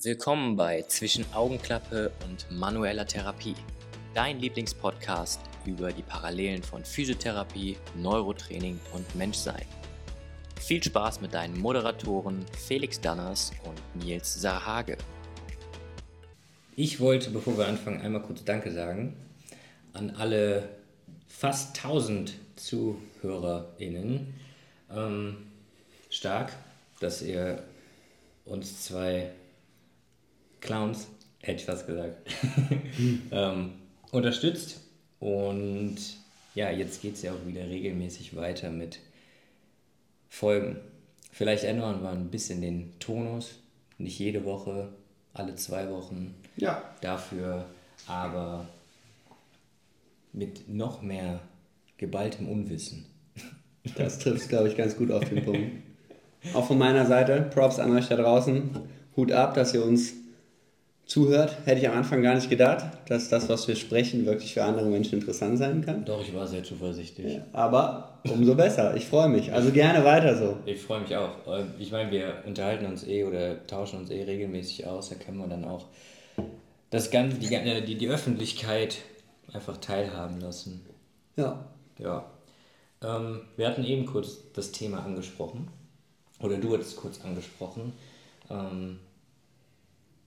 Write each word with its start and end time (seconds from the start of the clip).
Willkommen 0.00 0.54
bei 0.54 0.82
Zwischen 0.82 1.24
Augenklappe 1.34 2.12
und 2.24 2.46
manueller 2.56 3.04
Therapie, 3.04 3.56
dein 4.14 4.38
Lieblingspodcast 4.38 5.40
über 5.66 5.90
die 5.90 6.04
Parallelen 6.04 6.62
von 6.62 6.84
Physiotherapie, 6.84 7.76
Neurotraining 7.96 8.78
und 8.94 9.12
Menschsein. 9.16 9.66
Viel 10.60 10.80
Spaß 10.80 11.20
mit 11.20 11.34
deinen 11.34 11.58
Moderatoren 11.58 12.46
Felix 12.56 13.00
Danners 13.00 13.50
und 13.64 14.04
Nils 14.04 14.40
Sarhage. 14.40 14.98
Ich 16.76 17.00
wollte, 17.00 17.30
bevor 17.30 17.58
wir 17.58 17.66
anfangen, 17.66 18.00
einmal 18.00 18.22
kurz 18.22 18.44
Danke 18.44 18.70
sagen 18.70 19.16
an 19.94 20.10
alle 20.10 20.68
fast 21.26 21.76
1000 21.76 22.34
ZuhörerInnen. 22.54 24.32
Ähm, 24.94 25.38
stark, 26.08 26.52
dass 27.00 27.20
ihr 27.20 27.64
uns 28.44 28.84
zwei 28.84 29.32
Clowns, 30.60 31.08
hätte 31.40 31.60
ich 31.60 31.64
fast 31.64 31.86
gesagt, 31.86 32.16
ähm, 33.30 33.72
unterstützt. 34.10 34.80
Und 35.20 35.96
ja, 36.54 36.70
jetzt 36.70 37.02
geht 37.02 37.14
es 37.14 37.22
ja 37.22 37.32
auch 37.32 37.46
wieder 37.46 37.68
regelmäßig 37.68 38.36
weiter 38.36 38.70
mit 38.70 39.00
Folgen. 40.28 40.76
Vielleicht 41.32 41.64
ändern 41.64 42.02
wir 42.02 42.10
ein 42.10 42.30
bisschen 42.30 42.60
den 42.60 42.98
Tonus. 42.98 43.54
Nicht 43.98 44.18
jede 44.18 44.44
Woche, 44.44 44.88
alle 45.34 45.54
zwei 45.56 45.90
Wochen. 45.90 46.34
Ja. 46.56 46.82
Dafür 47.00 47.66
aber 48.06 48.66
mit 50.32 50.68
noch 50.68 51.02
mehr 51.02 51.40
geballtem 51.96 52.48
Unwissen. 52.48 53.06
Das 53.96 54.18
trifft 54.18 54.42
es, 54.42 54.48
glaube 54.48 54.68
ich, 54.68 54.76
ganz 54.76 54.96
gut 54.96 55.10
auf 55.10 55.24
den 55.28 55.44
Punkt. 55.44 55.70
Auch 56.54 56.66
von 56.66 56.78
meiner 56.78 57.06
Seite, 57.06 57.48
Props 57.52 57.78
an 57.78 57.96
euch 57.96 58.08
da 58.08 58.16
draußen. 58.16 58.70
Hut 59.16 59.32
ab, 59.32 59.54
dass 59.54 59.74
ihr 59.74 59.84
uns 59.84 60.12
zuhört. 61.08 61.56
Hätte 61.64 61.80
ich 61.80 61.88
am 61.88 61.96
Anfang 61.96 62.22
gar 62.22 62.34
nicht 62.34 62.48
gedacht, 62.48 62.84
dass 63.08 63.28
das, 63.28 63.48
was 63.48 63.66
wir 63.66 63.74
sprechen, 63.74 64.26
wirklich 64.26 64.54
für 64.54 64.62
andere 64.62 64.86
Menschen 64.86 65.18
interessant 65.18 65.58
sein 65.58 65.84
kann. 65.84 66.04
Doch, 66.04 66.22
ich 66.22 66.32
war 66.34 66.46
sehr 66.46 66.62
zuversichtlich. 66.62 67.36
Ja, 67.36 67.46
aber 67.52 68.20
umso 68.24 68.54
besser. 68.54 68.94
Ich 68.94 69.06
freue 69.06 69.28
mich. 69.28 69.52
Also 69.52 69.72
gerne 69.72 70.04
weiter 70.04 70.36
so. 70.36 70.58
Ich 70.66 70.80
freue 70.80 71.00
mich 71.00 71.16
auch. 71.16 71.30
Ich 71.78 71.90
meine, 71.90 72.10
wir 72.10 72.44
unterhalten 72.46 72.86
uns 72.86 73.06
eh 73.06 73.24
oder 73.24 73.66
tauschen 73.66 73.98
uns 74.00 74.10
eh 74.10 74.22
regelmäßig 74.22 74.86
aus. 74.86 75.08
Da 75.08 75.16
können 75.16 75.38
wir 75.38 75.48
dann 75.48 75.64
auch 75.64 75.86
das 76.90 77.10
Ganze, 77.10 77.38
die, 77.38 77.48
die, 77.86 77.94
die 77.96 78.08
Öffentlichkeit 78.08 78.98
einfach 79.52 79.78
teilhaben 79.78 80.40
lassen. 80.40 80.84
Ja. 81.36 81.64
Ja. 81.98 82.26
Ähm, 83.02 83.40
wir 83.56 83.66
hatten 83.66 83.84
eben 83.84 84.04
kurz 84.04 84.38
das 84.52 84.72
Thema 84.72 85.04
angesprochen. 85.04 85.68
Oder 86.40 86.58
du 86.58 86.74
hattest 86.74 86.96
kurz 86.96 87.24
angesprochen. 87.24 87.94
Ähm, 88.50 88.98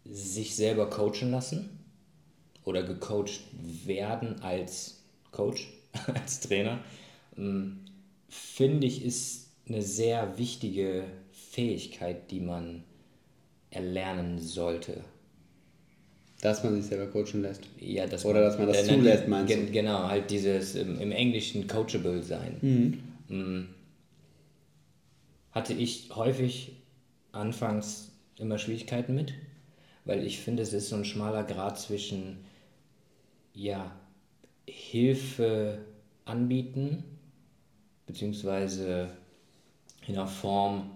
sich 0.05 0.55
selber 0.55 0.89
coachen 0.89 1.31
lassen 1.31 1.69
oder 2.63 2.83
gecoacht 2.83 3.41
werden 3.85 4.41
als 4.41 5.01
Coach, 5.31 5.67
als 6.13 6.39
Trainer, 6.39 6.79
ähm, 7.37 7.79
finde 8.29 8.87
ich, 8.87 9.03
ist 9.03 9.49
eine 9.67 9.81
sehr 9.81 10.37
wichtige 10.37 11.05
Fähigkeit, 11.31 12.31
die 12.31 12.39
man 12.39 12.83
erlernen 13.69 14.39
sollte. 14.39 15.03
Dass 16.41 16.63
man 16.63 16.75
sich 16.75 16.85
selber 16.85 17.05
coachen 17.07 17.43
lässt. 17.43 17.61
Ja, 17.79 18.07
dass 18.07 18.25
Oder 18.25 18.41
man, 18.41 18.43
dass 18.43 18.57
man 18.57 18.67
das 18.67 18.77
äh, 18.77 18.87
zulässt, 18.87 19.27
meinst 19.27 19.53
du? 19.53 19.65
Genau, 19.67 20.07
halt 20.07 20.31
dieses 20.31 20.75
im, 20.75 20.99
im 20.99 21.11
Englischen 21.11 21.67
coachable 21.67 22.23
sein. 22.23 22.57
Mhm. 23.29 23.67
Hatte 25.51 25.73
ich 25.73 26.09
häufig 26.15 26.73
anfangs 27.31 28.11
immer 28.37 28.57
Schwierigkeiten 28.57 29.13
mit 29.13 29.33
weil 30.05 30.25
ich 30.25 30.39
finde, 30.39 30.63
es 30.63 30.73
ist 30.73 30.89
so 30.89 30.95
ein 30.95 31.05
schmaler 31.05 31.43
Grad 31.43 31.79
zwischen 31.79 32.43
ja, 33.53 33.91
Hilfe 34.67 35.85
anbieten, 36.25 37.03
beziehungsweise 38.05 39.09
in 40.07 40.15
einer 40.17 40.27
Form 40.27 40.91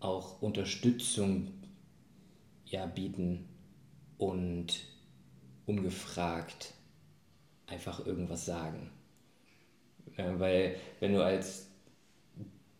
auch 0.00 0.42
Unterstützung 0.42 1.48
ja, 2.66 2.86
bieten 2.86 3.48
und 4.18 4.80
ungefragt 5.66 6.74
einfach 7.66 8.04
irgendwas 8.04 8.44
sagen. 8.44 8.90
Weil 10.16 10.76
wenn 11.00 11.14
du 11.14 11.24
als 11.24 11.68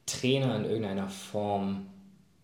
Trainer 0.06 0.56
in 0.56 0.64
irgendeiner 0.64 1.08
Form 1.08 1.86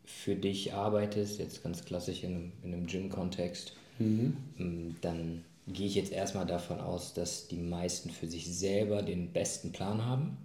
für 0.08 0.34
dich 0.34 0.72
arbeitest, 0.72 1.38
jetzt 1.38 1.62
ganz 1.62 1.84
klassisch 1.84 2.24
in 2.24 2.34
einem, 2.34 2.52
in 2.62 2.72
einem 2.72 2.86
Gym-Kontext, 2.86 3.74
mhm. 3.98 4.36
Mm, 4.56 4.96
dann 5.02 5.44
gehe 5.66 5.86
ich 5.86 5.94
jetzt 5.94 6.12
erstmal 6.12 6.46
davon 6.46 6.80
aus, 6.80 7.12
dass 7.12 7.46
die 7.46 7.58
meisten 7.58 8.10
für 8.10 8.26
sich 8.26 8.46
selber 8.46 9.02
den 9.02 9.32
besten 9.32 9.70
Plan 9.70 10.04
haben, 10.04 10.38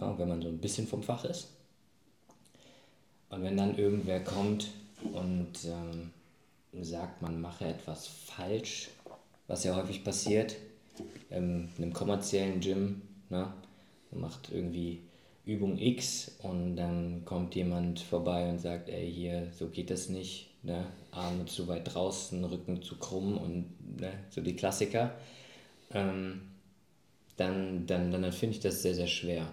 ja, 0.00 0.18
wenn 0.18 0.28
man 0.28 0.40
so 0.40 0.48
ein 0.48 0.58
bisschen 0.58 0.86
vom 0.86 1.02
Fach 1.02 1.24
ist. 1.26 1.48
Und 3.28 3.42
wenn 3.42 3.58
dann 3.58 3.76
irgendwer 3.76 4.24
kommt 4.24 4.68
und 5.12 5.52
ähm, 5.66 6.10
sagt, 6.82 7.20
man 7.20 7.40
mache 7.40 7.66
etwas 7.66 8.06
falsch, 8.06 8.88
was 9.48 9.64
ja 9.64 9.76
häufig 9.76 10.02
passiert, 10.02 10.56
ähm, 11.30 11.68
in 11.76 11.84
einem 11.84 11.92
kommerziellen 11.92 12.60
Gym, 12.60 13.02
ne, 13.28 13.52
man 14.10 14.20
macht 14.20 14.50
irgendwie 14.50 15.02
Übung 15.44 15.76
X 15.78 16.36
und 16.38 16.76
dann 16.76 17.24
kommt 17.24 17.54
jemand 17.54 18.00
vorbei 18.00 18.48
und 18.48 18.60
sagt, 18.60 18.88
ey, 18.88 19.10
hier, 19.12 19.50
so 19.52 19.68
geht 19.68 19.90
das 19.90 20.08
nicht, 20.08 20.50
ne? 20.62 20.86
Arme 21.10 21.46
zu 21.46 21.66
weit 21.66 21.92
draußen, 21.92 22.44
Rücken 22.44 22.80
zu 22.82 22.96
krumm 22.96 23.36
und 23.36 24.00
ne? 24.00 24.12
so 24.30 24.40
die 24.40 24.54
Klassiker, 24.54 25.16
ähm, 25.92 26.42
dann, 27.36 27.86
dann, 27.86 28.12
dann, 28.12 28.22
dann 28.22 28.32
finde 28.32 28.56
ich 28.56 28.62
das 28.62 28.82
sehr, 28.82 28.94
sehr 28.94 29.08
schwer. 29.08 29.52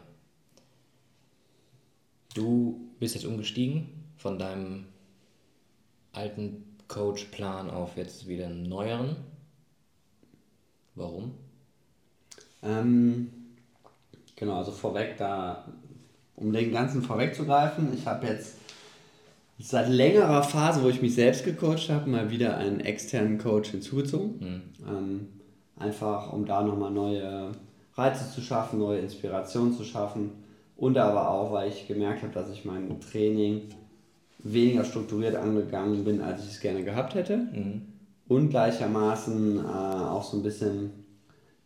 Du 2.35 2.91
bist 2.99 3.15
jetzt 3.15 3.25
umgestiegen 3.25 3.89
von 4.17 4.37
deinem 4.37 4.85
alten 6.11 6.77
Coachplan 6.87 7.69
auf 7.69 7.97
jetzt 7.97 8.27
wieder 8.27 8.45
einen 8.45 8.69
neueren. 8.69 9.15
Warum? 10.93 11.33
Ähm, 12.61 13.38
Genau, 14.39 14.57
also 14.57 14.71
vorweg 14.71 15.17
da, 15.17 15.65
um 16.35 16.53
den 16.53 16.71
ganzen 16.71 17.01
vorwegzugreifen, 17.01 17.93
ich 17.93 18.07
habe 18.07 18.27
jetzt 18.27 18.55
seit 19.59 19.89
längerer 19.89 20.41
Phase, 20.43 20.81
wo 20.81 20.87
ich 20.87 21.01
mich 21.01 21.13
selbst 21.13 21.43
gecoacht 21.43 21.89
habe, 21.89 22.09
mal 22.09 22.31
wieder 22.31 22.55
einen 22.55 22.79
externen 22.79 23.37
Coach 23.37 23.71
hinzugezogen. 23.71 24.39
Mhm. 24.39 24.61
Ähm, 24.87 25.27
einfach, 25.77 26.31
um 26.31 26.45
da 26.45 26.63
nochmal 26.63 26.91
neue 26.91 27.51
Reize 27.95 28.31
zu 28.31 28.39
schaffen, 28.39 28.79
neue 28.79 28.99
Inspirationen 28.99 29.73
zu 29.73 29.83
schaffen. 29.83 30.31
Und 30.77 30.97
aber 30.97 31.29
auch, 31.29 31.51
weil 31.51 31.67
ich 31.67 31.89
gemerkt 31.89 32.23
habe, 32.23 32.33
dass 32.33 32.49
ich 32.49 32.63
mein 32.63 33.01
Training 33.01 33.63
weniger 34.41 34.85
strukturiert 34.85 35.35
angegangen 35.35 36.05
bin, 36.05 36.21
als 36.21 36.45
ich 36.45 36.51
es 36.51 36.61
gerne 36.61 36.85
gehabt 36.85 37.15
hätte. 37.15 37.35
Mhm. 37.35 37.81
Und 38.29 38.51
gleichermaßen 38.51 39.57
äh, 39.57 39.61
auch 39.67 40.23
so 40.23 40.37
ein 40.37 40.43
bisschen 40.43 40.91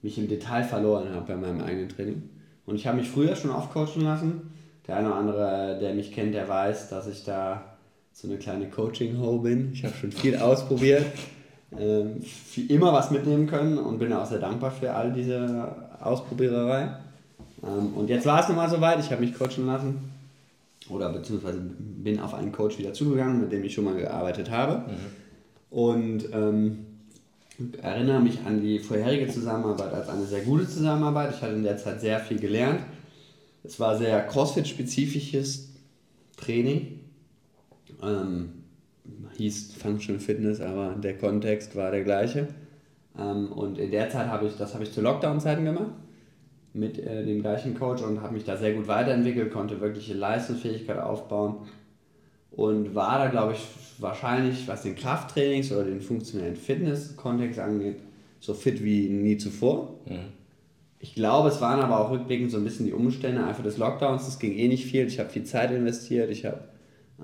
mich 0.02 0.18
im 0.18 0.28
Detail 0.28 0.64
verloren 0.64 1.14
habe 1.14 1.28
bei 1.28 1.36
meinem 1.36 1.62
eigenen 1.62 1.90
Training. 1.90 2.30
Und 2.66 2.76
ich 2.76 2.88
habe 2.88 2.98
mich 2.98 3.10
früher 3.10 3.36
schon 3.36 3.52
aufcoachen 3.52 4.02
lassen. 4.02 4.54
Der 4.88 4.98
eine 4.98 5.08
oder 5.08 5.16
andere, 5.16 5.78
der 5.80 5.94
mich 5.94 6.12
kennt, 6.12 6.34
der 6.34 6.48
weiß, 6.48 6.90
dass 6.90 7.08
ich 7.08 7.24
da 7.24 7.64
so 8.14 8.28
eine 8.28 8.38
kleine 8.38 8.70
Coaching-Ho 8.70 9.40
bin. 9.40 9.72
Ich 9.74 9.84
habe 9.84 9.96
schon 9.96 10.12
viel 10.12 10.38
ausprobiert, 10.38 11.06
ähm, 11.78 12.22
viel, 12.22 12.70
immer 12.70 12.94
was 12.94 13.12
mitnehmen 13.12 13.48
können 13.48 13.78
und 13.78 13.98
bin 13.98 14.14
auch 14.14 14.26
sehr 14.26 14.40
dankbar 14.40 14.72
für 14.72 14.94
all 14.94 15.12
diese 15.12 15.68
Ausprobiererei. 16.00 16.90
Ähm, 17.64 17.94
und 17.96 18.10
jetzt 18.10 18.26
war 18.26 18.42
es 18.42 18.50
nochmal 18.50 18.70
soweit, 18.70 19.00
ich 19.00 19.12
habe 19.12 19.22
mich 19.22 19.38
coachen 19.38 19.66
lassen 19.66 20.12
oder 20.90 21.12
beziehungsweise 21.12 21.60
bin 21.60 22.20
auf 22.20 22.34
einen 22.34 22.52
Coach 22.52 22.78
wieder 22.78 22.94
zugegangen, 22.94 23.40
mit 23.40 23.52
dem 23.52 23.64
ich 23.64 23.74
schon 23.74 23.86
mal 23.86 23.96
gearbeitet 23.96 24.52
habe. 24.52 24.90
Mhm. 24.90 25.78
Und 25.78 26.26
ähm, 26.34 26.86
erinnere 27.82 28.20
mich 28.20 28.40
an 28.46 28.62
die 28.62 28.80
vorherige 28.80 29.32
Zusammenarbeit 29.32 29.94
als 29.94 30.10
eine 30.10 30.26
sehr 30.26 30.42
gute 30.42 30.68
Zusammenarbeit. 30.68 31.36
Ich 31.36 31.42
hatte 31.42 31.54
in 31.54 31.64
der 31.64 31.78
Zeit 31.78 32.02
sehr 32.02 32.20
viel 32.20 32.40
gelernt. 32.40 32.82
Es 33.64 33.80
war 33.80 33.98
sehr 33.98 34.28
CrossFit-spezifisches 34.28 35.70
Training. 36.38 37.00
Ähm, 38.02 38.64
hieß 39.38 39.74
Functional 39.76 40.20
Fitness, 40.20 40.62
aber 40.62 40.96
der 40.96 41.18
Kontext 41.18 41.76
war 41.76 41.92
der 41.92 42.04
gleiche. 42.04 42.48
Ähm, 43.18 43.52
und 43.52 43.78
in 43.78 43.92
der 43.92 44.10
Zeit 44.10 44.28
habe 44.28 44.48
ich, 44.48 44.58
das 44.58 44.74
habe 44.74 44.84
ich 44.84 44.92
zu 44.92 45.02
Lockdown-Zeiten 45.02 45.66
gemacht, 45.66 45.92
mit 46.74 46.98
äh, 46.98 47.24
dem 47.24 47.42
gleichen 47.42 47.78
Coach 47.78 48.02
und 48.02 48.22
habe 48.22 48.34
mich 48.34 48.46
da 48.46 48.58
sehr 48.58 48.74
gut 48.74 48.88
weiterentwickelt, 48.88 49.54
konnte 49.54 49.80
wirkliche 49.80 50.14
Leistungsfähigkeit 50.14 51.00
aufbauen 51.00 51.68
und 52.56 52.96
war 52.96 53.20
da, 53.20 53.28
glaube 53.28 53.54
ich, 53.54 53.60
wahrscheinlich, 54.00 54.68
was 54.68 54.84
den 54.84 54.96
Krafttrainings 54.96 55.72
oder 55.72 55.86
den 55.86 56.02
funktionellen 56.02 56.56
Fitness-Kontext 56.56 57.60
angeht, 57.60 57.98
so 58.40 58.54
fit 58.54 58.84
wie 58.84 59.10
nie 59.10 59.38
zuvor. 59.38 59.96
Mhm. 60.06 60.34
Ich 61.00 61.16
glaube, 61.16 61.50
es 61.50 61.60
waren 61.60 61.82
aber 61.82 62.00
auch 62.00 62.12
rückblickend 62.12 62.52
so 62.52 62.58
ein 62.58 62.64
bisschen 62.64 62.86
die 62.86 62.94
Umstände 62.94 63.44
einfach 63.44 63.64
des 63.64 63.78
Lockdowns. 63.78 64.28
Es 64.28 64.40
ging 64.40 64.54
eh 64.54 64.68
nicht 64.68 64.86
viel. 64.86 65.06
Ich 65.06 65.20
habe 65.20 65.30
viel 65.30 65.44
Zeit 65.44 65.72
investiert. 65.72 66.30
Ich 66.30 66.46
habe 66.46 66.62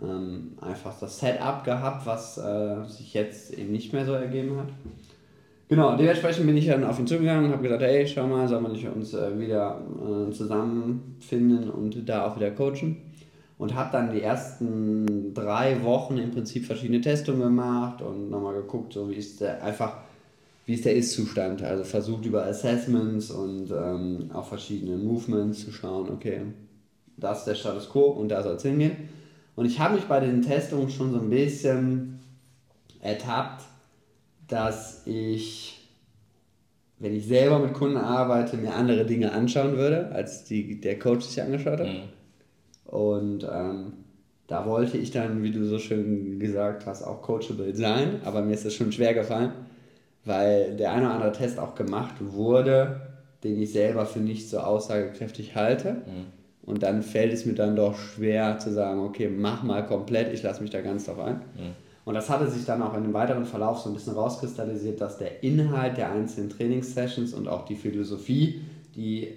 ähm, 0.01 0.57
einfach 0.59 0.99
das 0.99 1.19
Setup 1.19 1.63
gehabt, 1.63 2.05
was 2.05 2.37
äh, 2.37 2.83
sich 2.85 3.13
jetzt 3.13 3.53
eben 3.57 3.71
nicht 3.71 3.93
mehr 3.93 4.05
so 4.05 4.13
ergeben 4.13 4.57
hat. 4.57 4.67
Genau, 5.69 5.95
dementsprechend 5.95 6.47
bin 6.47 6.57
ich 6.57 6.67
dann 6.67 6.83
auf 6.83 6.99
ihn 6.99 7.07
zugegangen 7.07 7.45
und 7.45 7.51
habe 7.51 7.63
gesagt, 7.63 7.83
hey, 7.83 8.05
schau 8.07 8.27
mal, 8.27 8.47
sollen 8.47 8.63
wir 8.63 8.69
nicht 8.69 8.87
uns 8.87 9.13
äh, 9.13 9.39
wieder 9.39 9.79
äh, 10.01 10.31
zusammenfinden 10.31 11.69
und 11.69 12.09
da 12.09 12.25
auch 12.25 12.35
wieder 12.35 12.51
coachen. 12.51 12.97
Und 13.59 13.75
habe 13.75 13.91
dann 13.91 14.11
die 14.11 14.21
ersten 14.21 15.33
drei 15.33 15.83
Wochen 15.83 16.17
im 16.17 16.31
Prinzip 16.31 16.65
verschiedene 16.65 17.01
Testungen 17.01 17.41
gemacht 17.41 18.01
und 18.01 18.31
nochmal 18.31 18.55
geguckt, 18.55 18.93
so 18.93 19.09
wie 19.09 19.15
ist 19.15 19.41
der 19.41 19.61
einfach, 19.61 19.97
wie 20.65 20.75
ist 20.75 20.85
der 20.85 20.95
Ist-Zustand. 20.95 21.61
Also 21.61 21.83
versucht 21.83 22.25
über 22.25 22.45
Assessments 22.45 23.29
und 23.29 23.69
ähm, 23.69 24.31
auch 24.33 24.45
verschiedene 24.45 24.95
Movements 24.95 25.65
zu 25.65 25.73
schauen, 25.73 26.09
okay, 26.09 26.41
das 27.17 27.39
ist 27.39 27.47
der 27.47 27.55
Status 27.55 27.89
quo 27.89 28.05
und 28.05 28.29
da 28.29 28.41
soll 28.41 28.55
es 28.55 28.63
hingehen. 28.63 28.95
Und 29.57 29.65
ich 29.65 29.77
habe 29.77 29.95
mich 29.95 30.05
bei 30.05 30.21
den 30.21 30.41
Testungen 30.41 30.89
schon 30.89 31.11
so 31.11 31.19
ein 31.19 31.29
bisschen 31.29 32.21
ertappt, 33.01 33.65
dass 34.47 35.05
ich, 35.05 35.85
wenn 36.97 37.13
ich 37.13 37.27
selber 37.27 37.59
mit 37.59 37.73
Kunden 37.73 37.97
arbeite, 37.97 38.55
mir 38.55 38.73
andere 38.73 39.05
Dinge 39.05 39.33
anschauen 39.33 39.75
würde, 39.75 40.13
als 40.13 40.45
die 40.45 40.79
der 40.79 40.97
Coach 40.97 41.25
sich 41.25 41.41
angeschaut 41.41 41.79
hat. 41.79 41.87
Mhm. 41.87 42.18
Und 42.89 43.47
ähm, 43.51 43.93
da 44.47 44.65
wollte 44.65 44.97
ich 44.97 45.11
dann, 45.11 45.43
wie 45.43 45.51
du 45.51 45.65
so 45.65 45.79
schön 45.79 46.39
gesagt 46.39 46.85
hast, 46.85 47.03
auch 47.03 47.21
coachable 47.21 47.75
sein, 47.75 48.21
aber 48.25 48.41
mir 48.41 48.53
ist 48.53 48.65
das 48.65 48.73
schon 48.73 48.91
schwer 48.91 49.13
gefallen, 49.13 49.51
weil 50.25 50.75
der 50.75 50.91
eine 50.91 51.05
oder 51.05 51.13
andere 51.15 51.31
Test 51.31 51.59
auch 51.59 51.75
gemacht 51.75 52.15
wurde, 52.19 53.01
den 53.43 53.61
ich 53.61 53.71
selber 53.71 54.05
für 54.05 54.19
nicht 54.19 54.49
so 54.49 54.59
aussagekräftig 54.59 55.55
halte. 55.55 55.93
Mhm 55.93 56.39
und 56.69 56.83
dann 56.83 57.01
fällt 57.01 57.33
es 57.33 57.47
mir 57.47 57.55
dann 57.55 57.75
doch 57.75 57.97
schwer 57.97 58.59
zu 58.59 58.71
sagen, 58.71 58.99
okay, 58.99 59.27
mach 59.27 59.63
mal 59.63 59.83
komplett, 59.87 60.31
ich 60.31 60.43
lasse 60.43 60.61
mich 60.61 60.69
da 60.69 60.81
ganz 60.81 61.05
drauf 61.05 61.17
ein. 61.17 61.37
Mhm. 61.37 61.73
Und 62.05 62.13
das 62.13 62.29
hatte 62.29 62.47
sich 62.47 62.63
dann 62.63 62.83
auch 62.83 62.95
in 62.95 63.01
dem 63.01 63.13
weiteren 63.13 63.45
Verlauf 63.45 63.79
so 63.79 63.89
ein 63.89 63.95
bisschen 63.95 64.13
rauskristallisiert, 64.13 65.01
dass 65.01 65.17
der 65.17 65.41
Inhalt 65.41 65.97
der 65.97 66.11
einzelnen 66.11 66.51
Trainingssessions 66.51 67.33
und 67.33 67.47
auch 67.47 67.65
die 67.65 67.75
Philosophie, 67.75 68.61
die 68.95 69.29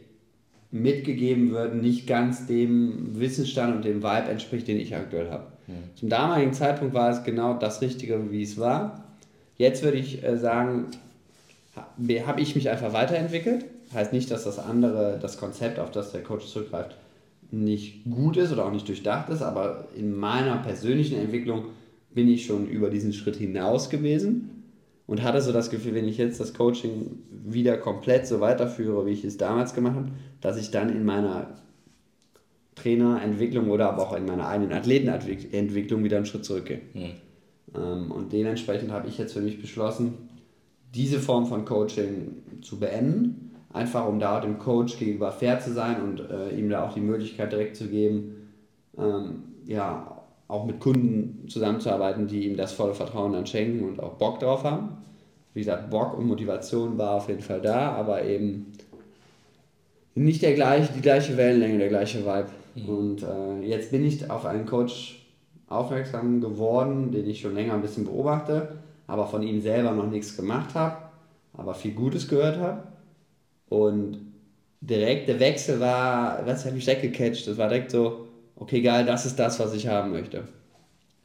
mitgegeben 0.72 1.52
wird, 1.52 1.74
nicht 1.74 2.06
ganz 2.06 2.46
dem 2.46 3.20
Wissensstand 3.20 3.76
und 3.76 3.84
dem 3.84 4.02
Vibe 4.02 4.30
entspricht, 4.30 4.66
den 4.66 4.80
ich 4.80 4.96
aktuell 4.96 5.30
habe. 5.30 5.44
Mhm. 5.66 5.74
Zum 5.94 6.08
damaligen 6.08 6.54
Zeitpunkt 6.54 6.94
war 6.94 7.10
es 7.10 7.22
genau 7.24 7.54
das 7.54 7.82
Richtige, 7.82 8.32
wie 8.32 8.42
es 8.42 8.58
war. 8.58 9.04
Jetzt 9.58 9.84
würde 9.84 9.98
ich 9.98 10.24
äh, 10.24 10.38
sagen, 10.38 10.86
habe 12.26 12.40
ich 12.40 12.54
mich 12.54 12.70
einfach 12.70 12.94
weiterentwickelt. 12.94 13.66
Heißt 13.92 14.14
nicht, 14.14 14.30
dass 14.30 14.44
das 14.44 14.58
andere, 14.58 15.18
das 15.20 15.36
Konzept, 15.36 15.78
auf 15.78 15.90
das 15.90 16.12
der 16.12 16.22
Coach 16.22 16.46
zurückgreift, 16.46 16.96
nicht 17.50 18.04
gut 18.10 18.38
ist 18.38 18.50
oder 18.50 18.64
auch 18.64 18.72
nicht 18.72 18.88
durchdacht 18.88 19.28
ist, 19.28 19.42
aber 19.42 19.88
in 19.94 20.16
meiner 20.16 20.56
persönlichen 20.56 21.18
Entwicklung 21.18 21.66
bin 22.14 22.28
ich 22.28 22.46
schon 22.46 22.66
über 22.66 22.88
diesen 22.88 23.12
Schritt 23.12 23.36
hinaus 23.36 23.90
gewesen 23.90 24.61
und 25.06 25.22
hatte 25.22 25.40
so 25.40 25.52
das 25.52 25.70
Gefühl, 25.70 25.94
wenn 25.94 26.08
ich 26.08 26.18
jetzt 26.18 26.40
das 26.40 26.54
Coaching 26.54 27.18
wieder 27.30 27.76
komplett 27.76 28.26
so 28.26 28.40
weiterführe, 28.40 29.06
wie 29.06 29.12
ich 29.12 29.24
es 29.24 29.36
damals 29.36 29.74
gemacht 29.74 29.96
habe, 29.96 30.08
dass 30.40 30.56
ich 30.56 30.70
dann 30.70 30.90
in 30.90 31.04
meiner 31.04 31.58
Trainerentwicklung 32.74 33.70
oder 33.70 33.90
aber 33.90 34.02
auch 34.02 34.16
in 34.16 34.26
meiner 34.26 34.48
eigenen 34.48 34.72
Athletenentwicklung 34.72 36.04
wieder 36.04 36.16
einen 36.16 36.26
Schritt 36.26 36.44
zurückgehe. 36.44 36.80
Mhm. 36.94 38.10
Und 38.10 38.32
dementsprechend 38.32 38.90
habe 38.90 39.08
ich 39.08 39.18
jetzt 39.18 39.32
für 39.32 39.40
mich 39.40 39.60
beschlossen, 39.60 40.28
diese 40.94 41.20
Form 41.20 41.46
von 41.46 41.64
Coaching 41.64 42.42
zu 42.60 42.78
beenden 42.78 43.52
einfach 43.72 44.06
um 44.06 44.18
da 44.18 44.40
dem 44.40 44.58
Coach 44.58 44.98
gegenüber 44.98 45.32
fair 45.32 45.60
zu 45.60 45.72
sein 45.72 46.02
und 46.02 46.20
äh, 46.20 46.50
ihm 46.50 46.68
da 46.68 46.86
auch 46.86 46.94
die 46.94 47.00
Möglichkeit 47.00 47.52
direkt 47.52 47.76
zu 47.76 47.88
geben, 47.88 48.48
ähm, 48.98 49.44
ja, 49.66 50.21
auch 50.52 50.66
mit 50.66 50.80
Kunden 50.80 51.48
zusammenzuarbeiten, 51.48 52.26
die 52.26 52.46
ihm 52.46 52.56
das 52.58 52.74
volle 52.74 52.92
Vertrauen 52.92 53.32
dann 53.32 53.46
schenken 53.46 53.88
und 53.88 54.00
auch 54.00 54.14
Bock 54.14 54.38
drauf 54.38 54.64
haben. 54.64 54.98
Wie 55.54 55.60
gesagt, 55.60 55.88
Bock 55.88 56.16
und 56.16 56.26
Motivation 56.26 56.98
war 56.98 57.12
auf 57.12 57.28
jeden 57.28 57.40
Fall 57.40 57.62
da, 57.62 57.92
aber 57.92 58.22
eben 58.24 58.72
nicht 60.14 60.42
der 60.42 60.52
gleiche, 60.52 60.92
die 60.92 61.00
gleiche 61.00 61.38
Wellenlänge, 61.38 61.78
der 61.78 61.88
gleiche 61.88 62.20
Vibe. 62.26 62.48
Mhm. 62.74 62.88
Und 62.88 63.22
äh, 63.22 63.66
jetzt 63.66 63.90
bin 63.90 64.04
ich 64.04 64.30
auf 64.30 64.44
einen 64.44 64.66
Coach 64.66 65.26
aufmerksam 65.68 66.42
geworden, 66.42 67.10
den 67.10 67.26
ich 67.28 67.40
schon 67.40 67.54
länger 67.54 67.72
ein 67.72 67.82
bisschen 67.82 68.04
beobachte, 68.04 68.76
aber 69.06 69.26
von 69.26 69.42
ihm 69.42 69.62
selber 69.62 69.92
noch 69.92 70.10
nichts 70.10 70.36
gemacht 70.36 70.74
habe, 70.74 70.96
aber 71.54 71.72
viel 71.72 71.92
Gutes 71.92 72.28
gehört 72.28 72.58
habe. 72.58 72.82
Und 73.70 74.18
direkt 74.82 75.28
der 75.28 75.40
Wechsel 75.40 75.80
war, 75.80 76.44
was 76.44 76.66
hat 76.66 76.74
mich 76.74 76.86
weggecatcht, 76.86 77.48
das 77.48 77.56
war 77.56 77.68
direkt 77.68 77.90
so, 77.90 78.26
okay, 78.56 78.80
geil, 78.80 79.04
das 79.04 79.26
ist 79.26 79.38
das, 79.38 79.58
was 79.58 79.74
ich 79.74 79.88
haben 79.88 80.12
möchte. 80.12 80.44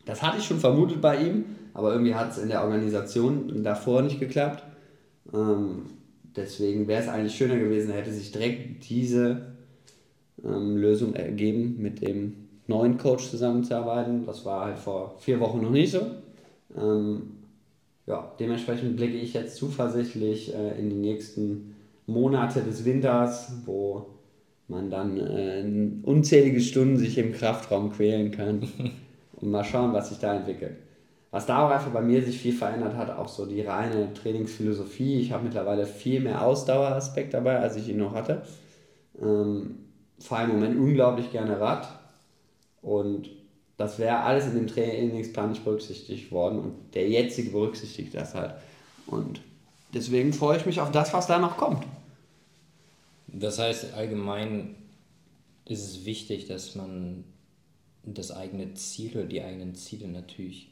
Das 0.06 0.22
hatte 0.22 0.38
ich 0.38 0.46
schon 0.46 0.60
vermutet 0.60 1.02
bei 1.02 1.22
ihm, 1.22 1.46
aber 1.74 1.92
irgendwie 1.92 2.16
hat 2.16 2.32
es 2.32 2.38
in 2.38 2.50
der 2.50 2.64
Organisation 2.64 3.64
davor 3.64 4.02
nicht 4.02 4.20
geklappt. 4.20 4.64
Ähm, 5.34 5.84
deswegen 6.36 6.88
wäre 6.88 7.04
es 7.04 7.10
eigentlich 7.10 7.36
schöner 7.36 7.58
gewesen, 7.58 7.92
hätte 7.92 8.12
sich 8.12 8.32
direkt 8.32 8.90
diese 8.90 9.54
ähm, 10.44 10.78
Lösung 10.78 11.14
ergeben, 11.14 11.78
mit 11.80 12.02
dem 12.02 12.48
neuen 12.68 12.98
Coach 12.98 13.30
zusammenzuarbeiten. 13.30 14.26
Das 14.26 14.46
war 14.46 14.66
halt 14.66 14.78
vor 14.78 15.16
vier 15.20 15.40
Wochen 15.40 15.62
noch 15.62 15.72
nicht 15.72 15.92
so. 15.92 16.02
Ähm, 16.78 17.34
ja, 18.06 18.32
dementsprechend 18.40 18.96
blicke 18.96 19.18
ich 19.18 19.34
jetzt 19.34 19.58
zuversichtlich 19.58 20.54
äh, 20.54 20.80
in 20.80 20.90
die 20.90 20.96
nächsten 20.96 21.76
Monate 22.06 22.62
des 22.62 22.86
Winters, 22.86 23.52
wo 23.66 24.08
man 24.68 24.90
dann 24.90 25.18
äh, 25.18 25.64
unzählige 26.04 26.62
Stunden 26.62 26.98
sich 26.98 27.18
im 27.18 27.34
Kraftraum 27.34 27.92
quälen 27.92 28.31
kann 28.31 28.68
und 29.34 29.52
mal 29.52 29.64
schauen, 29.64 29.94
was 29.94 30.10
sich 30.10 30.19
da 30.19 30.36
entwickelt. 30.36 30.78
Was 31.31 31.46
da 31.46 31.66
auch 31.66 31.72
einfach 31.72 31.92
bei 31.92 32.02
mir 32.02 32.24
sich 32.24 32.40
viel 32.40 32.54
verändert 32.54 32.96
hat, 32.96 33.10
auch 33.10 33.28
so 33.28 33.46
die 33.46 33.62
reine 33.62 34.14
Trainingsphilosophie. 34.14 35.19
Ich 35.19 35.31
habe 35.31 35.44
mittlerweile 35.44 35.86
viel 35.86 36.22
mehr 36.22 36.42
Ausdaueraspekt 36.42 37.34
dabei, 37.34 37.60
als 37.60 37.75
ich 37.75 37.90
ihn 37.90 37.98
noch 37.98 38.14
hatte. 38.14 38.44
Ähm, 39.22 39.75
fahre 40.19 40.46
im 40.46 40.54
Moment 40.54 40.78
unglaublich 40.78 41.31
gerne 41.31 41.60
Rad 41.60 41.88
und 42.81 43.30
das 43.78 44.00
wäre 44.00 44.22
alles 44.22 44.48
in 44.48 44.56
dem 44.56 44.68
Trainingsplan 44.68 45.50
nicht 45.50 45.64
berücksichtigt 45.64 46.31
worden 46.31 46.60
und 46.60 46.74
der 46.96 47.08
jetzige 47.08 47.52
berücksichtigt 47.52 48.16
das 48.16 48.34
halt. 48.34 48.56
Und 49.06 49.42
deswegen 49.94 50.34
freue 50.34 50.58
ich 50.58 50.66
mich 50.66 50.81
auf 50.81 50.92
das, 50.92 51.14
was 51.14 51.28
da 51.28 51.38
noch 51.38 51.58
kommt. 51.58 51.86
Das 53.28 53.60
heißt, 53.60 53.94
allgemein 53.94 54.76
ist 55.66 55.84
es 55.84 56.06
wichtig, 56.06 56.48
dass 56.48 56.76
man 56.76 57.24
das 58.04 58.32
eigene 58.32 58.74
Ziel 58.74 59.12
oder 59.18 59.26
die 59.26 59.42
eigenen 59.42 59.76
Ziele 59.76 60.08
natürlich 60.08 60.70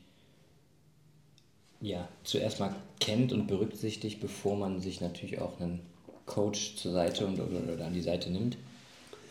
ja, 1.82 2.08
zuerst 2.24 2.60
mal 2.60 2.74
kennt 3.00 3.34
und 3.34 3.48
berücksichtigt, 3.48 4.22
bevor 4.22 4.58
man 4.58 4.80
sich 4.80 5.02
natürlich 5.02 5.40
auch 5.40 5.60
einen 5.60 5.82
Coach 6.26 6.76
zur 6.78 6.94
Seite 6.94 7.26
und, 7.26 7.40
oder, 7.40 7.74
oder 7.74 7.86
an 7.86 7.94
die 7.94 8.02
Seite 8.02 8.32
nimmt. 8.32 8.58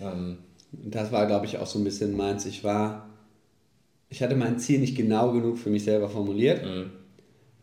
Ähm, 0.01 0.39
das 0.71 1.11
war, 1.11 1.27
glaube 1.27 1.47
ich, 1.47 1.59
auch 1.59 1.67
so 1.67 1.79
ein 1.79 1.85
bisschen 1.85 2.17
meins. 2.17 2.47
Ich 2.47 2.63
war, 2.63 3.09
ich 4.11 4.23
hatte 4.23 4.37
mein 4.37 4.59
Ziel 4.59 4.81
nicht 4.81 4.97
genau 4.97 5.33
genug 5.33 5.59
für 5.59 5.71
mich 5.71 5.85
selber 5.85 6.09
formuliert, 6.09 6.65
mhm. 6.65 6.91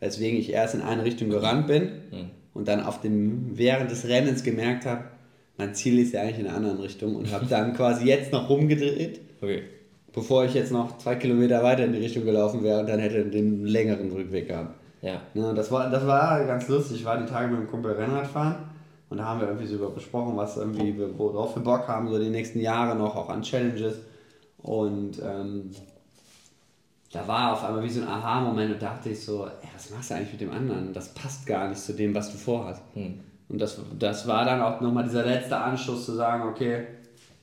weswegen 0.00 0.38
ich 0.38 0.50
erst 0.50 0.74
in 0.74 0.82
eine 0.82 1.04
Richtung 1.04 1.30
gerannt 1.30 1.68
bin 1.68 1.82
mhm. 2.10 2.30
und 2.52 2.68
dann 2.68 2.80
auf 2.80 3.00
dem, 3.00 3.56
während 3.56 3.90
des 3.90 4.06
Rennens 4.06 4.42
gemerkt 4.42 4.84
habe, 4.84 5.04
mein 5.62 5.74
Ziel 5.74 5.98
ist 5.98 6.12
ja 6.12 6.22
eigentlich 6.22 6.40
in 6.40 6.46
einer 6.46 6.56
anderen 6.56 6.80
Richtung 6.80 7.16
und 7.16 7.32
habe 7.32 7.46
dann 7.50 7.74
quasi 7.74 8.06
jetzt 8.06 8.32
noch 8.32 8.48
rumgedreht, 8.48 9.20
okay. 9.40 9.62
bevor 10.12 10.44
ich 10.44 10.54
jetzt 10.54 10.72
noch 10.72 10.98
zwei 10.98 11.14
Kilometer 11.14 11.62
weiter 11.62 11.84
in 11.84 11.92
die 11.92 12.00
Richtung 12.00 12.24
gelaufen 12.24 12.62
wäre 12.62 12.80
und 12.80 12.88
dann 12.88 12.98
hätte 12.98 13.24
den 13.24 13.64
längeren 13.64 14.10
Rückweg 14.10 14.48
gehabt. 14.48 14.74
Ja. 15.00 15.22
ja 15.34 15.52
das, 15.52 15.70
war, 15.70 15.90
das 15.90 16.06
war 16.06 16.44
ganz 16.44 16.68
lustig. 16.68 16.98
Ich 16.98 17.04
war 17.04 17.18
die 17.18 17.26
Tage 17.26 17.48
mit 17.48 17.60
dem 17.60 17.68
Kumpel 17.68 17.92
Rennrad 17.92 18.26
fahren 18.26 18.70
und 19.10 19.18
da 19.18 19.24
haben 19.24 19.40
wir 19.40 19.48
irgendwie 19.48 19.66
so 19.66 19.76
über 19.76 19.90
besprochen, 19.90 20.36
was 20.36 20.56
irgendwie, 20.56 20.94
worauf 21.16 21.56
wir 21.56 21.62
Bock 21.62 21.86
haben, 21.88 22.08
so 22.08 22.18
die 22.18 22.30
nächsten 22.30 22.60
Jahre 22.60 22.96
noch, 22.96 23.14
auch 23.16 23.28
an 23.28 23.42
Challenges. 23.42 23.96
Und 24.58 25.20
ähm, 25.22 25.70
da 27.12 27.26
war 27.26 27.52
auf 27.52 27.64
einmal 27.64 27.82
wie 27.82 27.90
so 27.90 28.00
ein 28.00 28.08
Aha-Moment 28.08 28.74
und 28.74 28.82
dachte 28.82 29.10
ich 29.10 29.22
so, 29.22 29.44
ey, 29.46 29.68
was 29.74 29.90
machst 29.90 30.10
du 30.10 30.14
eigentlich 30.14 30.32
mit 30.32 30.40
dem 30.40 30.52
anderen? 30.52 30.92
Das 30.92 31.12
passt 31.14 31.46
gar 31.46 31.68
nicht 31.68 31.80
zu 31.80 31.92
dem, 31.92 32.14
was 32.14 32.30
du 32.30 32.38
vorhast. 32.38 32.82
Hm. 32.94 33.20
Und 33.52 33.60
das, 33.60 33.78
das 33.98 34.26
war 34.26 34.46
dann 34.46 34.62
auch 34.62 34.80
nochmal 34.80 35.04
dieser 35.04 35.26
letzte 35.26 35.58
Anschluss 35.58 36.06
zu 36.06 36.12
sagen, 36.12 36.48
okay, 36.48 36.86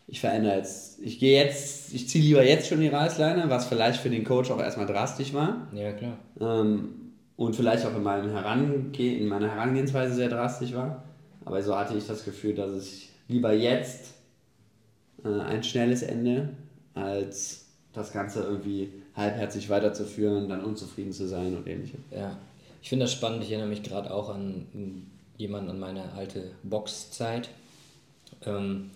ich 0.08 0.20
verändere 0.20 0.58
jetzt, 0.58 1.00
ich 1.02 1.20
gehe 1.20 1.44
jetzt, 1.44 1.94
ich 1.94 2.10
ziehe 2.10 2.24
lieber 2.24 2.44
jetzt 2.44 2.68
schon 2.68 2.82
die 2.82 2.88
Reißleine, 2.88 3.48
was 3.48 3.68
vielleicht 3.68 4.02
für 4.02 4.10
den 4.10 4.24
Coach 4.24 4.50
auch 4.50 4.60
erstmal 4.60 4.88
drastisch 4.88 5.36
war. 5.36 5.68
Ja, 5.72 5.92
klar. 5.92 6.18
Ähm, 6.42 6.96
und 7.38 7.56
vielleicht 7.56 7.86
auch 7.86 7.96
in, 7.96 8.02
meinem 8.02 8.32
Herange 8.32 8.90
in 8.98 9.28
meiner 9.28 9.50
Herangehensweise 9.50 10.16
sehr 10.16 10.30
drastisch 10.30 10.74
war. 10.74 11.04
Aber 11.46 11.62
so 11.62 11.78
hatte 11.78 11.96
ich 11.96 12.08
das 12.08 12.26
Gefühl, 12.26 12.56
dass 12.56 12.76
ich 12.76 13.10
lieber 13.28 13.54
jetzt 13.54 14.16
äh, 15.24 15.42
ein 15.42 15.64
schnelles 15.64 16.02
Ende, 16.02 16.50
als 16.96 17.68
das 17.94 18.12
Ganze 18.12 18.42
irgendwie 18.42 18.90
halbherzig 19.16 19.70
weiterzuführen, 19.70 20.50
dann 20.50 20.64
unzufrieden 20.64 21.12
zu 21.12 21.28
sein 21.28 21.56
und 21.56 21.68
ähnliches. 21.68 22.00
Ja, 22.10 22.36
ich 22.82 22.90
finde 22.90 23.06
das 23.06 23.14
spannend. 23.14 23.44
Ich 23.44 23.52
erinnere 23.52 23.70
mich 23.70 23.84
gerade 23.84 24.12
auch 24.12 24.30
an 24.30 24.66
jemanden 25.40 25.72
an 25.72 25.80
meine 25.80 26.12
alte 26.14 26.52
Boxzeit, 26.64 27.50
ähm, 28.46 28.92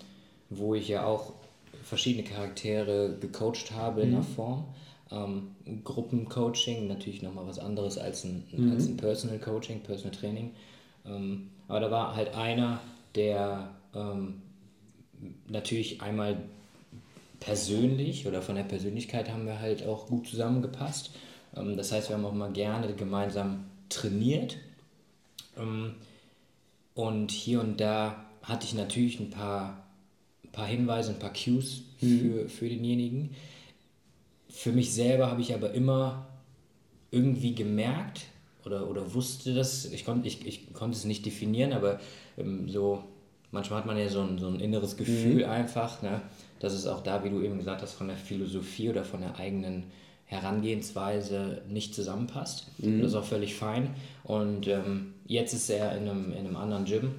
wo 0.50 0.76
ich 0.76 0.90
ja 0.90 1.06
auch 1.06 1.32
verschiedene 1.84 2.24
Charaktere 2.24 3.18
gecoacht 3.20 3.72
habe 3.72 4.02
mhm. 4.02 4.08
in 4.08 4.12
der 4.14 4.24
Form. 4.24 4.66
Ähm, 5.10 5.56
Gruppencoaching, 5.84 6.88
natürlich 6.88 7.22
nochmal 7.24 7.48
was 7.48 7.60
anderes 7.60 7.98
als 7.98 8.26
ein, 8.26 8.44
mhm. 8.52 8.72
als 8.72 8.86
ein 8.86 8.98
Personal 8.98 9.40
Coaching, 9.40 9.80
Personal 9.80 10.16
Training. 10.16 10.52
Ähm, 11.06 11.50
aber 11.68 11.80
da 11.80 11.92
war 11.92 12.16
halt 12.16 12.36
einer, 12.36 12.82
der 13.16 13.70
ähm, 13.96 14.42
natürlich 15.48 16.02
einmal 16.02 16.38
persönlich 17.40 18.28
oder 18.28 18.42
von 18.42 18.56
der 18.56 18.64
Persönlichkeit 18.64 19.30
haben 19.32 19.46
wir 19.46 19.60
halt 19.60 19.86
auch 19.88 20.08
gut 20.08 20.28
zusammengepasst. 20.28 21.12
Ähm, 21.56 21.78
das 21.78 21.94
heißt, 21.94 22.10
wir 22.10 22.18
haben 22.18 22.26
auch 22.26 22.34
mal 22.34 22.52
gerne 22.52 22.94
gemeinsam 22.94 23.64
trainiert. 23.88 24.58
Und 26.94 27.32
hier 27.32 27.60
und 27.60 27.80
da 27.80 28.26
hatte 28.44 28.66
ich 28.66 28.74
natürlich 28.74 29.20
ein 29.20 29.30
paar, 29.30 29.88
ein 30.44 30.52
paar 30.52 30.68
Hinweise, 30.68 31.12
ein 31.12 31.20
paar 31.20 31.34
Cues 31.34 31.82
mhm. 32.02 32.20
für, 32.20 32.50
für 32.50 32.70
denjenigen. 32.70 33.32
Für 34.50 34.72
mich 34.72 34.94
selber 34.94 35.32
habe 35.32 35.42
ich 35.42 35.54
aber 35.54 35.72
immer 35.72 36.28
irgendwie 37.10 37.56
gemerkt 37.56 38.26
oder, 38.66 38.90
oder 38.90 39.14
wusste 39.14 39.54
das, 39.54 39.86
ich, 39.86 40.06
konnt, 40.06 40.26
ich, 40.26 40.46
ich 40.46 40.74
konnte 40.74 40.98
es 40.98 41.06
nicht 41.06 41.26
definieren, 41.26 41.74
aber 41.74 42.00
ähm, 42.38 42.70
so, 42.70 43.04
manchmal 43.52 43.80
hat 43.80 43.86
man 43.86 43.98
ja 43.98 44.10
so 44.10 44.22
ein, 44.22 44.38
so 44.38 44.48
ein 44.48 44.60
inneres 44.60 44.98
Gefühl 44.98 45.44
mhm. 45.44 45.50
einfach, 45.50 46.02
ne, 46.02 46.22
dass 46.60 46.74
es 46.74 46.88
auch 46.88 47.04
da, 47.04 47.24
wie 47.24 47.30
du 47.30 47.42
eben 47.42 47.58
gesagt 47.58 47.82
hast, 47.82 47.94
von 47.94 48.08
der 48.08 48.18
Philosophie 48.18 48.90
oder 48.90 49.04
von 49.04 49.22
der 49.22 49.38
eigenen 49.38 49.86
Herangehensweise 50.26 51.62
nicht 51.70 51.94
zusammenpasst. 51.94 52.68
Mhm. 52.80 53.02
Das 53.02 53.12
ist 53.12 53.16
auch 53.16 53.26
völlig 53.26 53.56
fein. 53.56 53.94
Und 54.24 54.68
ähm, 54.68 55.14
jetzt 55.26 55.54
ist 55.54 55.70
er 55.70 55.96
in 55.98 56.08
einem, 56.08 56.32
in 56.32 56.40
einem 56.40 56.56
anderen 56.56 56.86
Gym 56.86 57.14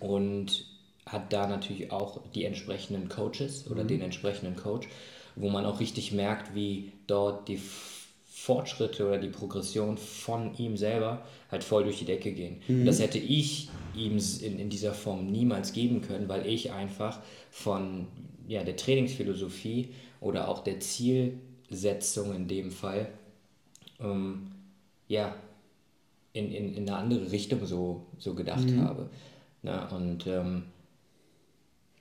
und 0.00 0.66
hat 1.06 1.32
da 1.32 1.46
natürlich 1.46 1.90
auch 1.90 2.20
die 2.34 2.44
entsprechenden 2.44 3.08
Coaches 3.08 3.70
oder 3.70 3.84
mhm. 3.84 3.88
den 3.88 4.00
entsprechenden 4.02 4.56
Coach, 4.56 4.88
wo 5.36 5.48
man 5.48 5.64
auch 5.64 5.80
richtig 5.80 6.12
merkt, 6.12 6.54
wie 6.54 6.92
dort 7.06 7.48
die 7.48 7.60
Fortschritte 8.26 9.06
oder 9.06 9.18
die 9.18 9.28
Progression 9.28 9.96
von 9.96 10.56
ihm 10.58 10.76
selber 10.76 11.24
halt 11.50 11.64
voll 11.64 11.84
durch 11.84 11.98
die 11.98 12.04
Decke 12.04 12.32
gehen. 12.32 12.62
Mhm. 12.68 12.84
Das 12.84 13.00
hätte 13.00 13.18
ich 13.18 13.68
ihm 13.94 14.18
in, 14.42 14.58
in 14.58 14.70
dieser 14.70 14.94
Form 14.94 15.26
niemals 15.26 15.72
geben 15.72 16.02
können, 16.02 16.28
weil 16.28 16.46
ich 16.46 16.72
einfach 16.72 17.20
von 17.50 18.06
ja, 18.46 18.64
der 18.64 18.76
Trainingsphilosophie 18.76 19.88
oder 20.20 20.48
auch 20.48 20.62
der 20.62 20.80
Zielsetzung 20.80 22.34
in 22.34 22.48
dem 22.48 22.70
Fall 22.70 23.08
ähm, 24.00 24.52
ja, 25.08 25.34
in, 26.32 26.52
in, 26.52 26.74
in 26.74 26.88
eine 26.88 26.98
andere 26.98 27.30
Richtung 27.32 27.64
so, 27.66 28.06
so 28.18 28.34
gedacht 28.34 28.68
mhm. 28.68 28.82
habe. 28.82 29.10
Na, 29.62 29.88
und 29.88 30.26
ähm, 30.26 30.64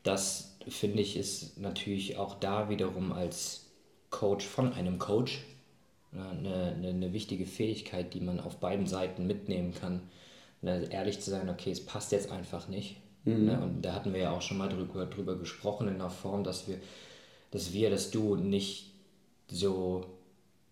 das 0.04 0.58
finde 0.68 1.02
ich 1.02 1.18
ist 1.18 1.58
natürlich 1.60 2.18
auch 2.18 2.36
da 2.36 2.70
wiederum 2.70 3.12
als 3.12 3.66
Coach 4.10 4.46
von 4.46 4.74
einem 4.74 5.00
Coach 5.00 5.44
eine, 6.14 6.74
eine, 6.76 6.90
eine 6.90 7.14
wichtige 7.14 7.46
Fähigkeit, 7.46 8.14
die 8.14 8.22
man 8.22 8.40
auf 8.40 8.58
beiden 8.58 8.88
Seiten 8.88 9.28
mitnehmen 9.28 9.74
kann. 9.74 10.02
ehrlich 10.62 11.20
zu 11.20 11.30
sein, 11.30 11.50
okay, 11.50 11.72
es 11.72 11.86
passt 11.86 12.12
jetzt 12.12 12.32
einfach 12.32 12.68
nicht. 12.68 12.98
Mhm. 13.26 13.50
Und 13.50 13.82
da 13.82 13.94
hatten 13.94 14.14
wir 14.14 14.22
ja 14.22 14.32
auch 14.32 14.42
schon 14.42 14.58
mal 14.58 14.70
drüber, 14.70 15.06
drüber 15.06 15.38
gesprochen 15.38 15.88
in 15.88 16.00
der 16.00 16.10
Form, 16.10 16.44
dass 16.44 16.68
wir, 16.68 16.80
dass 17.52 17.74
wir, 17.74 17.90
dass 17.90 18.12
du 18.12 18.36
nicht 18.36 18.94
so 19.50 20.06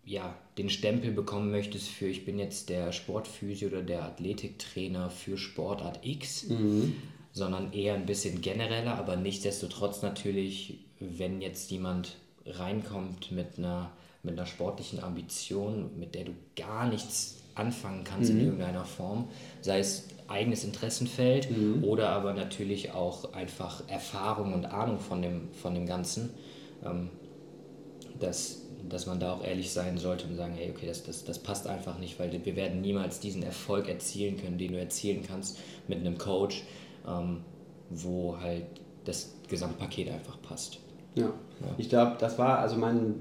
ja, 0.05 0.35
den 0.57 0.69
Stempel 0.69 1.11
bekommen 1.11 1.51
möchtest 1.51 1.89
für 1.89 2.07
ich 2.07 2.25
bin 2.25 2.37
jetzt 2.37 2.69
der 2.69 2.91
Sportphysio 2.91 3.69
oder 3.69 3.81
der 3.81 4.03
Athletiktrainer 4.03 5.09
für 5.09 5.37
Sportart 5.37 6.05
X, 6.05 6.49
mhm. 6.49 6.93
sondern 7.31 7.73
eher 7.73 7.95
ein 7.95 8.05
bisschen 8.05 8.41
genereller, 8.41 8.97
aber 8.97 9.15
nichtsdestotrotz 9.15 10.03
natürlich, 10.03 10.79
wenn 10.99 11.41
jetzt 11.41 11.71
jemand 11.71 12.17
reinkommt 12.45 13.31
mit 13.31 13.57
einer, 13.57 13.91
mit 14.21 14.37
einer 14.37 14.45
sportlichen 14.45 15.03
Ambition, 15.03 15.89
mit 15.99 16.13
der 16.13 16.25
du 16.25 16.33
gar 16.55 16.87
nichts 16.87 17.37
anfangen 17.55 18.03
kannst 18.03 18.31
mhm. 18.31 18.39
in 18.39 18.45
irgendeiner 18.45 18.85
Form, 18.85 19.29
sei 19.61 19.79
es 19.79 20.07
eigenes 20.27 20.63
Interessenfeld 20.63 21.49
mhm. 21.49 21.83
oder 21.83 22.09
aber 22.09 22.33
natürlich 22.33 22.91
auch 22.91 23.33
einfach 23.33 23.87
Erfahrung 23.87 24.53
und 24.53 24.65
Ahnung 24.65 24.99
von 24.99 25.21
dem, 25.21 25.49
von 25.53 25.73
dem 25.73 25.85
Ganzen, 25.85 26.31
ähm, 26.83 27.09
dass 28.19 28.64
dass 28.89 29.05
man 29.05 29.19
da 29.19 29.33
auch 29.33 29.43
ehrlich 29.43 29.71
sein 29.71 29.97
sollte 29.97 30.27
und 30.27 30.35
sagen, 30.35 30.53
hey, 30.55 30.71
okay, 30.75 30.87
das, 30.87 31.03
das, 31.03 31.23
das 31.23 31.39
passt 31.39 31.67
einfach 31.67 31.97
nicht, 31.99 32.19
weil 32.19 32.31
wir 32.43 32.55
werden 32.55 32.81
niemals 32.81 33.19
diesen 33.19 33.43
Erfolg 33.43 33.87
erzielen 33.87 34.37
können, 34.37 34.57
den 34.57 34.73
du 34.73 34.79
erzielen 34.79 35.23
kannst 35.27 35.59
mit 35.87 35.99
einem 35.99 36.17
Coach, 36.17 36.63
ähm, 37.07 37.41
wo 37.89 38.37
halt 38.39 38.65
das 39.05 39.33
Gesamtpaket 39.47 40.09
einfach 40.09 40.41
passt. 40.41 40.79
Ja, 41.15 41.25
ja. 41.25 41.31
ich 41.77 41.89
glaube, 41.89 42.17
das 42.19 42.37
war, 42.37 42.59
also 42.59 42.75
mein, 42.77 43.15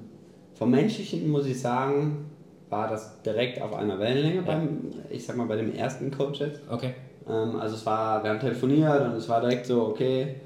vom 0.54 0.70
Menschlichen 0.70 1.28
muss 1.30 1.46
ich 1.46 1.60
sagen, 1.60 2.30
war 2.70 2.88
das 2.88 3.22
direkt 3.22 3.60
auf 3.60 3.72
einer 3.74 3.98
Wellenlänge 3.98 4.36
ja. 4.36 4.42
beim, 4.42 4.90
ich 5.10 5.24
sag 5.24 5.36
mal, 5.36 5.46
bei 5.46 5.56
dem 5.56 5.74
ersten 5.74 6.10
Coach 6.10 6.40
jetzt. 6.40 6.60
Okay. 6.68 6.94
Ähm, 7.28 7.56
also 7.56 7.76
es 7.76 7.86
war, 7.86 8.22
wir 8.22 8.30
haben 8.30 8.40
telefoniert 8.40 9.02
und 9.02 9.12
es 9.12 9.28
war 9.28 9.40
direkt 9.40 9.66
so, 9.66 9.82
okay, 9.86 10.36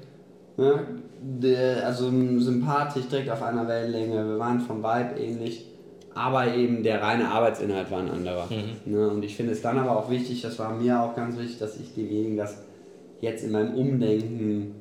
ne, 0.59 0.85
der, 1.21 1.85
also 1.85 2.09
sympathisch, 2.39 3.05
direkt 3.09 3.29
auf 3.29 3.41
einer 3.41 3.67
Wellenlänge, 3.67 4.27
wir 4.27 4.39
waren 4.39 4.59
vom 4.59 4.83
Vibe 4.83 5.19
ähnlich, 5.19 5.65
aber 6.13 6.53
eben 6.53 6.83
der 6.83 7.01
reine 7.01 7.29
Arbeitsinhalt 7.29 7.91
war 7.91 7.99
ein 7.99 8.09
anderer. 8.09 8.47
Mhm. 8.49 8.91
Ne? 8.91 9.09
Und 9.09 9.23
ich 9.23 9.35
finde 9.35 9.53
es 9.53 9.61
dann 9.61 9.77
aber 9.77 9.97
auch 9.97 10.09
wichtig, 10.09 10.41
das 10.41 10.59
war 10.59 10.73
mir 10.73 11.01
auch 11.01 11.15
ganz 11.15 11.37
wichtig, 11.37 11.59
dass 11.59 11.79
ich 11.79 11.93
demjenigen 11.93 12.37
das 12.37 12.63
jetzt 13.21 13.43
in 13.43 13.51
meinem 13.51 13.73
Umdenken 13.75 14.75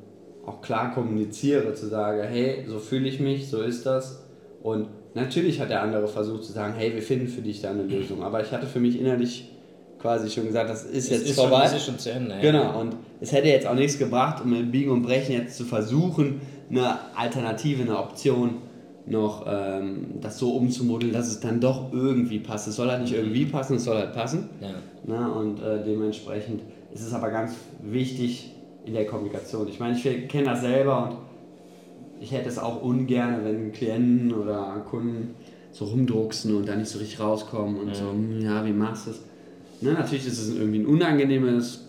auch 0.47 0.62
klar 0.62 0.94
kommuniziere, 0.94 1.75
zu 1.75 1.87
sagen, 1.87 2.23
hey, 2.23 2.64
so 2.66 2.78
fühle 2.78 3.08
ich 3.08 3.20
mich, 3.20 3.49
so 3.49 3.61
ist 3.61 3.85
das. 3.85 4.25
Und 4.62 4.88
natürlich 5.14 5.61
hat 5.61 5.70
der 5.70 5.82
andere 5.82 6.08
versucht 6.08 6.44
zu 6.44 6.52
sagen, 6.52 6.75
hey, 6.76 6.94
wir 6.94 7.02
finden 7.02 7.28
für 7.28 7.42
dich 7.42 7.61
da 7.61 7.70
eine 7.70 7.82
Lösung. 7.82 8.23
Aber 8.23 8.40
ich 8.40 8.52
hatte 8.52 8.66
für 8.66 8.80
mich 8.80 8.99
innerlich 8.99 9.52
quasi 9.99 10.31
schon 10.31 10.47
gesagt, 10.47 10.71
das 10.71 10.85
ist 10.85 11.11
jetzt 11.11 11.28
ist 11.28 11.35
vorbei. 11.35 11.67
Schon, 11.67 11.76
ist 11.76 11.87
schon 11.87 11.99
zu 11.99 12.12
Ende. 12.12 12.35
Ja. 12.37 12.40
Genau, 12.40 12.81
und 12.81 12.97
es 13.21 13.33
hätte 13.33 13.49
jetzt 13.49 13.67
auch 13.67 13.75
nichts 13.75 13.99
gebracht, 13.99 14.43
um 14.43 14.50
mit 14.50 14.71
Biegen 14.71 14.90
und 14.90 15.02
Brechen 15.02 15.33
jetzt 15.35 15.57
zu 15.57 15.64
versuchen, 15.64 16.40
eine 16.71 16.99
Alternative, 17.17 17.83
eine 17.83 17.99
Option 17.99 18.59
noch 19.07 19.47
ähm, 19.49 20.07
das 20.21 20.38
so 20.38 20.50
umzumodeln, 20.52 21.12
dass 21.12 21.28
es 21.28 21.40
dann 21.40 21.61
doch 21.61 21.93
irgendwie 21.93 22.38
passt. 22.38 22.69
Es 22.69 22.76
soll 22.76 22.90
halt 22.90 23.02
nicht 23.02 23.14
irgendwie 23.14 23.47
passen, 23.47 23.76
es 23.76 23.85
soll 23.85 23.97
halt 23.97 24.12
passen. 24.12 24.50
Ja. 24.61 24.69
Na, 25.07 25.33
und 25.33 25.62
äh, 25.62 25.83
dementsprechend 25.83 26.62
ist 26.93 27.02
es 27.02 27.14
aber 27.14 27.31
ganz 27.31 27.55
wichtig 27.83 28.52
in 28.85 28.95
der 28.95 29.07
Kommunikation. 29.07 29.69
Ich 29.69 29.81
meine, 29.81 29.97
ich 29.97 30.28
kenne 30.28 30.45
das 30.45 30.61
selber 30.61 31.05
und 31.05 31.17
ich 32.21 32.33
hätte 32.33 32.49
es 32.49 32.59
auch 32.59 32.83
ungern, 32.83 33.45
wenn 33.45 33.73
Klienten 33.73 34.35
oder 34.35 34.85
Kunden 34.88 35.35
so 35.71 35.85
rumdrucksen 35.87 36.57
und 36.57 36.69
da 36.69 36.75
nicht 36.75 36.88
so 36.88 36.99
richtig 36.99 37.21
rauskommen 37.21 37.78
und 37.81 37.88
ja. 37.88 37.95
so, 37.95 38.11
hm, 38.11 38.40
ja, 38.40 38.64
wie 38.64 38.73
machst 38.73 39.07
du 39.07 39.11
es? 39.12 39.21
Ne, 39.80 39.92
natürlich 39.92 40.26
ist 40.26 40.38
es 40.38 40.56
irgendwie 40.56 40.80
ein 40.80 40.87
unangenehmes, 40.87 41.85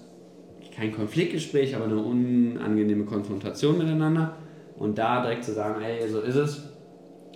kein 0.75 0.93
Konfliktgespräch, 0.93 1.75
aber 1.75 1.85
eine 1.85 1.97
unangenehme 1.97 3.05
Konfrontation 3.05 3.77
miteinander. 3.77 4.35
Und 4.77 4.97
da 4.97 5.21
direkt 5.21 5.43
zu 5.43 5.53
sagen, 5.53 5.81
hey, 5.81 6.07
so 6.07 6.21
ist 6.21 6.35
es. 6.35 6.63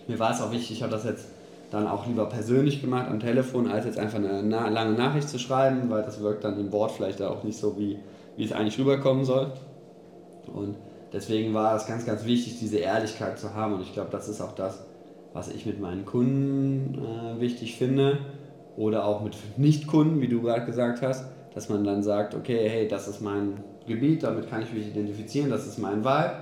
Mir 0.08 0.20
war 0.20 0.32
es 0.32 0.42
auch 0.42 0.52
wichtig, 0.52 0.78
ich 0.78 0.84
habe 0.84 0.92
das 0.92 1.06
jetzt 1.06 1.28
dann 1.72 1.88
auch 1.88 2.06
lieber 2.06 2.26
persönlich 2.28 2.82
gemacht 2.82 3.08
am 3.10 3.20
Telefon, 3.20 3.68
als 3.68 3.86
jetzt 3.86 3.98
einfach 3.98 4.20
eine 4.20 4.44
na 4.44 4.70
lange 4.70 4.96
Nachricht 4.96 5.28
zu 5.28 5.40
schreiben, 5.40 5.90
weil 5.90 6.04
das 6.04 6.22
wirkt 6.22 6.44
dann 6.44 6.60
im 6.60 6.72
Wort 6.72 6.92
vielleicht 6.92 7.22
auch 7.22 7.44
nicht 7.44 7.58
so, 7.58 7.78
wie, 7.80 7.98
wie 8.38 8.44
es 8.44 8.52
eigentlich 8.52 8.78
rüberkommen 8.78 9.26
soll. 9.26 9.52
Und 10.54 10.76
deswegen 11.12 11.54
war 11.56 11.76
es 11.76 11.88
ganz, 11.88 12.06
ganz 12.06 12.26
wichtig, 12.26 12.60
diese 12.60 12.78
Ehrlichkeit 12.78 13.40
zu 13.40 13.56
haben. 13.56 13.74
Und 13.74 13.82
ich 13.82 13.94
glaube, 13.94 14.10
das 14.12 14.30
ist 14.30 14.40
auch 14.40 14.54
das, 14.54 14.86
was 15.34 15.50
ich 15.50 15.66
mit 15.66 15.82
meinen 15.82 16.06
Kunden 16.06 17.00
äh, 17.04 17.42
wichtig 17.42 17.76
finde 17.76 18.20
oder 18.78 19.06
auch 19.06 19.22
mit 19.22 19.36
Nichtkunden, 19.58 20.22
wie 20.22 20.28
du 20.28 20.42
gerade 20.42 20.66
gesagt 20.66 21.02
hast, 21.02 21.26
dass 21.54 21.70
man 21.70 21.84
dann 21.84 22.04
sagt, 22.04 22.34
okay, 22.34 22.68
hey, 22.68 22.88
das 22.88 23.08
ist 23.08 23.22
mein 23.22 23.64
Gebiet, 23.88 24.24
damit 24.24 24.50
kann 24.50 24.62
ich 24.64 24.74
mich 24.74 24.88
identifizieren, 24.88 25.50
das 25.50 25.68
ist 25.68 25.78
mein 25.78 26.04
Vibe, 26.04 26.34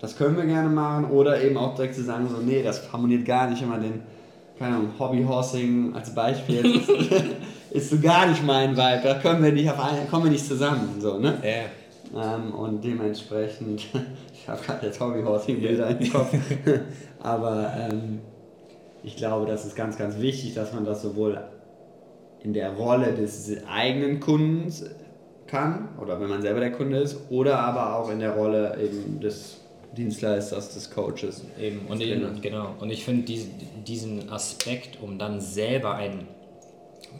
das 0.00 0.16
können 0.16 0.36
wir 0.36 0.44
gerne 0.44 0.68
machen 0.68 1.06
oder 1.06 1.40
eben 1.42 1.56
auch 1.56 1.74
direkt 1.74 1.94
zu 1.94 2.02
sagen, 2.02 2.28
so, 2.28 2.42
nee, 2.42 2.62
das 2.62 2.92
harmoniert 2.92 3.24
gar 3.24 3.48
nicht 3.48 3.62
immer 3.62 3.78
den, 3.78 4.02
keine 4.58 4.76
Ahnung, 4.76 4.90
Hobbyhorsing 4.98 5.94
als 5.94 6.14
Beispiel, 6.14 6.64
ist, 6.64 6.88
ist 7.70 7.90
so 7.90 7.98
gar 7.98 8.26
nicht 8.26 8.44
mein 8.44 8.76
Vibe, 8.76 9.00
da 9.02 9.14
können 9.14 9.42
wir 9.42 9.52
nicht 9.52 9.70
auf 9.70 9.80
einen, 9.80 10.08
kommen 10.10 10.24
wir 10.24 10.32
nicht 10.32 10.46
zusammen, 10.46 10.96
so, 11.00 11.18
ne? 11.18 11.38
Yeah. 11.42 11.66
Ähm, 12.14 12.54
und 12.54 12.82
dementsprechend, 12.82 13.86
ich 14.34 14.48
habe 14.48 14.60
gerade 14.62 14.86
jetzt 14.86 15.00
Hobbyhorsing-Bilder 15.00 15.90
yeah. 15.90 15.98
im 15.98 16.12
Kopf, 16.12 16.34
aber 17.20 17.72
ähm, 17.78 18.20
ich 19.02 19.16
glaube, 19.16 19.46
das 19.46 19.64
ist 19.64 19.76
ganz, 19.76 19.96
ganz 19.96 20.18
wichtig, 20.18 20.54
dass 20.54 20.74
man 20.74 20.84
das 20.84 21.02
sowohl 21.02 21.38
in 22.42 22.52
der 22.52 22.72
Rolle 22.72 23.14
des 23.14 23.50
eigenen 23.66 24.20
Kundens 24.20 24.84
kann 25.46 25.88
oder 26.00 26.20
wenn 26.20 26.28
man 26.28 26.42
selber 26.42 26.60
der 26.60 26.72
Kunde 26.72 26.98
ist 26.98 27.18
oder 27.30 27.58
aber 27.58 27.96
auch 27.96 28.10
in 28.10 28.20
der 28.20 28.32
Rolle 28.32 28.78
eben 28.80 29.20
des 29.20 29.60
Dienstleisters, 29.96 30.74
des 30.74 30.90
Coaches. 30.90 31.44
Eben, 31.58 31.86
und 31.88 32.00
eben, 32.00 32.40
genau. 32.40 32.74
Und 32.78 32.90
ich 32.90 33.04
finde 33.04 33.32
diesen 33.86 34.30
Aspekt, 34.30 35.02
um 35.02 35.18
dann 35.18 35.40
selber 35.40 35.94
ein 35.94 36.28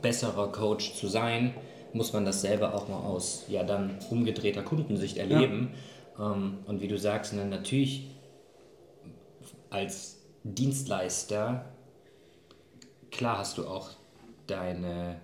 besserer 0.02 0.52
Coach 0.52 0.94
zu 0.94 1.08
sein, 1.08 1.54
muss 1.92 2.12
man 2.12 2.24
das 2.24 2.42
selber 2.42 2.74
auch 2.74 2.88
mal 2.88 3.00
aus 3.00 3.46
ja 3.48 3.64
dann 3.64 3.98
umgedrehter 4.10 4.62
Kundensicht 4.62 5.16
erleben. 5.16 5.70
Ja. 6.18 6.34
Ähm, 6.34 6.58
und 6.66 6.82
wie 6.82 6.88
du 6.88 6.98
sagst, 6.98 7.32
dann 7.32 7.48
natürlich 7.48 8.10
als 9.70 10.18
Dienstleister 10.44 11.64
klar 13.10 13.38
hast 13.38 13.58
du 13.58 13.66
auch 13.66 13.90
deine 14.48 15.20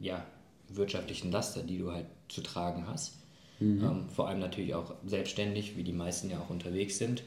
ja, 0.00 0.26
wirtschaftlichen 0.68 1.30
Laster, 1.30 1.62
die 1.62 1.78
du 1.78 1.92
halt 1.92 2.06
zu 2.28 2.42
tragen 2.42 2.86
hast. 2.88 3.14
Mhm. 3.60 3.84
Ähm, 3.84 4.08
vor 4.08 4.28
allem 4.28 4.40
natürlich 4.40 4.74
auch 4.74 4.94
selbstständig, 5.06 5.76
wie 5.76 5.84
die 5.84 5.92
meisten 5.92 6.30
ja 6.30 6.40
auch 6.40 6.50
unterwegs 6.50 6.98
sind. 6.98 7.22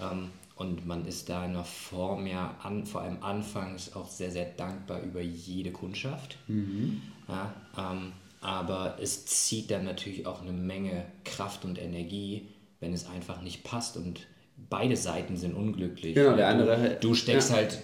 Ähm, 0.00 0.30
und 0.56 0.86
man 0.86 1.06
ist 1.06 1.28
da 1.28 1.44
in 1.44 1.50
einer 1.50 1.64
Form 1.64 2.26
ja 2.26 2.56
an, 2.62 2.86
vor 2.86 3.02
allem 3.02 3.22
anfangs 3.22 3.94
auch 3.94 4.08
sehr, 4.08 4.30
sehr 4.30 4.46
dankbar 4.46 5.02
über 5.02 5.20
jede 5.20 5.70
Kundschaft. 5.70 6.38
Mhm. 6.48 7.02
Ja, 7.28 7.54
ähm, 7.76 8.12
aber 8.40 8.98
es 9.00 9.26
zieht 9.26 9.70
dann 9.70 9.84
natürlich 9.84 10.26
auch 10.26 10.40
eine 10.40 10.52
Menge 10.52 11.04
Kraft 11.24 11.64
und 11.64 11.78
Energie, 11.78 12.48
wenn 12.80 12.92
es 12.92 13.06
einfach 13.06 13.42
nicht 13.42 13.64
passt 13.64 13.96
und 13.96 14.26
beide 14.70 14.96
Seiten 14.96 15.36
sind 15.36 15.54
unglücklich. 15.54 16.14
Genau, 16.14 16.36
der 16.36 16.48
andere. 16.48 16.96
Du, 17.00 17.08
du 17.08 17.14
steckst 17.14 17.50
ja. 17.50 17.56
halt 17.56 17.82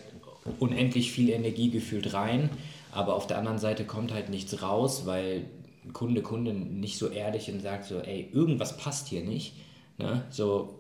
unendlich 0.59 1.13
viel 1.13 1.31
Energie 1.31 1.71
gefühlt 1.71 2.15
rein, 2.15 2.51
aber 2.93 3.15
auf 3.17 3.27
der 3.27 3.39
anderen 3.39 3.59
Seite 3.59 3.85
kommt 3.85 4.13
halt 4.13 4.29
nichts 4.29 4.63
raus, 4.63 5.07
weil 5.07 5.47
Kunde, 5.93 6.23
Kunde 6.23 6.53
nicht 6.53 6.99
so 6.99 7.09
ehrlich 7.09 7.51
und 7.51 7.61
sagt 7.61 7.87
so, 7.87 7.99
ey, 7.99 8.29
irgendwas 8.33 8.77
passt 8.77 9.09
hier 9.09 9.25
nicht. 9.25 9.55
Ne? 9.99 10.25
So, 10.31 10.79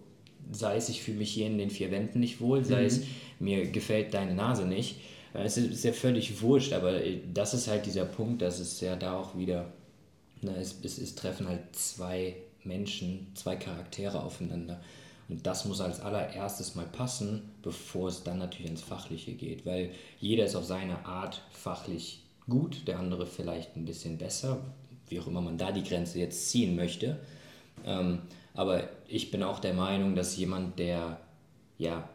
sei 0.52 0.76
es, 0.76 0.88
ich 0.88 1.02
fühle 1.02 1.18
mich 1.18 1.32
hier 1.32 1.46
in 1.46 1.58
den 1.58 1.70
vier 1.70 1.90
Wänden 1.90 2.20
nicht 2.20 2.40
wohl, 2.40 2.64
sei 2.64 2.80
mhm. 2.80 2.86
es, 2.86 3.02
mir 3.40 3.66
gefällt 3.66 4.14
deine 4.14 4.34
Nase 4.34 4.66
nicht. 4.66 5.00
Es 5.34 5.56
ist 5.56 5.82
ja 5.82 5.92
völlig 5.92 6.42
wurscht, 6.42 6.74
aber 6.74 7.00
das 7.32 7.54
ist 7.54 7.66
halt 7.66 7.86
dieser 7.86 8.04
Punkt, 8.04 8.42
dass 8.42 8.60
es 8.60 8.80
ja 8.82 8.96
da 8.96 9.18
auch 9.18 9.36
wieder, 9.36 9.72
ne, 10.42 10.54
es, 10.56 10.76
es, 10.82 10.98
es 10.98 11.14
treffen 11.14 11.48
halt 11.48 11.74
zwei 11.74 12.36
Menschen, 12.62 13.28
zwei 13.34 13.56
Charaktere 13.56 14.22
aufeinander. 14.22 14.82
Und 15.32 15.46
das 15.46 15.64
muss 15.64 15.80
als 15.80 16.00
allererstes 16.00 16.74
mal 16.74 16.84
passen, 16.84 17.54
bevor 17.62 18.08
es 18.08 18.22
dann 18.22 18.36
natürlich 18.36 18.70
ins 18.70 18.82
Fachliche 18.82 19.32
geht, 19.32 19.64
weil 19.64 19.90
jeder 20.20 20.44
ist 20.44 20.54
auf 20.54 20.66
seine 20.66 21.06
Art 21.06 21.40
fachlich 21.50 22.22
gut, 22.50 22.86
der 22.86 22.98
andere 22.98 23.24
vielleicht 23.24 23.74
ein 23.74 23.86
bisschen 23.86 24.18
besser, 24.18 24.58
wie 25.08 25.18
auch 25.18 25.26
immer 25.26 25.40
man 25.40 25.56
da 25.56 25.72
die 25.72 25.84
Grenze 25.84 26.18
jetzt 26.18 26.50
ziehen 26.50 26.76
möchte. 26.76 27.18
Ähm, 27.86 28.20
aber 28.52 28.90
ich 29.08 29.30
bin 29.30 29.42
auch 29.42 29.58
der 29.58 29.72
Meinung, 29.72 30.14
dass 30.16 30.36
jemand, 30.36 30.78
der, 30.78 31.18
ja, 31.78 32.06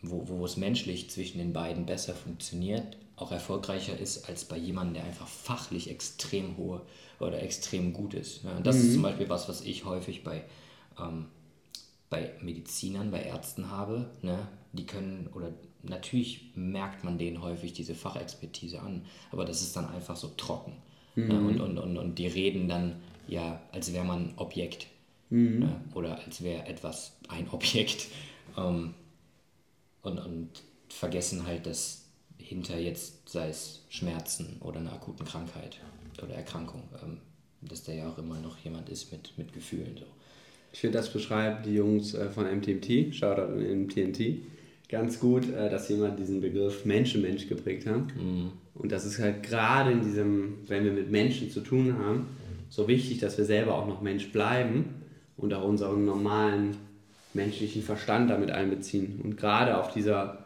wo, 0.00 0.28
wo 0.28 0.44
es 0.44 0.56
menschlich 0.56 1.10
zwischen 1.10 1.38
den 1.38 1.52
beiden 1.52 1.86
besser 1.86 2.14
funktioniert, 2.14 2.96
auch 3.16 3.32
erfolgreicher 3.32 3.98
ist 3.98 4.28
als 4.28 4.44
bei 4.44 4.58
jemandem, 4.58 4.94
der 4.94 5.04
einfach 5.06 5.26
fachlich 5.26 5.90
extrem 5.90 6.56
hohe 6.56 6.82
oder 7.18 7.42
extrem 7.42 7.92
gut 7.92 8.14
ist. 8.14 8.44
Ja, 8.44 8.60
das 8.60 8.76
mhm. 8.76 8.82
ist 8.82 8.92
zum 8.92 9.02
Beispiel 9.02 9.28
was, 9.28 9.48
was 9.48 9.62
ich 9.62 9.84
häufig 9.84 10.22
bei, 10.22 10.44
ähm, 11.00 11.26
bei 12.10 12.32
Medizinern, 12.40 13.10
bei 13.10 13.22
Ärzten 13.22 13.70
habe. 13.70 14.10
Ne? 14.22 14.48
Die 14.72 14.86
können, 14.86 15.28
oder 15.34 15.52
natürlich 15.82 16.52
merkt 16.54 17.04
man 17.04 17.18
denen 17.18 17.42
häufig 17.42 17.72
diese 17.72 17.94
Fachexpertise 17.94 18.80
an, 18.80 19.04
aber 19.32 19.44
das 19.44 19.62
ist 19.62 19.76
dann 19.76 19.88
einfach 19.88 20.16
so 20.16 20.28
trocken. 20.36 20.74
Ne? 21.14 21.24
Mhm. 21.24 21.28
Ne? 21.28 21.38
Und, 21.38 21.60
und, 21.60 21.78
und, 21.78 21.96
und 21.98 22.18
die 22.18 22.26
reden 22.26 22.68
dann 22.68 22.96
ja, 23.28 23.60
als 23.72 23.92
wäre 23.92 24.04
man 24.04 24.34
Objekt 24.36 24.86
mhm. 25.30 25.58
ne? 25.60 25.80
oder 25.94 26.18
als 26.24 26.42
wäre 26.42 26.66
etwas 26.66 27.16
ein 27.28 27.48
Objekt 27.52 28.08
ähm, 28.56 28.94
und, 30.02 30.18
und 30.18 30.50
vergessen 30.88 31.46
halt, 31.46 31.66
dass 31.66 32.04
hinter 32.38 32.78
jetzt, 32.78 33.28
sei 33.28 33.48
es 33.48 33.82
Schmerzen 33.88 34.58
oder 34.60 34.78
eine 34.78 34.92
akuten 34.92 35.26
Krankheit 35.26 35.80
oder 36.22 36.34
Erkrankung, 36.34 36.82
ähm, 37.02 37.18
dass 37.60 37.82
da 37.82 37.92
ja 37.92 38.08
auch 38.08 38.18
immer 38.18 38.38
noch 38.38 38.58
jemand 38.58 38.88
ist 38.88 39.10
mit, 39.10 39.36
mit 39.36 39.52
Gefühlen. 39.52 39.96
So. 39.98 40.06
Ich 40.76 40.82
finde, 40.82 40.98
das 40.98 41.10
beschreibt 41.10 41.64
die 41.64 41.74
Jungs 41.74 42.12
äh, 42.12 42.28
von 42.28 42.44
MTMT, 42.44 43.14
Shoutout 43.14 43.54
an 43.54 43.84
MTMT, 43.84 44.42
ganz 44.90 45.18
gut, 45.18 45.50
äh, 45.50 45.70
dass 45.70 45.88
jemand 45.88 46.18
diesen 46.18 46.42
Begriff 46.42 46.84
Menschenmensch 46.84 47.48
geprägt 47.48 47.86
hat. 47.86 48.14
Mhm. 48.14 48.52
Und 48.74 48.92
das 48.92 49.06
ist 49.06 49.18
halt 49.18 49.42
gerade 49.42 49.92
in 49.92 50.02
diesem, 50.02 50.58
wenn 50.66 50.84
wir 50.84 50.92
mit 50.92 51.10
Menschen 51.10 51.48
zu 51.48 51.60
tun 51.60 51.96
haben, 51.98 52.26
so 52.68 52.88
wichtig, 52.88 53.20
dass 53.20 53.38
wir 53.38 53.46
selber 53.46 53.74
auch 53.74 53.86
noch 53.86 54.02
Mensch 54.02 54.30
bleiben 54.32 54.84
und 55.38 55.54
auch 55.54 55.66
unseren 55.66 56.04
normalen 56.04 56.76
menschlichen 57.32 57.80
Verstand 57.80 58.28
damit 58.28 58.50
einbeziehen. 58.50 59.22
Und 59.24 59.38
gerade 59.38 59.78
auf 59.78 59.94
dieser, 59.94 60.44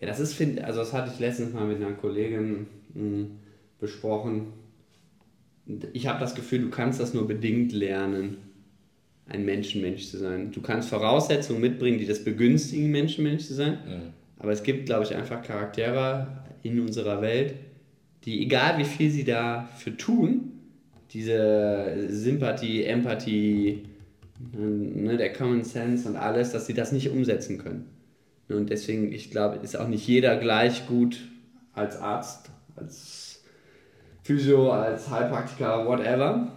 ja, 0.00 0.08
das 0.08 0.18
ist, 0.18 0.40
also 0.64 0.80
das 0.80 0.92
hatte 0.92 1.12
ich 1.14 1.20
letztens 1.20 1.54
mal 1.54 1.68
mit 1.68 1.76
einer 1.76 1.92
Kollegin 1.92 2.66
mh, 2.94 3.02
hm, 3.02 3.30
besprochen. 3.78 4.46
Ich 5.92 6.08
habe 6.08 6.18
das 6.18 6.34
Gefühl, 6.34 6.58
du 6.58 6.70
kannst 6.70 6.98
das 6.98 7.14
nur 7.14 7.28
bedingt 7.28 7.70
lernen, 7.70 8.49
ein 9.30 9.44
Menschenmensch 9.44 10.06
zu 10.06 10.18
sein. 10.18 10.50
Du 10.52 10.60
kannst 10.60 10.88
Voraussetzungen 10.88 11.60
mitbringen, 11.60 11.98
die 11.98 12.06
das 12.06 12.24
begünstigen, 12.24 12.90
Menschenmensch 12.90 13.44
zu 13.44 13.54
sein. 13.54 13.78
Mhm. 13.86 14.12
Aber 14.38 14.52
es 14.52 14.62
gibt, 14.62 14.86
glaube 14.86 15.04
ich, 15.04 15.14
einfach 15.14 15.42
Charaktere 15.42 16.26
in 16.62 16.80
unserer 16.80 17.22
Welt, 17.22 17.54
die, 18.24 18.42
egal 18.42 18.78
wie 18.78 18.84
viel 18.84 19.10
sie 19.10 19.24
dafür 19.24 19.96
tun, 19.96 20.52
diese 21.12 22.06
Sympathie, 22.08 22.84
Empathie, 22.84 23.84
ne, 24.52 25.16
der 25.16 25.32
Common 25.32 25.64
Sense 25.64 26.08
und 26.08 26.16
alles, 26.16 26.52
dass 26.52 26.66
sie 26.66 26.74
das 26.74 26.92
nicht 26.92 27.10
umsetzen 27.10 27.58
können. 27.58 27.86
Und 28.48 28.70
deswegen, 28.70 29.12
ich 29.12 29.30
glaube, 29.30 29.58
ist 29.62 29.76
auch 29.76 29.88
nicht 29.88 30.06
jeder 30.06 30.36
gleich 30.36 30.86
gut 30.86 31.18
als 31.72 31.96
Arzt, 31.96 32.50
als 32.76 33.42
Physio, 34.22 34.70
als 34.70 35.08
Heilpraktiker, 35.08 35.86
whatever. 35.86 36.52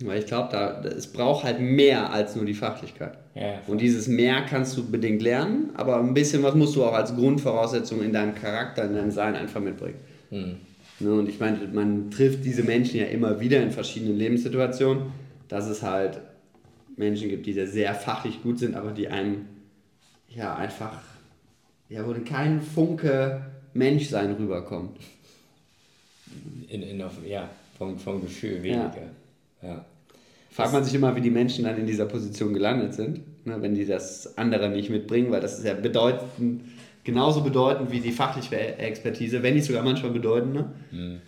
Weil 0.00 0.18
ich 0.18 0.26
glaube, 0.26 0.50
da, 0.52 0.82
es 0.82 1.06
braucht 1.06 1.44
halt 1.44 1.58
mehr 1.58 2.12
als 2.12 2.36
nur 2.36 2.44
die 2.44 2.54
Fachlichkeit. 2.54 3.16
Ja, 3.34 3.60
und 3.66 3.80
dieses 3.80 4.08
mehr 4.08 4.42
kannst 4.42 4.76
du 4.76 4.90
bedingt 4.90 5.22
lernen, 5.22 5.70
aber 5.74 5.98
ein 5.98 6.12
bisschen 6.12 6.42
was 6.42 6.54
musst 6.54 6.76
du 6.76 6.84
auch 6.84 6.92
als 6.92 7.14
Grundvoraussetzung 7.14 8.02
in 8.02 8.12
deinem 8.12 8.34
Charakter, 8.34 8.84
in 8.84 8.94
deinem 8.94 9.10
Sein 9.10 9.34
einfach 9.34 9.60
mitbringen. 9.60 9.98
Mhm. 10.30 10.56
Ne, 10.98 11.12
und 11.12 11.28
ich 11.28 11.40
meine, 11.40 11.58
man 11.72 12.10
trifft 12.10 12.44
diese 12.44 12.62
Menschen 12.62 13.00
ja 13.00 13.06
immer 13.06 13.40
wieder 13.40 13.62
in 13.62 13.70
verschiedenen 13.70 14.16
Lebenssituationen, 14.16 15.12
dass 15.48 15.66
es 15.66 15.82
halt 15.82 16.20
Menschen 16.96 17.28
gibt, 17.28 17.46
die 17.46 17.52
sehr, 17.52 17.94
fachlich 17.94 18.42
gut 18.42 18.58
sind, 18.58 18.74
aber 18.74 18.92
die 18.92 19.08
einem 19.08 19.46
ja 20.28 20.54
einfach, 20.56 21.02
ja, 21.88 22.06
wo 22.06 22.14
kein 22.24 22.60
Funke 22.60 23.42
Menschsein 23.74 24.32
rüberkommt. 24.32 24.98
In, 26.68 26.82
in, 26.82 27.02
ja, 27.26 27.48
vom, 27.78 27.98
vom 27.98 28.20
Gefühl 28.22 28.62
weniger. 28.62 28.96
Ja. 28.96 29.10
Ja. 29.62 29.84
Fragt 30.50 30.72
man 30.72 30.84
sich 30.84 30.94
immer, 30.94 31.14
wie 31.14 31.20
die 31.20 31.30
Menschen 31.30 31.64
dann 31.64 31.76
in 31.76 31.86
dieser 31.86 32.06
Position 32.06 32.54
gelandet 32.54 32.94
sind, 32.94 33.20
ne, 33.46 33.60
wenn 33.60 33.74
die 33.74 33.84
das 33.84 34.38
andere 34.38 34.70
nicht 34.70 34.88
mitbringen, 34.88 35.30
weil 35.30 35.40
das 35.40 35.58
ist 35.58 35.66
ja 35.66 35.74
bedeutend, 35.74 36.62
genauso 37.04 37.42
bedeutend 37.42 37.90
wie 37.90 38.00
die 38.00 38.12
fachliche 38.12 38.78
Expertise, 38.78 39.42
wenn 39.42 39.54
nicht 39.54 39.66
sogar 39.66 39.82
manchmal 39.82 40.12
bedeutender. 40.12 40.72
Mhm. 40.90 41.20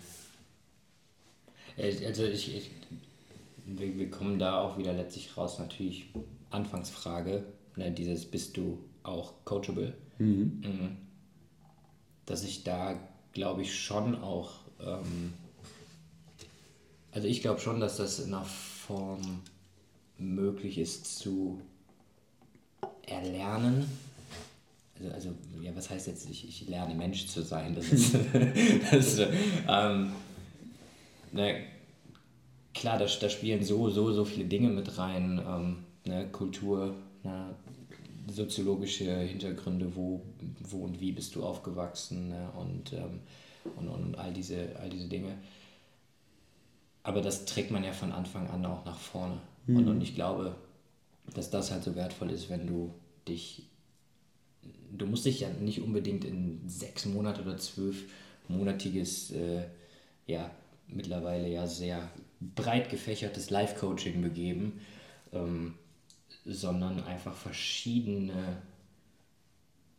Also 1.77 2.23
ich, 2.23 2.57
ich 2.57 2.71
wir, 3.77 3.97
wir 3.97 4.09
kommen 4.09 4.39
da 4.39 4.61
auch 4.61 4.77
wieder 4.77 4.93
letztlich 4.93 5.35
raus, 5.37 5.59
natürlich 5.59 6.05
Anfangsfrage, 6.49 7.43
ne, 7.75 7.91
dieses 7.91 8.25
bist 8.25 8.57
du 8.57 8.79
auch 9.03 9.33
coachable? 9.45 9.93
Mhm. 10.17 10.61
mhm. 10.63 10.97
Dass 12.25 12.43
ich 12.43 12.63
da, 12.63 12.99
glaube 13.33 13.63
ich, 13.63 13.79
schon 13.79 14.15
auch, 14.21 14.51
ähm, 14.79 15.33
also 17.11 17.27
ich 17.27 17.41
glaube 17.41 17.59
schon, 17.59 17.79
dass 17.79 17.97
das 17.97 18.19
in 18.19 18.33
einer 18.33 18.45
Form 18.45 19.41
möglich 20.17 20.77
ist 20.77 21.17
zu 21.17 21.61
erlernen. 23.05 23.89
Also, 24.97 25.13
also 25.13 25.29
ja, 25.61 25.75
was 25.75 25.89
heißt 25.89 26.07
jetzt, 26.07 26.29
ich, 26.29 26.47
ich 26.47 26.67
lerne 26.67 26.93
Mensch 26.93 27.27
zu 27.27 27.41
sein? 27.41 27.73
Das 27.75 27.91
ist, 27.91 28.15
das 28.91 29.13
ist 29.13 29.27
ähm, 29.67 30.11
ne, 31.31 31.63
klar, 32.73 32.97
da, 32.97 33.05
da 33.05 33.29
spielen 33.29 33.63
so, 33.63 33.89
so, 33.89 34.11
so 34.11 34.25
viele 34.25 34.45
Dinge 34.45 34.69
mit 34.69 34.97
rein. 34.97 35.41
Ähm, 35.45 35.77
ne, 36.05 36.27
Kultur, 36.31 36.95
ne, 37.23 37.55
soziologische 38.27 39.19
Hintergründe, 39.21 39.95
wo, 39.95 40.21
wo 40.59 40.83
und 40.83 40.99
wie 40.99 41.11
bist 41.11 41.35
du 41.35 41.43
aufgewachsen 41.43 42.29
ne, 42.29 42.49
und, 42.57 42.93
ähm, 42.93 43.21
und, 43.77 43.87
und 43.87 44.15
all, 44.17 44.33
diese, 44.33 44.75
all 44.79 44.89
diese 44.89 45.07
Dinge. 45.07 45.37
Aber 47.03 47.21
das 47.21 47.45
trägt 47.45 47.71
man 47.71 47.83
ja 47.83 47.93
von 47.93 48.11
Anfang 48.11 48.49
an 48.49 48.65
auch 48.65 48.85
nach 48.85 48.99
vorne. 48.99 49.39
Mhm. 49.67 49.75
Und, 49.77 49.87
und 49.87 50.01
ich 50.01 50.15
glaube, 50.15 50.55
dass 51.33 51.49
das 51.49 51.71
halt 51.71 51.83
so 51.83 51.95
wertvoll 51.95 52.31
ist, 52.31 52.49
wenn 52.49 52.67
du 52.67 52.93
dich, 53.27 53.67
du 54.91 55.05
musst 55.05 55.25
dich 55.25 55.41
ja 55.41 55.49
nicht 55.49 55.81
unbedingt 55.81 56.25
in 56.25 56.67
sechs 56.67 57.05
Monate 57.05 57.41
oder 57.41 57.57
zwölf 57.57 58.05
monatiges, 58.47 59.31
äh, 59.31 59.63
ja, 60.27 60.49
mittlerweile 60.87 61.47
ja 61.47 61.67
sehr 61.67 62.09
breit 62.39 62.89
gefächertes 62.89 63.49
Live-Coaching 63.49 64.21
begeben, 64.21 64.81
ähm, 65.33 65.75
sondern 66.45 67.03
einfach 67.03 67.35
verschiedene 67.35 68.57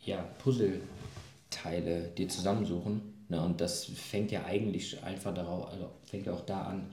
ja, 0.04 0.22
Puzzleteile 0.38 2.08
dir 2.16 2.28
zusammensuchen. 2.28 3.19
Ne? 3.30 3.40
Und 3.42 3.60
das 3.60 3.84
fängt 3.84 4.30
ja 4.32 4.44
eigentlich 4.44 5.02
einfach 5.02 5.32
darauf, 5.32 5.68
also 5.68 5.90
fängt 6.04 6.26
ja 6.26 6.32
auch 6.34 6.44
da 6.44 6.62
an, 6.62 6.90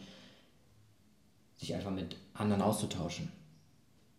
sich 1.58 1.74
einfach 1.74 1.92
mit 1.92 2.16
anderen 2.34 2.62
auszutauschen. 2.62 3.32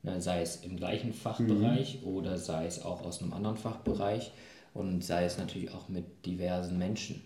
Ne? 0.02 0.20
Sei 0.20 0.42
es 0.42 0.56
im 0.56 0.76
gleichen 0.76 1.14
Fachbereich 1.14 2.02
mhm. 2.02 2.08
oder 2.08 2.36
sei 2.36 2.66
es 2.66 2.84
auch 2.84 3.02
aus 3.02 3.22
einem 3.22 3.32
anderen 3.32 3.56
Fachbereich. 3.56 4.32
und 4.74 5.02
sei 5.02 5.24
es 5.24 5.38
natürlich 5.38 5.72
auch 5.72 5.88
mit 5.88 6.26
diversen 6.26 6.78
Menschen. 6.78 7.22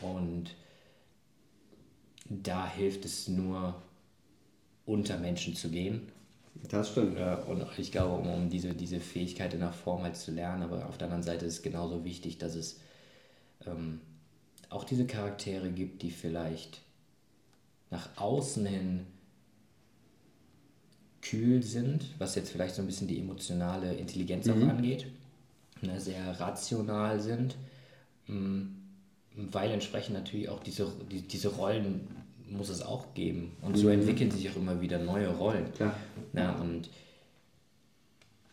Und 0.00 0.54
da 2.28 2.68
hilft 2.68 3.04
es 3.04 3.28
nur, 3.28 3.74
unter 4.84 5.18
Menschen 5.18 5.54
zu 5.54 5.70
gehen. 5.70 6.08
Das 6.68 6.90
stimmt. 6.90 7.18
Und 7.46 7.66
ich 7.78 7.92
glaube, 7.92 8.28
um, 8.28 8.50
diese, 8.50 8.74
diese 8.74 9.00
Fähigkeit 9.00 9.54
in 9.54 9.60
der 9.60 9.72
Form 9.72 10.02
halt 10.02 10.16
zu 10.16 10.32
lernen, 10.32 10.62
aber 10.62 10.86
auf 10.88 10.98
der 10.98 11.06
anderen 11.06 11.22
Seite 11.22 11.46
ist 11.46 11.54
es 11.54 11.62
genauso 11.62 12.04
wichtig, 12.04 12.38
dass 12.38 12.54
es 12.54 12.80
ähm, 13.66 14.00
auch 14.70 14.84
diese 14.84 15.06
Charaktere 15.06 15.70
gibt, 15.70 16.02
die 16.02 16.10
vielleicht 16.10 16.80
nach 17.90 18.08
außen 18.16 18.64
hin 18.64 19.06
kühl 21.20 21.62
sind, 21.62 22.06
was 22.18 22.34
jetzt 22.34 22.50
vielleicht 22.50 22.74
so 22.74 22.82
ein 22.82 22.86
bisschen 22.86 23.06
die 23.06 23.18
emotionale 23.18 23.94
Intelligenz 23.94 24.46
mhm. 24.46 24.64
auch 24.64 24.68
angeht, 24.68 25.06
ne, 25.80 26.00
sehr 26.00 26.40
rational 26.40 27.20
sind, 27.20 27.56
mm, 28.26 28.62
weil 29.36 29.70
entsprechend 29.70 30.14
natürlich 30.14 30.48
auch 30.48 30.60
diese, 30.60 30.90
die, 31.10 31.22
diese 31.22 31.48
Rollen 31.48 32.08
muss 32.50 32.68
es 32.68 32.82
auch 32.82 33.14
geben. 33.14 33.52
Und 33.62 33.76
so 33.76 33.86
mhm. 33.86 33.94
entwickeln 33.94 34.30
sich 34.30 34.50
auch 34.50 34.56
immer 34.56 34.80
wieder 34.80 34.98
neue 34.98 35.28
Rollen. 35.28 35.72
Klar. 35.74 35.94
Ja, 36.34 36.52
und 36.56 36.90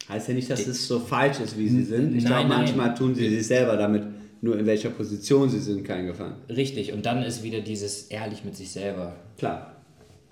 heißt 0.07 0.29
ja 0.29 0.33
nicht, 0.33 0.49
dass 0.49 0.65
es 0.65 0.87
so 0.87 0.99
falsch 0.99 1.39
ist, 1.39 1.57
wie 1.57 1.69
sie 1.69 1.83
sind. 1.83 2.15
Ich 2.15 2.25
glaube, 2.25 2.47
manchmal 2.47 2.95
tun 2.95 3.13
sie 3.13 3.29
sich 3.29 3.45
selber 3.45 3.77
damit, 3.77 4.03
nur 4.41 4.57
in 4.57 4.65
welcher 4.65 4.89
Position 4.89 5.49
sie 5.49 5.59
sind, 5.59 5.83
keinen 5.83 6.07
Gefallen. 6.07 6.35
Richtig, 6.47 6.93
und 6.93 7.05
dann 7.05 7.23
ist 7.23 7.43
wieder 7.43 7.61
dieses 7.61 8.03
ehrlich 8.03 8.43
mit 8.43 8.55
sich 8.55 8.71
selber. 8.71 9.15
Klar. 9.37 9.75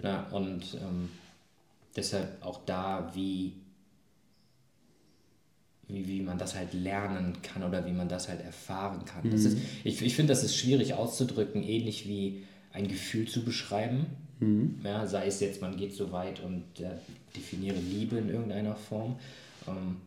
Ja, 0.03 0.27
und 0.31 0.75
ähm, 0.75 1.09
deshalb 1.95 2.43
auch 2.45 2.61
da, 2.65 3.11
wie, 3.15 3.53
wie, 5.87 6.07
wie 6.07 6.21
man 6.21 6.37
das 6.37 6.55
halt 6.55 6.73
lernen 6.73 7.41
kann 7.41 7.63
oder 7.63 7.85
wie 7.85 7.91
man 7.91 8.07
das 8.07 8.29
halt 8.29 8.43
erfahren 8.43 9.03
kann. 9.05 9.25
Mhm. 9.25 9.31
Das 9.31 9.43
ist, 9.43 9.57
ich 9.83 10.01
ich 10.01 10.15
finde, 10.15 10.31
das 10.31 10.43
ist 10.43 10.55
schwierig 10.55 10.93
auszudrücken, 10.93 11.63
ähnlich 11.63 12.07
wie 12.07 12.43
ein 12.71 12.87
Gefühl 12.87 13.27
zu 13.27 13.43
beschreiben. 13.43 14.05
Mhm. 14.39 14.79
Ja, 14.83 15.07
sei 15.07 15.27
es 15.27 15.39
jetzt, 15.39 15.61
man 15.61 15.77
geht 15.77 15.93
so 15.93 16.11
weit 16.11 16.41
und 16.41 16.79
äh, 16.79 16.91
definiere 17.35 17.79
Liebe 17.79 18.17
in 18.17 18.29
irgendeiner 18.29 18.75
Form. 18.75 19.17
Ähm, 19.67 19.97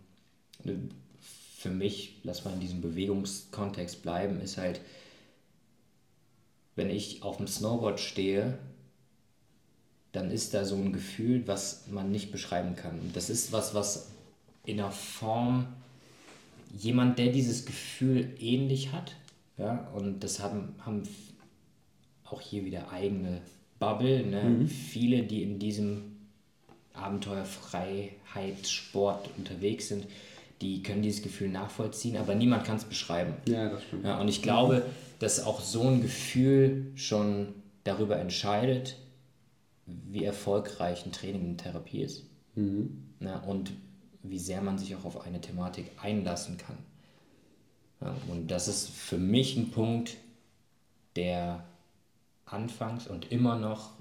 für 1.60 1.70
mich, 1.70 2.14
lass 2.22 2.46
mal 2.46 2.54
in 2.54 2.60
diesem 2.60 2.80
Bewegungskontext 2.80 4.02
bleiben, 4.02 4.40
ist 4.40 4.56
halt, 4.56 4.80
wenn 6.74 6.88
ich 6.88 7.22
auf 7.22 7.36
dem 7.36 7.46
Snowboard 7.46 8.00
stehe, 8.00 8.58
dann 10.12 10.30
ist 10.30 10.54
da 10.54 10.64
so 10.64 10.76
ein 10.76 10.94
Gefühl, 10.94 11.46
was 11.46 11.86
man 11.88 12.10
nicht 12.10 12.32
beschreiben 12.32 12.76
kann. 12.76 12.98
Das 13.12 13.28
ist 13.28 13.52
was, 13.52 13.74
was 13.74 14.08
in 14.64 14.78
der 14.78 14.90
Form 14.90 15.66
jemand, 16.78 17.18
der 17.18 17.30
dieses 17.30 17.66
Gefühl 17.66 18.30
ähnlich 18.40 18.92
hat, 18.92 19.14
ja, 19.58 19.86
und 19.94 20.24
das 20.24 20.40
haben, 20.40 20.74
haben 20.78 21.02
auch 22.24 22.40
hier 22.40 22.64
wieder 22.64 22.90
eigene 22.90 23.42
Bubble, 23.78 24.24
ne? 24.24 24.44
Mhm. 24.44 24.66
viele, 24.66 25.24
die 25.24 25.42
in 25.42 25.58
diesem 25.58 26.16
Abenteuerfreiheitssport 26.94 29.28
unterwegs 29.36 29.88
sind, 29.88 30.06
die 30.60 30.82
können 30.82 31.02
dieses 31.02 31.22
Gefühl 31.22 31.48
nachvollziehen, 31.48 32.16
aber 32.16 32.34
niemand 32.34 32.64
kann 32.64 32.76
es 32.76 32.84
beschreiben. 32.84 33.34
Ja, 33.46 33.68
das 33.68 33.82
stimmt. 33.84 34.04
Ja, 34.04 34.20
und 34.20 34.28
ich 34.28 34.42
glaube, 34.42 34.84
dass 35.18 35.44
auch 35.44 35.60
so 35.60 35.82
ein 35.82 36.02
Gefühl 36.02 36.92
schon 36.96 37.54
darüber 37.84 38.18
entscheidet, 38.18 38.96
wie 39.86 40.24
erfolgreich 40.24 41.06
ein 41.06 41.12
Training 41.12 41.50
und 41.50 41.58
Therapie 41.58 42.02
ist. 42.02 42.24
Mhm. 42.54 43.04
Ja, 43.20 43.38
und 43.40 43.72
wie 44.22 44.38
sehr 44.38 44.60
man 44.60 44.78
sich 44.78 44.94
auch 44.96 45.04
auf 45.04 45.22
eine 45.22 45.40
Thematik 45.40 45.86
einlassen 46.00 46.58
kann. 46.58 46.76
Ja, 48.00 48.14
und 48.28 48.50
das 48.50 48.68
ist 48.68 48.88
für 48.90 49.18
mich 49.18 49.56
ein 49.56 49.70
Punkt, 49.70 50.16
der 51.16 51.64
anfangs 52.44 53.06
und 53.06 53.32
immer 53.32 53.56
noch, 53.56 53.92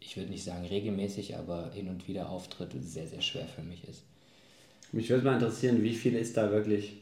ich 0.00 0.16
würde 0.16 0.30
nicht 0.30 0.44
sagen 0.44 0.64
regelmäßig, 0.66 1.36
aber 1.36 1.70
hin 1.72 1.88
und 1.88 2.08
wieder 2.08 2.28
auftritt, 2.28 2.72
sehr, 2.82 3.06
sehr 3.06 3.22
schwer 3.22 3.46
für 3.46 3.62
mich 3.62 3.86
ist. 3.88 4.02
Mich 4.92 5.10
würde 5.10 5.24
mal 5.24 5.34
interessieren, 5.34 5.82
wie 5.82 5.94
viel 5.94 6.14
ist 6.14 6.36
da 6.36 6.50
wirklich 6.50 7.00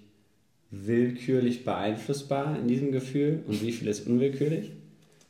willkürlich 0.70 1.64
beeinflussbar 1.64 2.57
in 2.59 2.68
diesem 2.68 2.92
Gefühl 2.92 3.40
und 3.46 3.61
wie 3.62 3.72
viel 3.72 3.88
ist 3.88 4.07
unwillkürlich? 4.07 4.72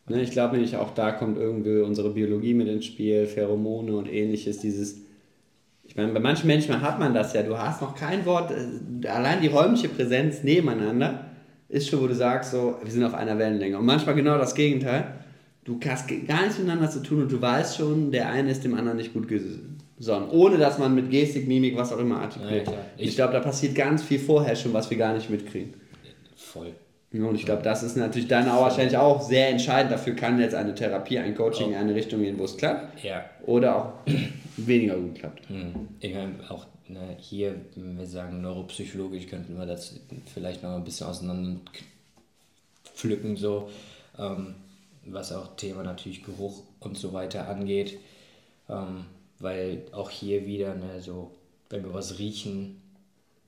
Ne, 0.09 0.23
ich 0.23 0.31
glaube 0.31 0.55
nämlich 0.55 0.77
auch 0.77 0.95
da 0.95 1.13
kommt 1.13 1.39
irgendwie 1.39 1.81
unsere 1.81 2.11
Biologie 2.11 2.55
mit 2.55 2.69
ins 2.69 2.85
Spiel, 2.85 3.27
Pheromone 3.27 3.97
und 3.97 4.13
ähnliches, 4.13 4.59
dieses 4.59 4.99
ich 5.91 5.97
meine, 5.97 6.13
bei 6.13 6.21
manchen 6.21 6.47
Menschen 6.47 6.81
hat 6.83 7.01
man 7.01 7.15
das 7.15 7.33
ja, 7.33 7.43
du 7.43 7.59
hast 7.59 7.83
noch 7.83 7.97
kein 7.97 8.25
Wort, 8.25 8.53
äh, 8.53 9.09
allein 9.09 9.41
die 9.41 9.49
räumliche 9.49 9.89
Präsenz 9.89 10.45
nebeneinander 10.45 11.31
ist 11.69 11.89
schon, 11.89 12.01
wo 12.01 12.07
du 12.07 12.15
sagst, 12.15 12.53
so, 12.53 12.77
wir 12.81 12.93
sind 12.93 13.03
auf 13.03 13.15
einer 13.15 13.39
Wellenlänge. 13.39 13.77
Und 13.77 13.87
manchmal 13.87 14.15
genau 14.15 14.39
das 14.39 14.55
Gegenteil. 14.55 15.15
Du 15.65 15.81
hast 15.89 16.09
gar 16.29 16.43
nichts 16.43 16.59
miteinander 16.59 16.89
zu 16.91 17.03
tun 17.03 17.23
und 17.23 17.33
du 17.33 17.43
weißt 17.43 17.77
schon, 17.77 18.13
der 18.13 18.29
eine 18.29 18.53
ist 18.53 18.63
dem 18.63 18.75
anderen 18.75 18.99
nicht 18.99 19.13
gut 19.13 19.27
gesonnen. 20.01 20.31
Ohne 20.31 20.57
dass 20.57 20.79
man 20.79 20.95
mit 20.95 21.11
Gestik, 21.11 21.47
Mimik, 21.47 21.77
was 21.77 21.93
auch 21.93 21.99
immer 21.99 22.23
artikuliert. 22.23 22.67
Ja, 22.67 22.75
ich, 22.97 23.09
ich 23.09 23.15
glaube, 23.17 23.35
da 23.35 23.41
passiert 23.41 23.75
ganz 23.75 24.03
viel 24.03 24.19
vorher 24.19 24.57
schon, 24.57 24.73
was 24.73 24.89
wir 24.89 24.97
gar 24.97 25.13
nicht 25.13 25.29
mitkriegen. 25.29 25.75
Voll. 26.35 26.73
Und 27.13 27.35
ich 27.35 27.45
glaube, 27.45 27.63
das 27.63 27.83
ist 27.83 27.97
natürlich 27.97 28.29
dann 28.29 28.49
auch 28.49 28.63
wahrscheinlich 28.63 28.97
auch 28.97 29.21
sehr 29.21 29.49
entscheidend. 29.49 29.93
Dafür 29.93 30.15
kann 30.15 30.41
jetzt 30.41 30.55
eine 30.55 30.75
Therapie, 30.75 31.19
ein 31.19 31.35
Coaching 31.35 31.73
in 31.73 31.75
eine 31.75 31.95
Richtung 31.95 32.23
gehen, 32.23 32.39
wo 32.39 32.45
es 32.45 32.57
klappt. 32.57 33.05
Ja. 33.05 33.27
Oder 33.45 33.77
auch 33.77 33.93
weniger 34.57 34.97
gut 34.97 35.17
klappt. 35.17 35.49
Hm. 35.51 35.89
Ich 36.01 36.15
meine, 36.15 36.35
auch 36.49 36.65
ne, 36.89 37.17
hier, 37.19 37.57
wenn 37.75 37.99
wir 37.99 38.07
sagen 38.07 38.41
neuropsychologisch, 38.41 39.27
könnten 39.27 39.59
wir 39.59 39.67
das 39.67 40.01
vielleicht 40.33 40.63
noch 40.63 40.77
ein 40.77 40.85
bisschen 40.85 41.09
auseinander 41.09 41.61
pflücken, 42.95 43.37
so, 43.37 43.69
ähm, 44.19 44.55
was 45.05 45.33
auch 45.33 45.57
Thema 45.57 45.83
natürlich 45.83 46.23
Geruch 46.23 46.63
und 46.79 46.97
so 46.97 47.13
weiter 47.13 47.49
angeht. 47.49 47.99
Ähm, 48.69 49.05
weil 49.41 49.83
auch 49.93 50.11
hier 50.11 50.47
wieder, 50.47 50.75
ne, 50.75 51.01
so, 51.01 51.33
wenn 51.69 51.83
wir 51.83 51.93
was 51.93 52.19
riechen, 52.19 52.81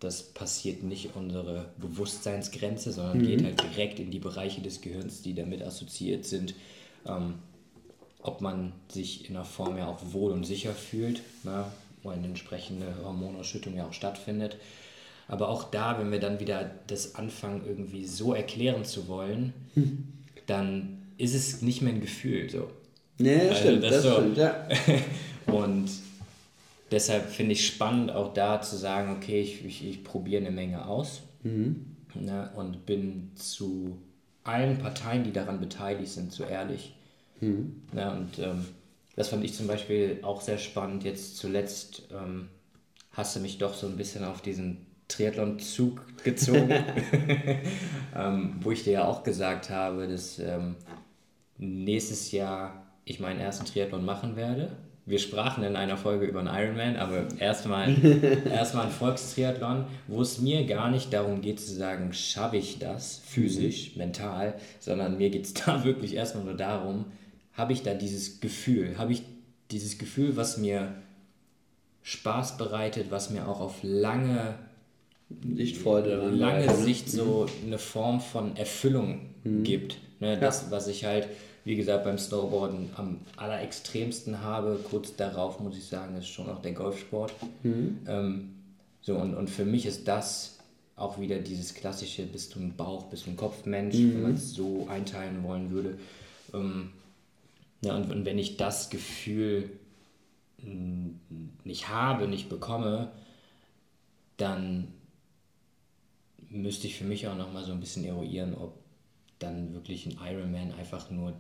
das 0.01 0.23
passiert 0.23 0.83
nicht 0.83 1.11
unsere 1.15 1.67
Bewusstseinsgrenze, 1.79 2.93
sondern 2.93 3.19
mhm. 3.19 3.27
geht 3.27 3.45
halt 3.45 3.63
direkt 3.63 4.01
in 4.01 4.11
die 4.11 4.19
Bereiche 4.19 4.61
des 4.61 4.81
Gehirns, 4.81 5.23
die 5.23 5.35
damit 5.35 5.63
assoziiert 5.63 6.25
sind. 6.25 6.55
Ähm, 7.07 7.35
ob 8.23 8.41
man 8.41 8.73
sich 8.89 9.29
in 9.29 9.35
der 9.35 9.45
Form 9.45 9.77
ja 9.77 9.89
auch 9.89 9.99
wohl 10.13 10.33
und 10.33 10.45
sicher 10.45 10.73
fühlt, 10.73 11.23
ne, 11.45 11.67
wo 12.03 12.11
eine 12.11 12.27
entsprechende 12.27 12.87
Hormonausschüttung 13.05 13.77
ja 13.77 13.87
auch 13.87 13.93
stattfindet. 13.93 14.57
Aber 15.29 15.49
auch 15.49 15.71
da, 15.71 15.99
wenn 15.99 16.11
wir 16.11 16.21
dann 16.21 16.41
wieder 16.41 16.71
das 16.89 17.15
anfangen, 17.15 17.63
irgendwie 17.67 18.05
so 18.05 18.35
erklären 18.35 18.85
zu 18.85 19.09
wollen, 19.09 19.53
hm. 19.75 20.05
dann 20.47 20.99
ist 21.17 21.35
es 21.35 21.63
nicht 21.63 21.83
mehr 21.83 21.93
ein 21.93 22.01
Gefühl. 22.01 22.51
So. 22.51 22.69
Nee, 23.19 23.37
das 23.37 23.49
also 23.49 23.61
stimmt, 23.61 23.85
das, 23.85 23.91
das 23.91 24.03
so. 24.03 24.13
stimmt, 24.15 24.37
ja. 24.39 24.69
und 25.47 25.91
deshalb 26.91 27.29
finde 27.31 27.53
ich 27.53 27.67
spannend, 27.67 28.13
auch 28.13 28.33
da 28.35 28.61
zu 28.61 28.77
sagen, 28.77 29.17
okay, 29.17 29.41
ich, 29.41 29.65
ich, 29.65 29.87
ich 29.87 30.05
probiere 30.05 30.43
eine 30.43 30.51
Menge 30.51 30.87
aus 30.87 31.23
mhm. 31.43 31.87
ne, 32.15 32.51
und 32.55 32.87
bin 32.87 33.31
zu 33.35 33.99
allen 34.45 34.79
Parteien, 34.79 35.25
die 35.25 35.33
daran 35.33 35.61
beteiligt 35.61 36.13
sind, 36.13 36.33
zu 36.33 36.45
ehrlich. 36.45 36.95
Mhm. 37.41 37.83
Ne, 37.93 38.11
und 38.13 38.39
ähm, 38.39 38.67
das 39.17 39.29
fand 39.29 39.45
ich 39.45 39.55
zum 39.55 39.67
Beispiel 39.67 40.21
auch 40.23 40.41
sehr 40.41 40.59
spannend. 40.59 41.05
Jetzt 41.05 41.37
zuletzt 41.37 42.03
ähm, 42.13 42.49
hast 43.13 43.37
du 43.37 43.41
mich 43.41 43.59
doch 43.59 43.75
so 43.75 43.87
ein 43.87 43.97
bisschen 43.97 44.25
auf 44.25 44.41
diesen 44.41 44.87
Triathlon-Zug 45.09 46.25
gezogen, 46.25 46.71
ähm, 48.17 48.57
wo 48.61 48.71
ich 48.71 48.85
dir 48.85 48.93
ja 48.93 49.05
auch 49.05 49.23
gesagt 49.23 49.71
habe, 49.71 50.09
dass 50.09 50.39
ähm, 50.39 50.77
nächstes 51.59 52.33
Jahr 52.33 52.87
ich 53.05 53.21
meinen 53.21 53.41
ersten 53.41 53.67
Triathlon 53.67 54.05
machen 54.05 54.37
werde. 54.37 54.77
Wir 55.05 55.19
sprachen 55.19 55.65
in 55.65 55.75
einer 55.75 55.97
Folge 55.97 56.27
über 56.27 56.41
einen 56.41 56.49
Ironman, 56.49 56.97
aber 56.97 57.27
erstmal 57.39 57.95
erstmal 58.51 58.87
ein 58.87 58.93
Volkstriathlon, 58.93 59.87
wo 60.07 60.23
es 60.23 60.41
mir 60.41 60.65
gar 60.65 60.91
nicht 60.91 61.13
darum 61.13 61.41
geht 61.41 61.61
zu 61.61 61.75
sagen, 61.75 62.13
schaffe 62.13 62.57
ich 62.57 62.79
das 62.79 63.21
physisch, 63.25 63.97
mental, 63.97 64.55
sondern 64.79 65.19
mir 65.19 65.31
geht 65.31 65.45
es 65.45 65.55
da 65.67 65.85
wirklich 65.85 66.15
erstmal 66.15 66.45
nur 66.45 66.57
darum, 66.57 67.07
habe 67.55 67.73
ich 67.73 67.83
da 67.83 67.95
dieses 67.95 68.41
Gefühl, 68.41 68.97
habe 68.97 69.13
ich 69.13 69.23
dieses 69.71 69.99
Gefühl, 69.99 70.37
was 70.37 70.57
mir 70.57 70.95
Spaß 72.03 72.57
bereitet, 72.57 73.11
was 73.11 73.31
mir 73.31 73.49
auch 73.49 73.61
auf 73.61 73.79
lange 73.83 74.55
Lichtfreude 75.43 76.17
lange 76.31 76.67
ne? 76.67 76.75
Sicht 76.75 77.11
so 77.11 77.47
mhm. 77.63 77.69
eine 77.69 77.79
Form 77.79 78.21
von 78.21 78.57
Erfüllung 78.57 79.31
mhm. 79.45 79.63
gibt. 79.63 79.99
Ne, 80.21 80.39
das, 80.39 80.63
ja. 80.63 80.71
was 80.71 80.89
ich 80.89 81.05
halt, 81.05 81.29
wie 81.65 81.77
gesagt, 81.77 82.05
beim 82.05 82.19
Snowboarden 82.19 82.91
am 82.97 83.19
allerextremsten 83.37 84.41
habe, 84.41 84.81
kurz 84.91 85.15
darauf 85.15 85.61
muss 85.61 85.77
ich 85.77 85.85
sagen, 85.85 86.17
ist 86.17 86.29
schon 86.29 86.49
auch 86.49 86.61
der 86.61 86.73
Golfsport. 86.73 87.33
Mhm. 87.63 88.01
Ähm, 88.07 88.55
so, 89.01 89.17
und, 89.17 89.35
und 89.35 89.49
für 89.49 89.65
mich 89.65 89.87
ist 89.87 90.09
das 90.09 90.59
auch 90.97 91.19
wieder 91.19 91.39
dieses 91.39 91.75
klassische, 91.75 92.25
bist 92.25 92.55
du 92.55 92.61
ein 92.61 92.77
Bauch, 92.77 93.05
bist 93.05 93.27
du 93.27 93.31
ein 93.31 93.37
Kopfmensch, 93.37 93.95
wenn 93.95 94.17
mhm. 94.17 94.23
man 94.23 94.35
es 94.35 94.53
so 94.53 94.87
einteilen 94.89 95.43
wollen 95.43 95.71
würde. 95.71 95.99
Ähm, 96.53 96.91
ja, 97.85 97.97
und, 97.97 98.11
und 98.11 98.25
wenn 98.25 98.39
ich 98.39 98.57
das 98.57 98.91
Gefühl 98.91 99.71
nicht 101.65 101.89
habe, 101.89 102.29
nicht 102.29 102.49
bekomme, 102.49 103.11
dann 104.37 104.89
müsste 106.49 106.87
ich 106.87 106.97
für 106.97 107.05
mich 107.05 107.27
auch 107.27 107.37
nochmal 107.37 107.65
so 107.65 107.73
ein 107.73 107.81
bisschen 107.81 108.05
eruieren, 108.05 108.55
ob 108.55 108.75
dann 109.39 109.73
wirklich 109.75 110.07
ein 110.07 110.19
Ironman 110.25 110.73
einfach 110.73 111.11
nur 111.11 111.35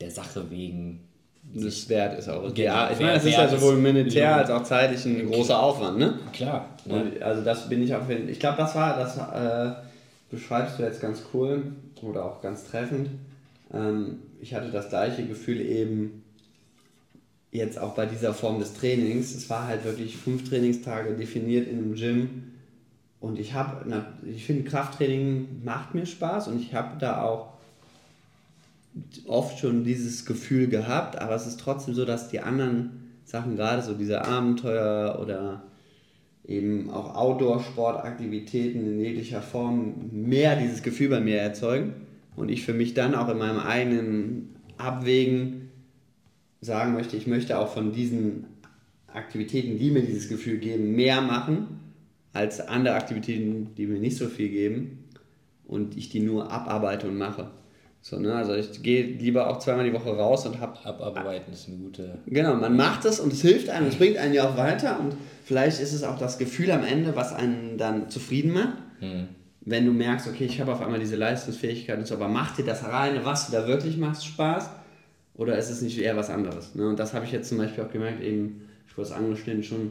der 0.00 0.10
Sache 0.10 0.50
wegen 0.50 1.08
das 1.54 1.88
wert 1.88 2.18
ist 2.18 2.28
auch. 2.28 2.42
Genau, 2.42 2.60
ja, 2.60 2.90
ich 2.90 3.00
meine, 3.00 3.14
es 3.14 3.24
ist 3.24 3.32
ja 3.32 3.48
sowohl 3.48 3.76
monetär 3.76 4.36
als 4.36 4.50
auch 4.50 4.62
zeitlich 4.64 5.04
ein 5.06 5.30
großer 5.30 5.58
Aufwand, 5.58 5.98
ne? 5.98 6.18
Klar. 6.32 6.68
Ne? 6.84 7.12
Also 7.20 7.42
das 7.42 7.68
bin 7.68 7.82
ich 7.82 7.94
auch, 7.94 8.08
ich 8.08 8.38
glaube, 8.38 8.58
das 8.58 8.74
war, 8.74 8.98
das 8.98 9.16
äh, 9.16 9.74
beschreibst 10.30 10.78
du 10.78 10.82
jetzt 10.82 11.00
ganz 11.00 11.22
cool 11.32 11.72
oder 12.02 12.24
auch 12.24 12.42
ganz 12.42 12.64
treffend. 12.64 13.08
Ähm, 13.72 14.18
ich 14.40 14.54
hatte 14.54 14.70
das 14.70 14.90
gleiche 14.90 15.24
Gefühl 15.24 15.60
eben 15.60 16.22
jetzt 17.50 17.78
auch 17.78 17.94
bei 17.94 18.06
dieser 18.06 18.34
Form 18.34 18.58
des 18.58 18.74
Trainings. 18.74 19.34
Es 19.34 19.48
war 19.48 19.66
halt 19.66 19.84
wirklich 19.84 20.16
fünf 20.16 20.48
Trainingstage 20.48 21.14
definiert 21.14 21.66
in 21.66 21.78
einem 21.78 21.94
Gym. 21.94 22.52
Und 23.20 23.38
ich 23.38 23.54
habe, 23.54 24.04
ich 24.24 24.44
finde, 24.44 24.64
Krafttraining 24.64 25.62
macht 25.64 25.94
mir 25.94 26.06
Spaß 26.06 26.48
und 26.48 26.60
ich 26.60 26.74
habe 26.74 26.98
da 27.00 27.22
auch 27.22 27.54
oft 29.26 29.58
schon 29.58 29.84
dieses 29.84 30.24
Gefühl 30.24 30.68
gehabt, 30.68 31.18
aber 31.20 31.34
es 31.34 31.46
ist 31.46 31.60
trotzdem 31.60 31.94
so, 31.94 32.04
dass 32.04 32.28
die 32.28 32.40
anderen 32.40 32.90
Sachen, 33.24 33.56
gerade 33.56 33.82
so 33.82 33.94
diese 33.94 34.24
Abenteuer 34.24 35.18
oder 35.20 35.62
eben 36.46 36.90
auch 36.90 37.14
Outdoor-Sportaktivitäten 37.14 38.86
in 38.86 39.00
jeglicher 39.00 39.42
Form 39.42 40.10
mehr 40.12 40.56
dieses 40.56 40.82
Gefühl 40.82 41.10
bei 41.10 41.20
mir 41.20 41.36
erzeugen 41.36 41.92
und 42.36 42.48
ich 42.48 42.64
für 42.64 42.72
mich 42.72 42.94
dann 42.94 43.14
auch 43.14 43.28
in 43.28 43.38
meinem 43.38 43.60
eigenen 43.60 44.56
Abwägen 44.78 45.70
sagen 46.60 46.94
möchte, 46.94 47.16
ich 47.16 47.26
möchte 47.26 47.58
auch 47.58 47.72
von 47.72 47.92
diesen 47.92 48.46
Aktivitäten, 49.12 49.78
die 49.78 49.90
mir 49.90 50.02
dieses 50.02 50.28
Gefühl 50.28 50.58
geben, 50.58 50.96
mehr 50.96 51.20
machen 51.20 51.80
als 52.32 52.60
andere 52.60 52.94
Aktivitäten, 52.94 53.74
die 53.76 53.86
mir 53.86 53.98
nicht 53.98 54.16
so 54.16 54.26
viel 54.26 54.48
geben 54.48 55.04
und 55.66 55.96
ich 55.96 56.08
die 56.08 56.20
nur 56.20 56.50
abarbeite 56.50 57.08
und 57.08 57.18
mache. 57.18 57.50
So, 58.00 58.18
ne? 58.18 58.34
Also 58.34 58.54
ich 58.54 58.82
gehe 58.82 59.02
lieber 59.04 59.48
auch 59.48 59.58
zweimal 59.58 59.84
die 59.84 59.92
Woche 59.92 60.10
raus 60.10 60.46
und 60.46 60.60
habe. 60.60 60.78
Abarbeiten 60.84 61.52
ist 61.52 61.68
eine 61.68 61.78
gute. 61.78 62.18
Genau, 62.26 62.54
man 62.54 62.76
macht 62.76 63.04
es 63.04 63.20
und 63.20 63.32
es 63.32 63.42
hilft 63.42 63.68
einem, 63.68 63.88
es 63.88 63.96
bringt 63.96 64.16
einen 64.16 64.34
ja 64.34 64.48
auch 64.48 64.56
weiter 64.56 65.00
und 65.00 65.14
vielleicht 65.44 65.80
ist 65.80 65.92
es 65.92 66.04
auch 66.04 66.18
das 66.18 66.38
Gefühl 66.38 66.70
am 66.70 66.84
Ende, 66.84 67.16
was 67.16 67.34
einen 67.34 67.76
dann 67.76 68.08
zufrieden 68.10 68.52
macht. 68.52 68.78
Hm. 69.00 69.28
Wenn 69.60 69.84
du 69.84 69.92
merkst, 69.92 70.28
okay, 70.28 70.46
ich 70.46 70.60
habe 70.60 70.72
auf 70.72 70.80
einmal 70.80 70.98
diese 70.98 71.16
Leistungsfähigkeit 71.16 71.98
und 71.98 72.06
so, 72.06 72.14
aber 72.14 72.28
macht 72.28 72.56
dir 72.58 72.64
das 72.64 72.84
reine, 72.84 73.24
was 73.24 73.46
du 73.46 73.52
da 73.52 73.66
wirklich 73.66 73.98
machst, 73.98 74.24
Spaß? 74.24 74.70
Oder 75.34 75.58
ist 75.58 75.68
es 75.68 75.82
nicht 75.82 75.98
eher 75.98 76.16
was 76.16 76.30
anderes? 76.30 76.74
Ne? 76.74 76.88
Und 76.88 76.98
das 76.98 77.12
habe 77.12 77.26
ich 77.26 77.32
jetzt 77.32 77.48
zum 77.48 77.58
Beispiel 77.58 77.84
auch 77.84 77.92
gemerkt, 77.92 78.22
eben, 78.22 78.68
ich 78.88 78.96
wurde 78.96 79.08
es 79.08 79.14
angeschnitten, 79.14 79.62
schon 79.62 79.90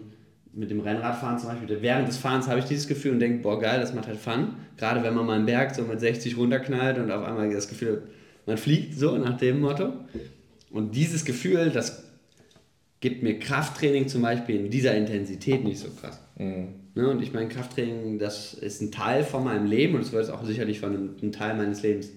mit 0.57 0.71
dem 0.71 0.79
Rennradfahren 0.79 1.37
zum 1.37 1.49
Beispiel, 1.49 1.81
während 1.81 2.07
des 2.07 2.17
Fahrens 2.17 2.47
habe 2.47 2.59
ich 2.59 2.65
dieses 2.65 2.87
Gefühl 2.87 3.11
und 3.11 3.19
denke, 3.19 3.43
boah, 3.43 3.59
geil, 3.59 3.79
das 3.79 3.93
macht 3.93 4.07
halt 4.07 4.17
Fun. 4.17 4.55
Gerade 4.75 5.03
wenn 5.03 5.13
man 5.13 5.25
mal 5.25 5.35
einen 5.35 5.45
Berg 5.45 5.75
so 5.75 5.83
mit 5.83 5.99
60 5.99 6.35
runterknallt 6.35 6.97
und 6.97 7.11
auf 7.11 7.23
einmal 7.23 7.49
das 7.51 7.67
Gefühl, 7.67 8.03
man 8.47 8.57
fliegt 8.57 8.95
so 8.95 9.17
nach 9.17 9.37
dem 9.37 9.61
Motto. 9.61 9.93
Und 10.71 10.95
dieses 10.95 11.25
Gefühl, 11.25 11.69
das 11.69 12.03
gibt 12.99 13.21
mir 13.21 13.37
Krafttraining 13.37 14.07
zum 14.07 14.23
Beispiel 14.23 14.55
in 14.55 14.71
dieser 14.71 14.95
Intensität 14.95 15.63
nicht 15.63 15.79
so 15.79 15.89
krass. 15.91 16.19
Mhm. 16.37 16.69
Ne, 16.95 17.07
und 17.07 17.21
ich 17.21 17.31
meine, 17.31 17.47
Krafttraining, 17.47 18.17
das 18.17 18.55
ist 18.55 18.81
ein 18.81 18.91
Teil 18.91 19.23
von 19.23 19.43
meinem 19.43 19.67
Leben 19.67 19.93
und 19.93 20.01
es 20.01 20.11
wird 20.11 20.31
auch 20.31 20.43
sicherlich 20.43 20.79
von 20.79 20.89
einem, 20.89 21.15
einem 21.21 21.31
Teil 21.31 21.55
meines 21.55 21.83
Lebens 21.83 22.09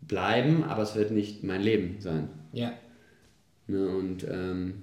bleiben, 0.00 0.64
aber 0.64 0.82
es 0.82 0.96
wird 0.96 1.10
nicht 1.10 1.44
mein 1.44 1.60
Leben 1.60 1.96
sein. 2.00 2.28
Ja. 2.54 2.72
Ne, 3.66 3.86
und 3.88 4.26
ähm, 4.30 4.82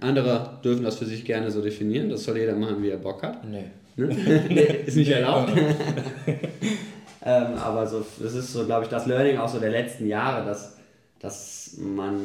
andere 0.00 0.58
dürfen 0.64 0.84
das 0.84 0.96
für 0.96 1.06
sich 1.06 1.24
gerne 1.24 1.50
so 1.50 1.62
definieren. 1.62 2.08
Das 2.08 2.24
soll 2.24 2.38
jeder 2.38 2.54
machen, 2.54 2.82
wie 2.82 2.90
er 2.90 2.98
Bock 2.98 3.22
hat. 3.22 3.44
Nee. 3.44 3.64
Ne? 3.96 4.06
nee 4.48 4.84
ist 4.86 4.96
nicht 4.96 5.10
erlaubt. 5.10 5.52
ähm, 7.24 7.54
aber 7.54 7.86
so, 7.86 8.04
das 8.20 8.34
ist 8.34 8.52
so, 8.52 8.64
glaube 8.64 8.84
ich, 8.84 8.90
das 8.90 9.06
Learning 9.06 9.38
auch 9.38 9.48
so 9.48 9.58
der 9.58 9.70
letzten 9.70 10.06
Jahre, 10.06 10.46
dass, 10.46 10.76
dass 11.20 11.76
man, 11.78 12.20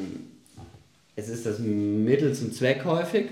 es 1.16 1.30
ist 1.30 1.46
das 1.46 1.60
Mittel 1.60 2.34
zum 2.34 2.52
Zweck 2.52 2.86
häufig, 2.86 3.30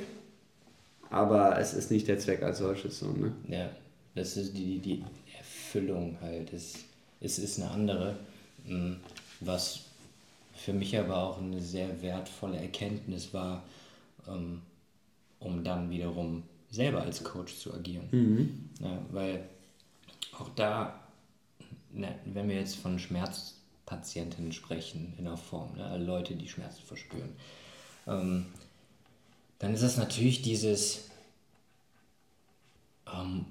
aber 1.10 1.58
es 1.60 1.74
ist 1.74 1.92
nicht 1.92 2.08
der 2.08 2.20
Zweck 2.20 2.44
als 2.44 2.60
solches. 2.60 3.00
So, 3.00 3.12
ne? 3.12 3.32
Ja, 3.48 3.70
das 4.16 4.38
ist 4.38 4.58
die, 4.58 4.80
die 4.80 5.04
Erfüllung 5.38 6.18
halt. 6.22 6.52
Es, 6.52 6.76
es 7.22 7.40
ist 7.40 7.60
eine 7.60 7.72
andere, 7.72 8.16
hm, 8.68 8.98
was 9.40 9.82
für 10.56 10.74
mich 10.74 10.98
aber 10.98 11.18
auch 11.18 11.42
eine 11.42 11.62
sehr 11.62 12.02
wertvolle 12.02 12.58
Erkenntnis 12.58 13.34
war, 13.34 13.64
um 14.28 15.64
dann 15.64 15.90
wiederum 15.90 16.44
selber 16.70 17.02
als 17.02 17.24
Coach 17.24 17.56
zu 17.58 17.74
agieren. 17.74 18.08
Mhm. 18.12 18.70
Ja, 18.82 19.00
weil 19.12 19.50
auch 20.40 20.50
da, 20.56 21.00
ne, 21.92 22.16
wenn 22.26 22.50
wir 22.50 22.56
jetzt 22.56 22.76
von 22.76 23.00
Schmerzpatientinnen 23.00 24.52
sprechen 24.52 25.14
in 25.18 25.26
der 25.26 25.38
Form, 25.38 25.76
ne, 25.76 25.98
Leute, 25.98 26.36
die 26.36 26.48
Schmerzen 26.48 26.84
verspüren, 26.84 27.30
ähm, 28.08 28.46
dann 29.60 29.74
ist 29.74 29.84
das 29.84 29.98
natürlich 29.98 30.42
dieses, 30.42 31.10
ähm, 33.12 33.46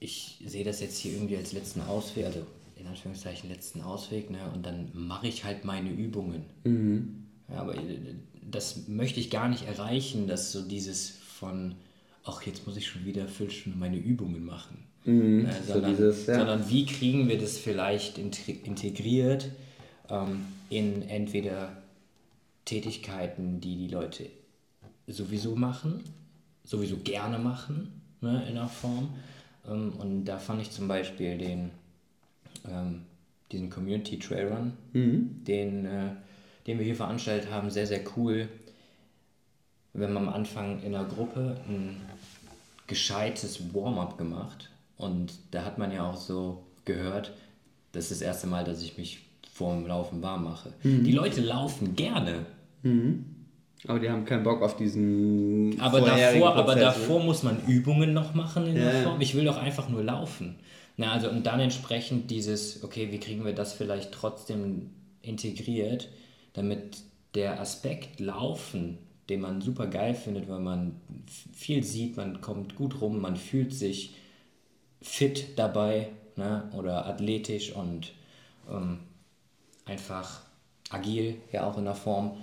ich 0.00 0.42
sehe 0.44 0.64
das 0.64 0.80
jetzt 0.80 0.98
hier 0.98 1.12
irgendwie 1.12 1.36
als 1.36 1.52
letzten 1.52 1.82
Ausweg, 1.82 2.26
also 2.26 2.44
in 2.76 2.86
Anführungszeichen 2.86 3.48
letzten 3.48 3.82
Ausweg, 3.82 4.30
ne, 4.30 4.50
und 4.52 4.64
dann 4.64 4.90
mache 4.94 5.28
ich 5.28 5.44
halt 5.44 5.64
meine 5.64 5.90
Übungen. 5.90 6.44
Mhm. 6.64 7.26
Ja, 7.48 7.60
aber 7.60 7.74
das 8.50 8.88
möchte 8.88 9.20
ich 9.20 9.30
gar 9.30 9.48
nicht 9.48 9.66
erreichen, 9.66 10.26
dass 10.26 10.52
so 10.52 10.62
dieses 10.62 11.10
von, 11.10 11.74
ach, 12.24 12.42
jetzt 12.42 12.66
muss 12.66 12.76
ich 12.76 12.86
schon 12.86 13.04
wieder 13.04 13.28
Viertelstunde 13.28 13.78
meine 13.78 13.96
Übungen 13.96 14.44
machen. 14.44 14.84
Mhm, 15.04 15.46
äh, 15.46 15.62
sondern, 15.66 15.96
so 15.96 16.02
dieses, 16.02 16.26
ja. 16.26 16.38
sondern 16.38 16.68
wie 16.68 16.86
kriegen 16.86 17.28
wir 17.28 17.38
das 17.38 17.58
vielleicht 17.58 18.18
integriert 18.18 19.50
ähm, 20.10 20.40
in 20.70 21.02
entweder 21.08 21.76
Tätigkeiten, 22.64 23.60
die 23.60 23.76
die 23.76 23.88
Leute 23.88 24.26
sowieso 25.06 25.56
machen, 25.56 26.02
sowieso 26.64 26.98
gerne 26.98 27.38
machen, 27.38 28.02
ne, 28.20 28.46
in 28.48 28.56
der 28.56 28.68
Form. 28.68 29.10
Ähm, 29.66 29.92
und 29.98 30.24
da 30.24 30.38
fand 30.38 30.60
ich 30.60 30.70
zum 30.70 30.88
Beispiel 30.88 31.38
den, 31.38 31.70
ähm, 32.68 33.02
diesen 33.50 33.70
Community 33.70 34.18
Trail 34.18 34.48
Run, 34.48 34.72
mhm. 34.92 35.44
den 35.44 35.86
äh, 35.86 36.10
den 36.68 36.78
wir 36.78 36.84
hier 36.84 36.94
veranstaltet 36.94 37.50
haben, 37.50 37.70
sehr, 37.70 37.86
sehr 37.86 38.02
cool. 38.16 38.46
Wir 39.94 40.06
haben 40.06 40.16
am 40.18 40.28
Anfang 40.28 40.82
in 40.82 40.92
der 40.92 41.04
Gruppe 41.04 41.56
ein 41.66 41.96
gescheites 42.86 43.74
Warm-up 43.74 44.18
gemacht 44.18 44.70
und 44.98 45.32
da 45.50 45.64
hat 45.64 45.78
man 45.78 45.90
ja 45.90 46.08
auch 46.08 46.18
so 46.18 46.62
gehört, 46.84 47.32
das 47.92 48.04
ist 48.04 48.20
das 48.20 48.20
erste 48.20 48.46
Mal, 48.46 48.64
dass 48.64 48.82
ich 48.82 48.98
mich 48.98 49.20
vor 49.52 49.74
dem 49.74 49.86
Laufen 49.86 50.22
warm 50.22 50.44
mache. 50.44 50.72
Mhm. 50.82 51.04
Die 51.04 51.12
Leute 51.12 51.40
laufen 51.40 51.96
gerne. 51.96 52.44
Mhm. 52.82 53.24
Aber 53.86 53.98
die 53.98 54.10
haben 54.10 54.24
keinen 54.24 54.42
Bock 54.42 54.60
auf 54.60 54.76
diesen. 54.76 55.80
Aber 55.80 56.00
davor, 56.00 56.54
aber 56.54 56.74
davor 56.74 57.22
muss 57.22 57.42
man 57.44 57.64
Übungen 57.66 58.12
noch 58.12 58.34
machen 58.34 58.66
in 58.66 58.76
ja. 58.76 58.90
der 58.90 59.02
Form. 59.04 59.20
Ich 59.20 59.34
will 59.34 59.44
doch 59.44 59.56
einfach 59.56 59.88
nur 59.88 60.02
laufen. 60.02 60.56
Na, 60.96 61.12
also 61.12 61.30
und 61.30 61.46
dann 61.46 61.60
entsprechend 61.60 62.30
dieses, 62.30 62.82
okay, 62.82 63.10
wie 63.10 63.20
kriegen 63.20 63.44
wir 63.44 63.54
das 63.54 63.72
vielleicht 63.72 64.12
trotzdem 64.12 64.90
integriert? 65.22 66.08
Damit 66.52 66.98
der 67.34 67.60
Aspekt 67.60 68.20
Laufen, 68.20 68.98
den 69.28 69.40
man 69.40 69.60
super 69.60 69.86
geil 69.86 70.14
findet, 70.14 70.48
weil 70.48 70.60
man 70.60 71.00
viel 71.52 71.84
sieht, 71.84 72.16
man 72.16 72.40
kommt 72.40 72.76
gut 72.76 73.00
rum, 73.00 73.20
man 73.20 73.36
fühlt 73.36 73.74
sich 73.74 74.14
fit 75.02 75.58
dabei 75.58 76.10
ne, 76.36 76.70
oder 76.74 77.06
athletisch 77.06 77.72
und 77.72 78.12
ähm, 78.70 79.00
einfach 79.84 80.42
agil, 80.90 81.36
ja 81.52 81.66
auch 81.66 81.78
in 81.78 81.84
der 81.84 81.94
Form, 81.94 82.38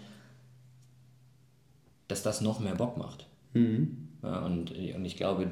dass 2.08 2.22
das 2.22 2.42
noch 2.42 2.60
mehr 2.60 2.76
Bock 2.76 2.98
macht. 2.98 3.26
Mhm. 3.54 4.10
Ja, 4.22 4.46
und, 4.46 4.72
und 4.72 5.06
ich 5.06 5.18
glaube, 5.18 5.52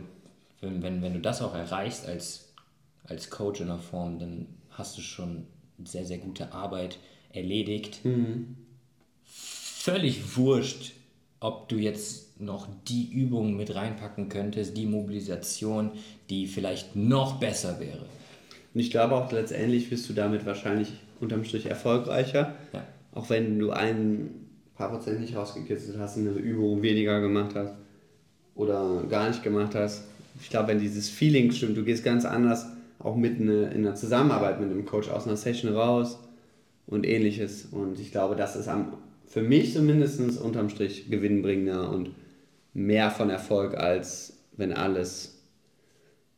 wenn, 0.61 0.81
wenn, 0.83 1.01
wenn 1.01 1.13
du 1.13 1.19
das 1.19 1.41
auch 1.41 1.55
erreichst 1.55 2.07
als, 2.07 2.53
als 3.05 3.29
Coach 3.29 3.61
in 3.61 3.67
der 3.67 3.79
Form, 3.79 4.19
dann 4.19 4.47
hast 4.69 4.97
du 4.97 5.01
schon 5.01 5.47
sehr, 5.83 6.05
sehr 6.05 6.19
gute 6.19 6.53
Arbeit 6.53 6.99
erledigt. 7.33 8.05
Mhm. 8.05 8.55
Völlig 9.25 10.37
wurscht, 10.37 10.93
ob 11.39 11.67
du 11.67 11.75
jetzt 11.75 12.39
noch 12.39 12.67
die 12.87 13.11
Übung 13.11 13.57
mit 13.57 13.75
reinpacken 13.75 14.29
könntest, 14.29 14.77
die 14.77 14.85
Mobilisation, 14.85 15.91
die 16.29 16.47
vielleicht 16.47 16.95
noch 16.95 17.39
besser 17.39 17.79
wäre. 17.79 18.05
Und 18.73 18.79
ich 18.79 18.91
glaube 18.91 19.15
auch 19.15 19.31
letztendlich 19.31 19.91
wirst 19.91 20.09
du 20.09 20.13
damit 20.13 20.45
wahrscheinlich 20.45 20.93
unterm 21.19 21.43
Strich 21.43 21.65
erfolgreicher, 21.65 22.55
ja. 22.71 22.83
auch 23.13 23.29
wenn 23.29 23.59
du 23.59 23.71
ein 23.71 24.29
paar 24.75 24.89
Prozent 24.89 25.21
nicht 25.21 25.35
rausgekitzelt 25.35 25.97
hast, 25.99 26.17
eine 26.17 26.31
Übung 26.31 26.81
weniger 26.81 27.21
gemacht 27.21 27.55
hast 27.55 27.73
oder 28.55 29.03
gar 29.09 29.27
nicht 29.27 29.43
gemacht 29.43 29.75
hast. 29.75 30.05
Ich 30.41 30.49
glaube, 30.49 30.69
wenn 30.69 30.79
dieses 30.79 31.09
Feeling 31.09 31.51
stimmt, 31.51 31.77
du 31.77 31.83
gehst 31.83 32.03
ganz 32.03 32.25
anders 32.25 32.65
auch 32.99 33.15
mit 33.15 33.39
eine, 33.39 33.65
in 33.71 33.85
einer 33.85 33.95
Zusammenarbeit 33.95 34.59
mit 34.59 34.71
einem 34.71 34.85
Coach 34.85 35.09
aus 35.09 35.27
einer 35.27 35.37
Session 35.37 35.75
raus, 35.75 36.19
und 36.87 37.05
ähnliches. 37.05 37.65
Und 37.71 37.99
ich 37.99 38.11
glaube, 38.11 38.35
das 38.35 38.55
ist 38.55 38.67
am, 38.67 38.97
für 39.25 39.41
mich 39.41 39.73
zumindest 39.73 40.19
unterm 40.39 40.69
Strich 40.69 41.09
gewinnbringender 41.09 41.89
und 41.89 42.11
mehr 42.73 43.11
von 43.11 43.29
Erfolg, 43.29 43.75
als 43.75 44.37
wenn 44.57 44.73
alles 44.73 45.33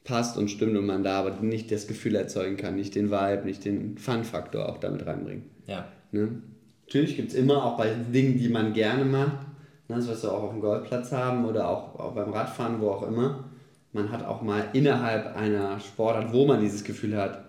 passt 0.03 0.37
und 0.37 0.49
stimmt 0.49 0.77
und 0.77 0.85
man 0.85 1.03
da 1.03 1.19
aber 1.19 1.31
nicht 1.41 1.71
das 1.71 1.87
Gefühl 1.87 2.15
erzeugen 2.15 2.57
kann, 2.57 2.75
nicht 2.75 2.95
den 2.95 3.11
Vibe, 3.11 3.43
nicht 3.45 3.65
den 3.65 3.97
Fun-Faktor 3.97 4.69
auch 4.69 4.77
damit 4.77 5.05
reinbringen. 5.05 5.43
Ja. 5.65 5.87
Ne? 6.11 6.41
Natürlich 6.85 7.15
gibt 7.15 7.29
es 7.29 7.35
immer 7.35 7.65
auch 7.65 7.77
bei 7.77 7.91
Dingen, 8.13 8.37
die 8.37 8.47
man 8.47 8.73
gerne 8.73 9.03
macht, 9.03 9.39
ne, 9.87 9.95
das 9.95 10.07
wirst 10.07 10.23
du 10.23 10.29
auch 10.29 10.43
auf 10.43 10.51
dem 10.51 10.61
Golfplatz 10.61 11.11
haben 11.11 11.45
oder 11.45 11.67
auch, 11.67 11.99
auch 11.99 12.13
beim 12.13 12.31
Radfahren, 12.31 12.79
wo 12.79 12.89
auch 12.89 13.07
immer. 13.07 13.45
Man 13.91 14.11
hat 14.11 14.23
auch 14.25 14.41
mal 14.41 14.65
innerhalb 14.73 15.35
einer 15.35 15.79
Sportart, 15.79 16.31
wo 16.31 16.45
man 16.45 16.61
dieses 16.61 16.83
Gefühl 16.83 17.17
hat, 17.17 17.43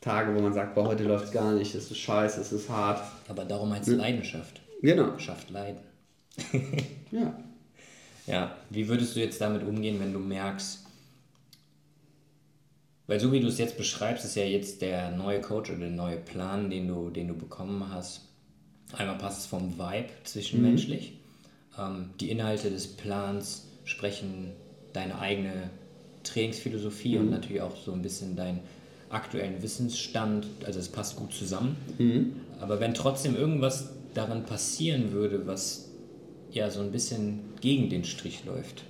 Tage, 0.00 0.34
wo 0.34 0.40
man 0.40 0.54
sagt, 0.54 0.74
boah, 0.74 0.86
heute 0.86 1.04
läuft 1.04 1.26
es 1.26 1.32
gar 1.32 1.52
nicht, 1.52 1.74
es 1.74 1.90
ist 1.90 1.98
scheiße, 1.98 2.40
es 2.40 2.52
ist 2.52 2.68
hart. 2.68 3.02
Aber 3.28 3.44
darum 3.44 3.72
heißt 3.72 3.88
es 3.88 3.96
Leidenschaft. 3.96 4.60
Genau. 4.82 5.18
Schafft 5.18 5.50
Leiden. 5.50 5.80
Ja. 7.12 7.36
Ja, 8.28 8.56
wie 8.70 8.86
würdest 8.86 9.16
du 9.16 9.20
jetzt 9.20 9.40
damit 9.40 9.64
umgehen, 9.64 9.98
wenn 9.98 10.12
du 10.12 10.20
merkst, 10.20 10.84
weil 13.08 13.18
so 13.18 13.32
wie 13.32 13.40
du 13.40 13.48
es 13.48 13.58
jetzt 13.58 13.76
beschreibst, 13.76 14.24
ist 14.24 14.36
ja 14.36 14.44
jetzt 14.44 14.82
der 14.82 15.10
neue 15.10 15.40
Coach 15.40 15.70
oder 15.70 15.80
der 15.80 15.90
neue 15.90 16.18
Plan, 16.18 16.70
den 16.70 16.86
du, 16.86 17.10
den 17.10 17.26
du 17.26 17.34
bekommen 17.34 17.92
hast. 17.92 18.20
Einmal 18.92 19.18
passt 19.18 19.40
es 19.40 19.46
vom 19.46 19.76
Vibe 19.76 20.10
zwischenmenschlich. 20.22 21.14
Ähm, 21.76 22.10
die 22.20 22.30
Inhalte 22.30 22.70
des 22.70 22.86
Plans 22.86 23.66
sprechen 23.82 24.52
deine 24.92 25.18
eigene 25.18 25.70
Trainingsphilosophie 26.22 27.18
und 27.18 27.30
natürlich 27.30 27.62
auch 27.62 27.76
so 27.76 27.92
ein 27.92 28.02
bisschen 28.02 28.36
deinen 28.36 28.60
aktuellen 29.10 29.62
Wissensstand. 29.62 30.46
Also 30.64 30.80
es 30.80 30.88
passt 30.88 31.16
gut 31.16 31.32
zusammen. 31.32 31.76
Aber 32.60 32.80
wenn 32.80 32.94
trotzdem 32.94 33.36
irgendwas 33.36 33.90
daran 34.14 34.44
passieren 34.44 35.12
würde, 35.12 35.46
was 35.46 35.90
ja 36.50 36.70
so 36.70 36.80
ein 36.80 36.90
bisschen 36.90 37.40
gegen 37.60 37.90
den 37.90 38.04
Strich 38.04 38.44
läuft. 38.44 38.84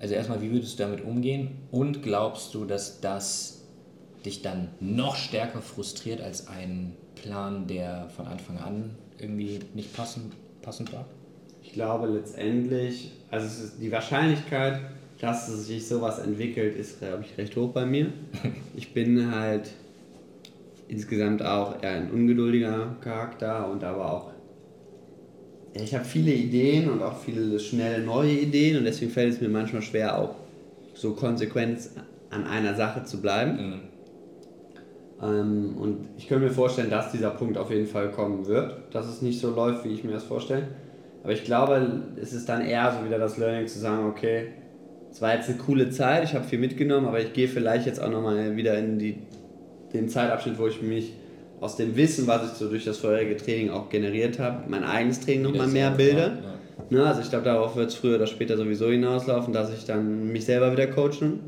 Also 0.00 0.14
erstmal, 0.14 0.42
wie 0.42 0.50
würdest 0.50 0.78
du 0.78 0.82
damit 0.82 1.04
umgehen? 1.04 1.50
Und 1.70 2.02
glaubst 2.02 2.54
du, 2.54 2.64
dass 2.64 3.00
das 3.00 3.62
dich 4.24 4.42
dann 4.42 4.68
noch 4.80 5.16
stärker 5.16 5.62
frustriert 5.62 6.20
als 6.20 6.48
ein 6.48 6.94
Plan, 7.14 7.66
der 7.66 8.08
von 8.16 8.26
Anfang 8.26 8.58
an 8.58 8.90
irgendwie 9.18 9.60
nicht 9.74 9.92
passend, 9.94 10.32
passend 10.62 10.92
war? 10.92 11.06
Ich 11.62 11.72
glaube 11.72 12.08
letztendlich, 12.08 13.12
also 13.30 13.46
es 13.46 13.60
ist 13.60 13.80
die 13.80 13.90
Wahrscheinlichkeit, 13.92 14.80
dass 15.22 15.46
sich 15.46 15.86
sowas 15.86 16.18
entwickelt, 16.18 16.76
ist, 16.76 16.98
glaube 16.98 17.22
ich, 17.24 17.38
recht 17.38 17.56
hoch 17.56 17.70
bei 17.70 17.86
mir. 17.86 18.08
Ich 18.74 18.94
bin 18.94 19.30
halt 19.30 19.70
insgesamt 20.88 21.44
auch 21.44 21.82
eher 21.82 21.90
ein 21.90 22.10
ungeduldiger 22.10 22.96
Charakter 23.02 23.70
und 23.70 23.84
aber 23.84 24.12
auch 24.12 24.30
ich 25.74 25.94
habe 25.94 26.04
viele 26.04 26.32
Ideen 26.32 26.90
und 26.90 27.02
auch 27.02 27.18
viele 27.18 27.58
schnelle 27.60 28.04
neue 28.04 28.32
Ideen 28.32 28.78
und 28.78 28.84
deswegen 28.84 29.10
fällt 29.10 29.34
es 29.34 29.40
mir 29.40 29.48
manchmal 29.48 29.82
schwer, 29.82 30.18
auch 30.18 30.34
so 30.94 31.12
konsequent 31.12 31.90
an 32.30 32.46
einer 32.46 32.74
Sache 32.74 33.04
zu 33.04 33.22
bleiben. 33.22 33.80
Ähm, 35.22 35.76
und 35.78 36.08
ich 36.18 36.28
könnte 36.28 36.46
mir 36.46 36.50
vorstellen, 36.50 36.90
dass 36.90 37.12
dieser 37.12 37.30
Punkt 37.30 37.56
auf 37.56 37.70
jeden 37.70 37.86
Fall 37.86 38.10
kommen 38.10 38.46
wird, 38.46 38.94
dass 38.94 39.06
es 39.06 39.22
nicht 39.22 39.40
so 39.40 39.54
läuft, 39.54 39.84
wie 39.84 39.94
ich 39.94 40.04
mir 40.04 40.12
das 40.12 40.24
vorstelle. 40.24 40.68
Aber 41.22 41.32
ich 41.32 41.44
glaube, 41.44 42.02
es 42.20 42.32
ist 42.32 42.48
dann 42.48 42.62
eher 42.62 42.94
so 42.98 43.06
wieder 43.06 43.18
das 43.18 43.38
Learning 43.38 43.66
zu 43.66 43.78
sagen, 43.78 44.06
okay, 44.06 44.48
es 45.12 45.20
war 45.20 45.34
jetzt 45.34 45.48
eine 45.50 45.58
coole 45.58 45.90
Zeit, 45.90 46.24
ich 46.24 46.34
habe 46.34 46.44
viel 46.44 46.58
mitgenommen, 46.58 47.06
aber 47.06 47.20
ich 47.20 47.34
gehe 47.34 47.46
vielleicht 47.46 47.86
jetzt 47.86 48.00
auch 48.00 48.10
nochmal 48.10 48.56
wieder 48.56 48.78
in 48.78 48.98
die, 48.98 49.18
den 49.92 50.08
Zeitabschnitt, 50.08 50.58
wo 50.58 50.66
ich 50.66 50.80
mich 50.80 51.12
aus 51.60 51.76
dem 51.76 51.94
Wissen, 51.96 52.26
was 52.26 52.50
ich 52.50 52.58
so 52.58 52.68
durch 52.68 52.86
das 52.86 52.98
vorherige 52.98 53.36
Training 53.36 53.70
auch 53.70 53.90
generiert 53.90 54.38
habe, 54.38 54.64
mein 54.68 54.84
eigenes 54.84 55.20
Training 55.20 55.42
nochmal 55.42 55.68
mehr 55.68 55.90
bilde. 55.90 56.38
ja. 56.42 56.52
Ne, 56.90 57.04
also 57.04 57.20
ich 57.20 57.28
glaube, 57.28 57.44
darauf 57.44 57.76
wird 57.76 57.90
es 57.90 57.94
früher 57.94 58.16
oder 58.16 58.26
später 58.26 58.56
sowieso 58.56 58.90
hinauslaufen, 58.90 59.52
dass 59.52 59.72
ich 59.72 59.84
dann 59.84 60.32
mich 60.32 60.46
selber 60.46 60.72
wieder 60.72 60.86
coachen 60.86 61.40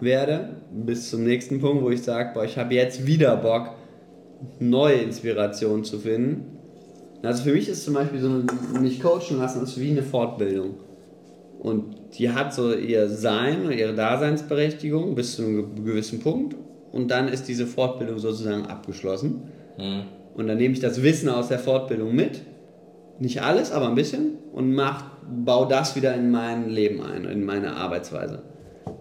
werde, 0.00 0.50
bis 0.70 1.08
zum 1.10 1.24
nächsten 1.24 1.60
Punkt, 1.60 1.82
wo 1.82 1.90
ich 1.90 2.02
sage, 2.02 2.30
boah, 2.34 2.44
ich 2.44 2.58
habe 2.58 2.74
jetzt 2.74 3.06
wieder 3.06 3.36
Bock, 3.36 3.70
neue 4.60 4.96
Inspirationen 4.96 5.82
zu 5.84 5.98
finden. 5.98 6.58
Also 7.22 7.42
für 7.44 7.52
mich 7.52 7.68
ist 7.68 7.84
zum 7.84 7.94
Beispiel 7.94 8.20
so 8.20 8.28
mich 8.80 9.00
coachen 9.00 9.38
lassen 9.38 9.62
ist 9.62 9.80
wie 9.80 9.90
eine 9.90 10.02
Fortbildung. 10.02 10.74
Und 11.58 11.96
die 12.18 12.30
hat 12.30 12.54
so 12.54 12.72
ihr 12.72 13.08
Sein 13.08 13.66
und 13.66 13.72
ihre 13.72 13.94
Daseinsberechtigung 13.94 15.14
bis 15.14 15.36
zu 15.36 15.42
einem 15.42 15.84
gewissen 15.84 16.20
Punkt. 16.20 16.54
Und 16.92 17.10
dann 17.10 17.28
ist 17.28 17.48
diese 17.48 17.66
Fortbildung 17.66 18.18
sozusagen 18.18 18.66
abgeschlossen. 18.66 19.42
Und 20.34 20.46
dann 20.46 20.56
nehme 20.56 20.74
ich 20.74 20.80
das 20.80 21.02
Wissen 21.02 21.28
aus 21.28 21.48
der 21.48 21.58
Fortbildung 21.58 22.14
mit. 22.14 22.42
Nicht 23.18 23.42
alles, 23.42 23.72
aber 23.72 23.88
ein 23.88 23.94
bisschen. 23.94 24.38
Und 24.52 24.74
mach, 24.74 25.04
baue 25.44 25.68
das 25.68 25.96
wieder 25.96 26.14
in 26.14 26.30
mein 26.30 26.70
Leben 26.70 27.02
ein, 27.02 27.24
in 27.24 27.44
meine 27.44 27.74
Arbeitsweise. 27.74 28.42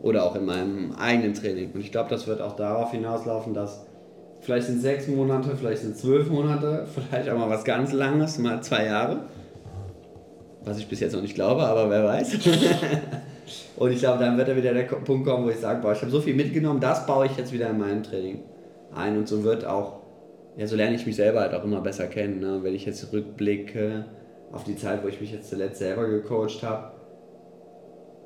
Oder 0.01 0.25
auch 0.25 0.35
in 0.35 0.45
meinem 0.45 0.93
eigenen 0.93 1.33
Training. 1.33 1.71
Und 1.73 1.81
ich 1.81 1.91
glaube, 1.91 2.09
das 2.09 2.27
wird 2.27 2.41
auch 2.41 2.55
darauf 2.55 2.91
hinauslaufen, 2.91 3.53
dass 3.53 3.85
vielleicht 4.41 4.67
sind 4.67 4.81
sechs 4.81 5.07
Monate, 5.07 5.55
vielleicht 5.55 5.81
sind 5.81 5.95
es 5.95 6.01
zwölf 6.01 6.29
Monate, 6.29 6.87
vielleicht 7.09 7.29
auch 7.29 7.37
mal 7.37 7.49
was 7.49 7.63
ganz 7.63 7.93
Langes, 7.93 8.39
mal 8.39 8.61
zwei 8.61 8.85
Jahre. 8.85 9.21
Was 10.67 10.77
ich 10.79 10.87
bis 10.87 10.99
jetzt 10.99 11.13
noch 11.13 11.21
nicht 11.21 11.35
glaube, 11.35 11.63
aber 11.63 11.89
wer 11.89 12.03
weiß. 12.03 12.37
Und 13.77 13.91
ich 13.91 13.99
glaube, 13.99 14.19
dann 14.19 14.37
wird 14.37 14.49
da 14.49 14.55
wieder 14.55 14.73
der 14.73 14.83
Punkt 14.83 15.25
kommen, 15.25 15.45
wo 15.45 15.49
ich 15.49 15.57
sage, 15.57 15.81
boah, 15.81 15.93
ich 15.93 16.01
habe 16.01 16.11
so 16.11 16.19
viel 16.19 16.35
mitgenommen, 16.35 16.81
das 16.81 17.05
baue 17.05 17.27
ich 17.27 17.37
jetzt 17.37 17.53
wieder 17.53 17.69
in 17.69 17.77
mein 17.77 18.03
Training 18.03 18.39
ein. 18.93 19.17
Und 19.17 19.27
so 19.27 19.43
wird 19.43 19.65
auch, 19.65 20.01
ja, 20.57 20.67
so 20.67 20.75
lerne 20.75 20.95
ich 20.95 21.05
mich 21.05 21.15
selber 21.15 21.39
halt 21.41 21.53
auch 21.53 21.63
immer 21.63 21.79
besser 21.79 22.07
kennen. 22.07 22.39
Ne? 22.39 22.59
Wenn 22.63 22.75
ich 22.75 22.85
jetzt 22.85 23.13
rückblicke 23.13 24.05
auf 24.51 24.63
die 24.65 24.75
Zeit, 24.75 25.03
wo 25.03 25.07
ich 25.07 25.21
mich 25.21 25.31
jetzt 25.31 25.49
zuletzt 25.49 25.79
selber 25.79 26.07
gecoacht 26.07 26.63
habe, 26.63 26.91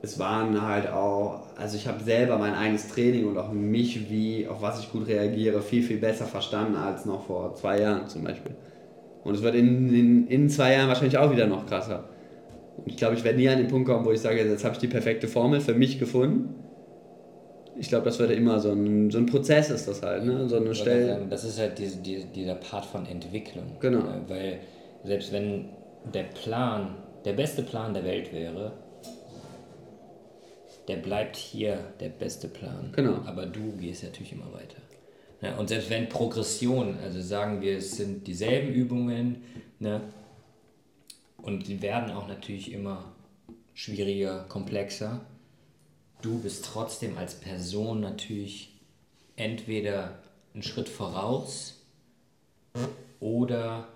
es 0.02 0.18
waren 0.18 0.60
halt 0.66 0.90
auch, 0.90 1.42
also 1.58 1.78
ich 1.78 1.88
habe 1.88 2.04
selber 2.04 2.40
mein 2.40 2.56
eigenes 2.56 2.88
Training 2.88 3.28
und 3.28 3.38
auch 3.38 3.52
mich, 3.52 4.10
wie, 4.10 4.48
auf 4.48 4.62
was 4.62 4.80
ich 4.80 4.92
gut 4.92 5.08
reagiere, 5.08 5.62
viel, 5.62 5.84
viel 5.84 5.98
besser 5.98 6.26
verstanden 6.26 6.76
als 6.76 7.06
noch 7.06 7.28
vor 7.28 7.54
zwei 7.54 7.82
Jahren 7.82 8.08
zum 8.08 8.24
Beispiel. 8.24 8.56
Und 9.24 9.36
es 9.36 9.44
wird 9.44 9.54
in, 9.54 9.94
in, 9.94 10.28
in 10.28 10.50
zwei 10.50 10.74
Jahren 10.74 10.88
wahrscheinlich 10.88 11.20
auch 11.20 11.32
wieder 11.32 11.46
noch 11.46 11.68
krasser. 11.68 12.06
Und 12.78 12.88
ich 12.88 12.98
glaube, 12.98 13.16
ich 13.16 13.24
werde 13.24 13.38
nie 13.38 13.50
an 13.50 13.58
den 13.58 13.68
Punkt 13.68 13.88
kommen, 13.88 14.06
wo 14.06 14.12
ich 14.12 14.22
sage, 14.22 14.44
jetzt 14.44 14.64
habe 14.64 14.76
ich 14.76 14.80
die 14.80 14.88
perfekte 14.88 15.28
Formel 15.28 15.62
für 15.62 15.74
mich 15.74 16.00
gefunden. 16.00 16.56
Ich 17.78 17.90
glaube, 17.90 18.06
das 18.06 18.20
wird 18.20 18.32
immer 18.32 18.60
so 18.60 18.72
ein, 18.72 19.10
so 19.10 19.18
ein 19.18 19.26
Prozess 19.26 19.70
ist 19.70 19.88
das 19.88 20.02
halt, 20.02 20.26
ne? 20.26 20.48
So 20.48 20.58
eine 20.58 20.76
Stelle. 20.76 21.26
Das 21.30 21.44
ist 21.44 21.58
halt 21.58 21.80
diese, 21.80 21.98
die, 21.98 22.26
dieser 22.26 22.56
Part 22.56 22.86
von 22.86 23.06
Entwicklung. 23.06 23.78
Genau. 23.80 24.00
Äh, 24.00 24.30
Weil 24.30 24.60
selbst 25.04 25.32
wenn 25.32 25.70
der 26.14 26.24
Plan, 26.24 26.96
der 27.26 27.34
beste 27.34 27.64
Plan 27.64 27.94
der 27.94 28.04
Welt 28.04 28.34
wäre, 28.34 28.74
der 30.88 30.98
bleibt 30.98 31.38
hier 31.38 31.78
der 32.00 32.10
beste 32.10 32.48
Plan. 32.48 32.92
Genau. 32.96 33.20
Aber 33.26 33.46
du 33.46 33.72
gehst 33.80 34.04
natürlich 34.04 34.34
immer 34.34 34.52
weiter. 34.54 34.78
Ja, 35.42 35.58
und 35.58 35.70
selbst 35.70 35.90
wenn 35.90 36.08
Progression, 36.08 36.98
also 37.04 37.20
sagen 37.20 37.62
wir, 37.62 37.78
es 37.78 37.98
sind 37.98 38.28
dieselben 38.28 38.70
Übungen, 38.74 39.44
ne? 39.80 40.02
Und 41.42 41.68
die 41.68 41.82
werden 41.82 42.12
auch 42.12 42.28
natürlich 42.28 42.72
immer 42.72 43.06
schwieriger, 43.74 44.46
komplexer, 44.48 45.22
du 46.22 46.40
bist 46.40 46.66
trotzdem 46.66 47.18
als 47.18 47.36
Person 47.36 48.02
natürlich 48.02 48.80
entweder 49.36 50.20
einen 50.54 50.64
Schritt 50.64 50.90
voraus 50.90 51.82
oder 53.20 53.88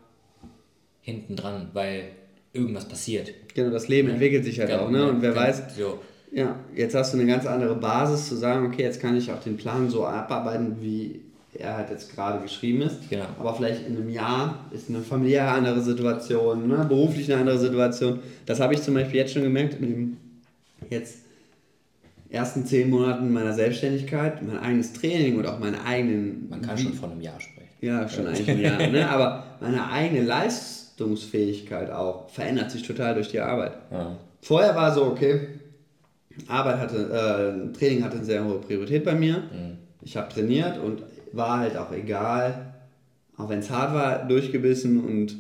hinten 1.02 1.36
dran, 1.36 1.70
weil 1.74 2.10
irgendwas 2.54 2.88
passiert. 2.88 3.32
Genau, 3.54 3.70
das 3.70 3.88
Leben 3.88 4.10
entwickelt 4.10 4.46
sich 4.46 4.60
halt 4.60 4.72
auch, 4.72 4.90
ne? 4.90 5.10
Und 5.10 5.22
wer 5.22 5.36
weiß, 5.36 5.76
So, 5.76 6.00
Ja, 6.32 6.60
jetzt 6.74 6.96
hast 6.96 7.14
du 7.14 7.20
eine 7.20 7.28
ganz 7.28 7.46
andere 7.46 7.76
Basis 7.76 8.28
zu 8.28 8.36
sagen, 8.36 8.66
okay, 8.66 8.84
jetzt 8.84 9.02
kann 9.02 9.16
ich 9.16 9.32
auch 9.32 9.40
den 9.42 9.58
Plan 9.58 9.90
so 9.90 10.06
abarbeiten, 10.06 10.82
wie 10.82 11.22
er 11.58 11.78
halt 11.78 11.90
jetzt 11.90 12.14
gerade 12.14 12.42
geschrieben 12.42 12.82
ist. 12.82 13.10
Genau. 13.10 13.26
Aber 13.40 13.56
vielleicht 13.56 13.88
in 13.88 13.96
einem 13.96 14.10
Jahr 14.10 14.66
ist 14.72 14.90
eine 14.90 15.00
familiäre 15.00 15.48
andere 15.48 15.82
Situation, 15.82 16.68
ne? 16.68 16.86
beruflich 16.88 17.32
eine 17.32 17.42
andere 17.42 17.60
Situation. 17.60 18.20
Das 18.46 18.60
habe 18.60 18.74
ich 18.74 18.82
zum 18.82 18.94
Beispiel 18.94 19.18
jetzt 19.18 19.34
schon 19.34 19.44
gemerkt 19.44 19.76
in 19.76 19.82
den 19.82 20.18
jetzt 20.90 21.20
ersten 22.30 22.66
zehn 22.66 22.90
Monaten 22.90 23.32
meiner 23.32 23.54
Selbstständigkeit, 23.54 24.42
mein 24.44 24.60
eigenes 24.60 24.94
Training 24.94 25.38
und 25.38 25.46
auch 25.46 25.60
meine 25.60 25.84
eigenen... 25.86 26.50
man 26.50 26.62
kann 26.62 26.78
schon 26.78 26.94
von 26.94 27.12
einem 27.12 27.22
Jahr 27.22 27.40
sprechen. 27.40 27.70
Ja, 27.82 28.08
schon 28.10 28.28
eigentlich 28.28 28.50
ein 28.50 28.60
Jahr. 28.60 28.88
Ne? 28.88 29.10
Aber 29.10 29.44
meine 29.62 29.90
eigene 29.90 30.24
Leistungsfähigkeit 30.24 31.92
auch 31.92 32.30
verändert 32.30 32.72
sich 32.72 32.84
total 32.84 33.14
durch 33.16 33.30
die 33.30 33.40
Arbeit. 33.40 33.74
Ja. 33.92 34.18
Vorher 34.42 34.76
war 34.76 34.94
so, 34.94 35.06
okay, 35.06 35.48
Arbeit 36.48 36.80
hatte, 36.80 37.70
äh, 37.74 37.78
Training 37.78 38.04
hatte 38.04 38.18
eine 38.18 38.26
sehr 38.26 38.44
hohe 38.44 38.60
Priorität 38.60 39.06
bei 39.06 39.16
mir. 39.16 39.44
Ich 40.02 40.18
habe 40.18 40.32
trainiert 40.32 40.78
und 40.78 41.02
war 41.36 41.60
halt 41.60 41.78
auch 41.78 41.92
egal, 41.92 42.74
auch 43.38 43.50
wenn 43.50 43.60
es 43.60 43.70
hart 43.70 43.94
war, 43.94 44.28
durchgebissen 44.28 45.04
und 45.04 45.38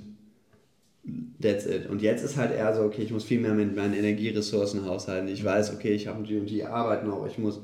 that's 1.41 1.65
it. 1.65 1.87
Und 1.89 2.01
jetzt 2.01 2.23
ist 2.23 2.37
halt 2.37 2.51
eher 2.51 2.73
so, 2.75 2.83
okay, 2.83 3.03
ich 3.03 3.11
muss 3.11 3.23
viel 3.23 3.39
mehr 3.39 3.53
mit 3.53 3.75
meinen 3.75 3.93
Energieressourcen 3.93 4.85
haushalten. 4.85 5.27
Ich 5.27 5.43
weiß, 5.43 5.73
okay, 5.73 5.93
ich 5.93 6.07
habe 6.07 6.23
die 6.23 6.37
und 6.37 6.49
die 6.49 6.63
Arbeit 6.65 7.05
noch, 7.05 7.25
ich 7.27 7.37
muss 7.37 7.59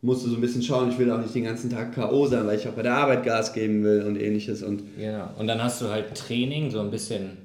musste 0.00 0.28
so 0.28 0.36
ein 0.36 0.40
bisschen 0.40 0.62
schauen, 0.62 0.90
ich 0.90 0.98
will 0.98 1.10
auch 1.10 1.18
nicht 1.18 1.34
den 1.34 1.44
ganzen 1.44 1.70
Tag 1.70 1.92
K.O. 1.94 2.26
sein, 2.26 2.46
weil 2.46 2.58
ich 2.58 2.68
auch 2.68 2.72
bei 2.72 2.82
der 2.82 2.94
Arbeit 2.94 3.24
Gas 3.24 3.52
geben 3.52 3.82
will 3.82 4.02
und 4.02 4.16
ähnliches. 4.16 4.62
Und 4.62 4.82
Genau. 4.96 5.30
Und 5.38 5.46
dann 5.46 5.62
hast 5.62 5.82
du 5.82 5.88
halt 5.88 6.14
Training, 6.14 6.70
so 6.70 6.80
ein 6.80 6.90
bisschen 6.90 7.38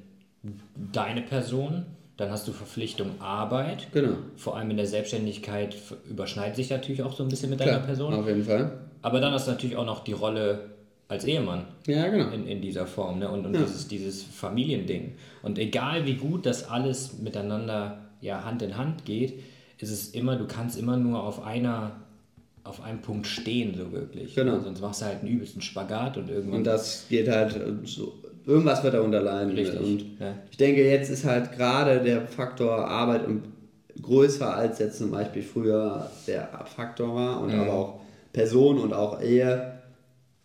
deine 0.92 1.22
Person, 1.22 1.84
Dann 2.16 2.30
hast 2.30 2.46
du 2.46 2.52
Verpflichtung 2.52 3.20
Arbeit. 3.20 3.88
Genau. 3.92 4.16
Vor 4.36 4.56
allem 4.56 4.70
in 4.70 4.76
der 4.76 4.86
Selbstständigkeit 4.86 5.74
überschneidet 6.08 6.54
sich 6.56 6.70
natürlich 6.70 7.02
auch 7.02 7.14
so 7.16 7.24
ein 7.24 7.28
bisschen 7.28 7.50
mit 7.50 7.60
Klar, 7.60 7.74
deiner 7.74 7.86
Person. 7.86 8.14
auf 8.14 8.26
jeden 8.26 8.44
Fall. 8.44 8.78
Aber 9.02 9.20
dann 9.20 9.32
hast 9.32 9.48
du 9.48 9.50
natürlich 9.52 9.76
auch 9.76 9.84
noch 9.86 10.04
die 10.04 10.12
Rolle 10.12 10.60
als 11.08 11.24
Ehemann 11.24 11.64
Ja, 11.86 12.06
genau. 12.08 12.30
in, 12.30 12.46
in 12.46 12.62
dieser 12.62 12.86
Form 12.86 13.18
ne? 13.18 13.28
und, 13.28 13.44
und 13.46 13.54
Ja. 13.54 13.60
dieses, 13.62 13.88
dieses 13.88 14.22
Familiending. 14.22 15.12
Und 15.42 15.58
egal 15.58 16.06
wie 16.06 16.14
gut 16.14 16.46
das 16.46 16.68
alles 16.68 17.18
miteinander 17.18 17.98
ja, 18.20 18.44
Hand 18.44 18.62
in 18.62 18.76
Hand 18.78 19.04
geht, 19.04 19.40
ist 19.78 19.90
es 19.90 20.08
immer, 20.10 20.36
du 20.36 20.46
kannst 20.46 20.78
immer 20.78 20.96
nur 20.96 21.22
auf 21.22 21.44
einer 21.44 21.92
auf 22.62 22.82
einem 22.82 23.02
Punkt 23.02 23.26
stehen, 23.26 23.74
so 23.76 23.92
wirklich. 23.92 24.34
Genau. 24.34 24.58
Sonst 24.60 24.80
machst 24.80 25.02
du 25.02 25.04
halt 25.04 25.20
einen 25.20 25.28
übelsten 25.28 25.60
Spagat 25.60 26.16
und 26.16 26.30
irgendwann. 26.30 26.58
Und 26.60 26.64
das 26.64 27.04
geht 27.10 27.28
halt 27.28 27.54
äh, 27.56 27.74
so. 27.86 28.14
Irgendwas 28.46 28.82
wird 28.84 28.94
darunter 28.94 29.20
leiden. 29.22 29.52
Richtig, 29.52 29.78
Und 29.80 30.00
ja. 30.20 30.34
ich 30.50 30.56
denke, 30.56 30.84
jetzt 30.88 31.10
ist 31.10 31.24
halt 31.24 31.52
gerade 31.52 32.00
der 32.00 32.22
Faktor 32.26 32.86
Arbeit 32.86 33.22
größer 34.00 34.54
als 34.54 34.78
jetzt 34.78 34.98
zum 34.98 35.10
Beispiel 35.10 35.42
früher 35.42 36.10
der 36.26 36.48
Faktor 36.76 37.14
war 37.14 37.40
und 37.40 37.52
Mhm. 37.54 37.60
aber 37.60 37.72
auch 37.72 38.00
Person 38.32 38.78
und 38.78 38.92
auch 38.92 39.20
Ehe 39.22 39.72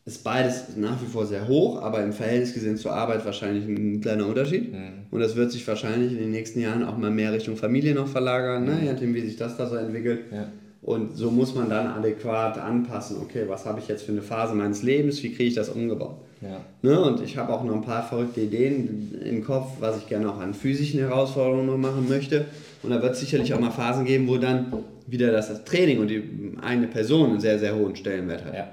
ist 0.05 0.23
beides 0.23 0.75
nach 0.75 1.01
wie 1.01 1.05
vor 1.05 1.25
sehr 1.25 1.47
hoch, 1.47 1.81
aber 1.81 2.01
im 2.03 2.13
Verhältnis 2.13 2.53
gesehen 2.53 2.77
zur 2.77 2.93
Arbeit 2.93 3.25
wahrscheinlich 3.25 3.65
ein 3.65 4.01
kleiner 4.01 4.27
Unterschied. 4.27 4.71
Mhm. 4.71 5.05
Und 5.11 5.19
das 5.19 5.35
wird 5.35 5.51
sich 5.51 5.67
wahrscheinlich 5.67 6.11
in 6.13 6.19
den 6.19 6.31
nächsten 6.31 6.59
Jahren 6.61 6.83
auch 6.83 6.97
mal 6.97 7.11
mehr 7.11 7.33
Richtung 7.33 7.57
Familie 7.57 7.93
noch 7.93 8.07
verlagern, 8.07 8.65
ne? 8.65 8.79
je 8.81 8.91
nachdem, 8.91 9.13
wie 9.13 9.21
sich 9.21 9.35
das 9.35 9.57
da 9.57 9.67
so 9.67 9.75
entwickelt. 9.75 10.31
Mhm. 10.31 10.37
Ja. 10.37 10.47
Und 10.81 11.17
so 11.17 11.29
muss 11.29 11.53
man 11.53 11.69
dann 11.69 11.87
adäquat 11.87 12.57
anpassen, 12.57 13.17
okay, 13.21 13.43
was 13.47 13.65
habe 13.65 13.79
ich 13.79 13.87
jetzt 13.87 14.03
für 14.03 14.13
eine 14.13 14.21
Phase 14.21 14.55
meines 14.55 14.81
Lebens, 14.81 15.21
wie 15.21 15.29
kriege 15.33 15.49
ich 15.49 15.55
das 15.55 15.69
umgebaut? 15.69 16.15
Ja. 16.41 16.61
Ne? 16.81 16.99
Und 16.99 17.21
ich 17.21 17.37
habe 17.37 17.53
auch 17.53 17.63
noch 17.63 17.75
ein 17.75 17.81
paar 17.81 18.07
verrückte 18.07 18.41
Ideen 18.41 19.19
im 19.23 19.43
Kopf, 19.43 19.73
was 19.79 19.97
ich 19.97 20.07
gerne 20.07 20.31
auch 20.31 20.39
an 20.39 20.53
physischen 20.53 20.99
Herausforderungen 20.99 21.67
noch 21.67 21.77
machen 21.77 22.07
möchte. 22.07 22.45
Und 22.81 22.91
da 22.91 23.01
wird 23.01 23.13
es 23.13 23.19
sicherlich 23.19 23.53
auch 23.53 23.59
mal 23.59 23.71
Phasen 23.71 24.05
geben, 24.05 24.27
wo 24.27 24.37
dann 24.37 24.71
wieder 25.05 25.31
das, 25.31 25.49
das 25.49 25.65
Training 25.65 25.99
und 25.99 26.07
die 26.07 26.23
eigene 26.61 26.87
Person 26.87 27.31
einen 27.31 27.39
sehr, 27.41 27.59
sehr 27.59 27.75
hohen 27.75 27.95
Stellenwert 27.95 28.45
hat. 28.45 28.53
Ja. 28.53 28.67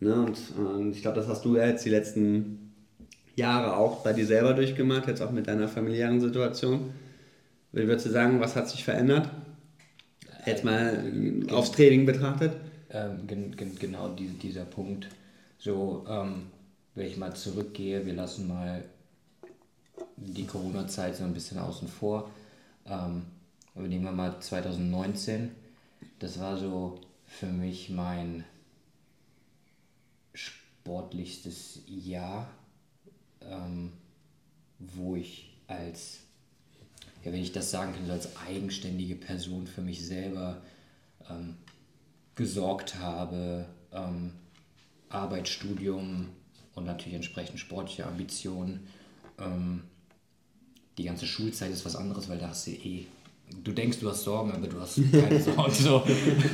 Ne? 0.00 0.14
Und, 0.14 0.38
und 0.56 0.92
ich 0.92 1.02
glaube, 1.02 1.18
das 1.18 1.26
hast 1.28 1.44
du 1.44 1.56
jetzt 1.56 1.84
die 1.84 1.90
letzten 1.90 2.72
Jahre 3.34 3.76
auch 3.76 4.02
bei 4.02 4.12
dir 4.12 4.26
selber 4.26 4.52
durchgemacht, 4.54 5.08
jetzt 5.08 5.22
auch 5.22 5.30
mit 5.30 5.46
deiner 5.46 5.68
familiären 5.68 6.20
Situation. 6.20 6.90
Wie 7.72 7.86
würdest 7.86 8.06
du 8.06 8.10
sagen, 8.10 8.40
was 8.40 8.56
hat 8.56 8.68
sich 8.68 8.84
verändert? 8.84 9.28
Jetzt 10.46 10.64
mal 10.64 11.04
aufs 11.50 11.72
Training 11.72 12.06
betrachtet. 12.06 12.52
Ähm, 12.90 13.26
gen, 13.26 13.56
gen, 13.56 13.78
genau 13.78 14.08
die, 14.08 14.28
dieser 14.28 14.64
Punkt. 14.64 15.08
So, 15.58 16.06
ähm, 16.08 16.44
wenn 16.98 17.06
ich 17.06 17.16
mal 17.16 17.34
zurückgehe, 17.34 18.04
wir 18.04 18.14
lassen 18.14 18.48
mal 18.48 18.84
die 20.16 20.46
Corona-Zeit 20.46 21.16
so 21.16 21.24
ein 21.24 21.32
bisschen 21.32 21.58
außen 21.58 21.86
vor. 21.86 22.30
Ähm, 22.86 23.22
aber 23.74 23.86
nehmen 23.86 24.04
wir 24.04 24.12
mal 24.12 24.40
2019. 24.40 25.50
Das 26.18 26.40
war 26.40 26.56
so 26.56 27.00
für 27.24 27.46
mich 27.46 27.90
mein 27.90 28.44
sportlichstes 30.34 31.82
Jahr, 31.86 32.50
ähm, 33.42 33.92
wo 34.80 35.14
ich 35.14 35.56
als, 35.68 36.20
ja, 37.24 37.32
wenn 37.32 37.42
ich 37.42 37.52
das 37.52 37.70
sagen 37.70 37.92
kann, 37.94 38.10
als 38.10 38.36
eigenständige 38.38 39.14
Person 39.14 39.68
für 39.68 39.82
mich 39.82 40.04
selber 40.04 40.62
ähm, 41.30 41.56
gesorgt 42.34 42.96
habe, 42.96 43.66
ähm, 43.92 44.32
Arbeit, 45.10 45.48
Studium 45.48 46.30
und 46.78 46.86
natürlich 46.86 47.14
entsprechend 47.14 47.60
sportliche 47.60 48.06
Ambitionen. 48.06 48.86
Ähm, 49.38 49.82
die 50.96 51.04
ganze 51.04 51.26
Schulzeit 51.26 51.70
ist 51.70 51.84
was 51.84 51.96
anderes, 51.96 52.28
weil 52.28 52.38
da 52.38 52.48
hast 52.48 52.66
du 52.66 52.70
eh, 52.70 53.06
du 53.62 53.72
denkst, 53.72 53.98
du 54.00 54.08
hast 54.08 54.24
Sorgen, 54.24 54.52
aber 54.52 54.66
du 54.66 54.80
hast 54.80 55.00
keine 55.12 55.40
Sorgen. 55.40 55.72
So. 55.72 56.02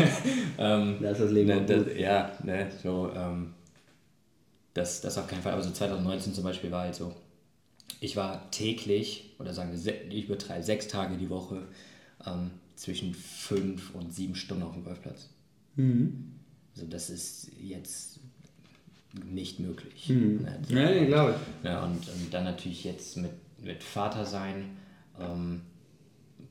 ähm, 0.58 0.98
Da 1.00 1.10
ist 1.10 1.20
das 1.20 1.30
Leben 1.30 1.48
ne, 1.48 1.64
das, 1.64 1.86
ja, 1.96 2.32
ne, 2.42 2.70
so, 2.82 3.10
ähm, 3.14 3.54
das, 4.74 5.00
das 5.00 5.16
auf 5.18 5.26
keinen 5.26 5.42
Fall. 5.42 5.52
Aber 5.52 5.62
so 5.62 5.70
2019 5.70 6.34
zum 6.34 6.44
Beispiel 6.44 6.70
war 6.70 6.82
halt 6.82 6.94
so, 6.94 7.14
ich 8.00 8.16
war 8.16 8.50
täglich, 8.50 9.34
oder 9.38 9.54
sagen 9.54 9.72
wir, 9.72 10.12
ich 10.12 10.24
übertreibe 10.24 10.62
sechs 10.62 10.88
Tage 10.88 11.16
die 11.16 11.30
Woche 11.30 11.62
ähm, 12.26 12.50
zwischen 12.76 13.14
fünf 13.14 13.94
und 13.94 14.12
sieben 14.12 14.34
Stunden 14.34 14.64
auf 14.64 14.74
dem 14.74 14.84
Golfplatz. 14.84 15.28
Also 16.74 16.86
das 16.88 17.08
ist 17.08 17.50
jetzt 17.60 18.20
nicht 19.24 19.60
möglich. 19.60 20.08
Ne, 20.08 20.58
so. 20.66 20.74
Ja, 20.74 20.90
nee, 20.90 21.06
glaube 21.06 21.34
ich. 21.34 21.64
Ja, 21.64 21.84
und, 21.84 22.08
und 22.08 22.32
dann 22.32 22.44
natürlich 22.44 22.84
jetzt 22.84 23.16
mit, 23.16 23.32
mit 23.62 23.82
Vater 23.82 24.24
sein, 24.24 24.76
ähm, 25.20 25.62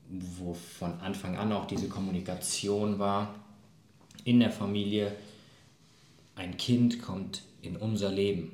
wo 0.08 0.54
von 0.54 1.00
Anfang 1.00 1.36
an 1.36 1.52
auch 1.52 1.66
diese 1.66 1.88
Kommunikation 1.88 2.98
war 2.98 3.34
in 4.24 4.40
der 4.40 4.50
Familie. 4.50 5.14
Ein 6.36 6.56
Kind 6.56 7.02
kommt 7.02 7.42
in 7.62 7.76
unser 7.76 8.10
Leben. 8.10 8.52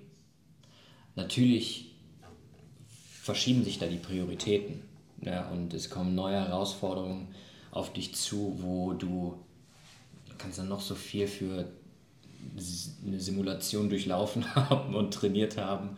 Natürlich 1.17 1.93
verschieben 3.23 3.65
sich 3.65 3.79
da 3.79 3.87
die 3.87 3.97
Prioritäten 3.97 4.83
ja, 5.23 5.49
und 5.49 5.75
es 5.75 5.91
kommen 5.91 6.15
neue 6.15 6.37
Herausforderungen 6.37 7.29
auf 7.71 7.93
dich 7.93 8.15
zu, 8.15 8.57
wo 8.61 8.93
du, 8.93 9.39
kannst 10.39 10.59
dann 10.59 10.69
noch 10.69 10.81
so 10.81 10.95
viel 10.95 11.29
für 11.29 11.69
eine 13.07 13.21
Simulation 13.21 13.89
durchlaufen 13.89 14.55
haben 14.55 14.95
und 14.95 15.15
trainiert 15.15 15.57
haben. 15.57 15.97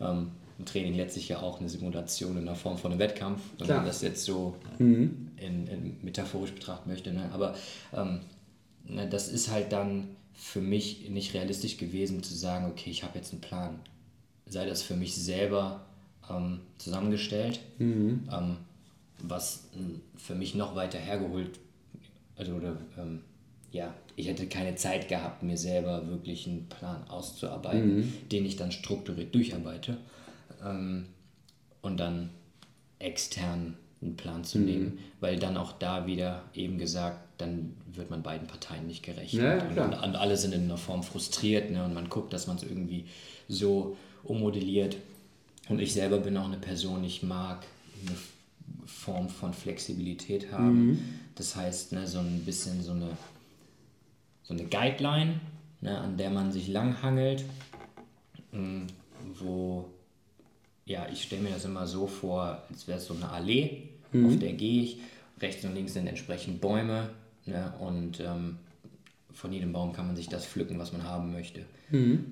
Ähm, 0.00 0.32
ein 0.58 0.66
Training 0.66 0.94
letztlich 0.94 1.28
ja 1.28 1.40
auch 1.40 1.58
eine 1.58 1.68
Simulation 1.68 2.36
in 2.36 2.44
der 2.44 2.54
Form 2.54 2.76
von 2.76 2.90
einem 2.90 3.00
Wettkampf, 3.00 3.40
wenn 3.58 3.66
Klar. 3.66 3.78
man 3.78 3.86
das 3.86 4.02
jetzt 4.02 4.24
so 4.24 4.56
in, 4.78 5.26
in 5.38 5.96
metaphorisch 6.02 6.52
betrachten 6.52 6.90
möchte. 6.90 7.12
Ne? 7.12 7.30
Aber 7.32 7.54
ähm, 7.94 8.20
ne, 8.84 9.08
das 9.08 9.28
ist 9.28 9.50
halt 9.50 9.72
dann 9.72 10.16
für 10.34 10.60
mich 10.60 11.08
nicht 11.08 11.34
realistisch 11.34 11.76
gewesen 11.76 12.22
zu 12.22 12.34
sagen, 12.34 12.66
okay, 12.70 12.90
ich 12.90 13.02
habe 13.04 13.18
jetzt 13.18 13.32
einen 13.32 13.40
Plan. 13.40 13.78
Sei 14.46 14.66
das 14.66 14.82
für 14.82 14.96
mich 14.96 15.14
selber 15.14 15.84
ähm, 16.28 16.60
zusammengestellt, 16.78 17.60
ähm, 18.30 18.56
was 19.22 19.68
ähm, 19.76 20.00
für 20.16 20.34
mich 20.34 20.54
noch 20.54 20.74
weiter 20.74 20.98
hergeholt, 20.98 21.58
also 22.36 22.52
oder 22.54 22.76
ähm, 22.98 23.20
ja, 23.72 23.94
ich 24.16 24.26
hätte 24.26 24.46
keine 24.46 24.74
Zeit 24.74 25.08
gehabt, 25.08 25.42
mir 25.42 25.56
selber 25.56 26.08
wirklich 26.08 26.46
einen 26.46 26.68
Plan 26.68 27.04
auszuarbeiten, 27.08 28.12
den 28.32 28.44
ich 28.44 28.56
dann 28.56 28.72
strukturiert 28.72 29.34
durcharbeite 29.34 29.96
ähm, 30.64 31.06
und 31.82 31.98
dann 31.98 32.30
extern 32.98 33.76
einen 34.02 34.16
Plan 34.16 34.44
zu 34.44 34.58
nehmen, 34.58 34.98
weil 35.20 35.38
dann 35.38 35.56
auch 35.56 35.72
da 35.72 36.06
wieder 36.06 36.44
eben 36.54 36.78
gesagt, 36.78 37.20
dann 37.38 37.76
wird 37.92 38.10
man 38.10 38.22
beiden 38.22 38.46
Parteien 38.46 38.86
nicht 38.86 39.02
gerecht. 39.02 39.34
Ja, 39.34 39.62
und, 39.62 39.78
und, 39.78 39.94
und 39.94 40.16
alle 40.16 40.36
sind 40.36 40.54
in 40.54 40.64
einer 40.64 40.78
Form 40.78 41.02
frustriert 41.02 41.70
ne? 41.70 41.84
und 41.84 41.94
man 41.94 42.08
guckt, 42.08 42.32
dass 42.32 42.46
man 42.46 42.56
es 42.56 42.62
irgendwie 42.62 43.04
so 43.48 43.96
ummodelliert. 44.22 44.96
Und 45.68 45.80
ich 45.80 45.92
selber 45.92 46.18
bin 46.18 46.36
auch 46.36 46.46
eine 46.46 46.56
Person, 46.56 47.04
ich 47.04 47.22
mag 47.22 47.64
eine 48.06 48.16
Form 48.86 49.28
von 49.28 49.52
Flexibilität 49.52 50.50
haben. 50.52 50.98
Das 51.34 51.56
heißt, 51.56 51.92
ne, 51.92 52.06
so 52.06 52.18
ein 52.18 52.42
bisschen 52.44 52.82
so 52.82 52.92
eine, 52.92 53.08
so 54.50 54.56
eine 54.56 54.64
Guideline, 54.64 55.40
ne, 55.80 55.96
an 55.96 56.16
der 56.16 56.30
man 56.30 56.50
sich 56.50 56.66
langhangelt, 56.66 57.44
mh, 58.50 58.86
wo 59.38 59.88
ja, 60.86 61.06
ich 61.12 61.22
stelle 61.22 61.42
mir 61.42 61.50
das 61.50 61.64
immer 61.64 61.86
so 61.86 62.08
vor, 62.08 62.64
als 62.68 62.88
wäre 62.88 62.98
es 62.98 63.06
so 63.06 63.14
eine 63.14 63.30
Allee, 63.30 63.82
auf 64.26 64.38
der 64.40 64.54
gehe 64.54 64.82
ich. 64.82 64.98
Rechts 65.40 65.64
und 65.64 65.74
links 65.74 65.92
sind 65.94 66.08
entsprechend 66.08 66.60
Bäume 66.60 67.10
ne, 67.46 67.72
und 67.78 68.18
ähm, 68.18 68.56
von 69.32 69.52
jedem 69.52 69.72
Baum 69.72 69.92
kann 69.92 70.08
man 70.08 70.16
sich 70.16 70.28
das 70.28 70.44
pflücken, 70.46 70.80
was 70.80 70.92
man 70.92 71.04
haben 71.04 71.32
möchte. 71.32 71.60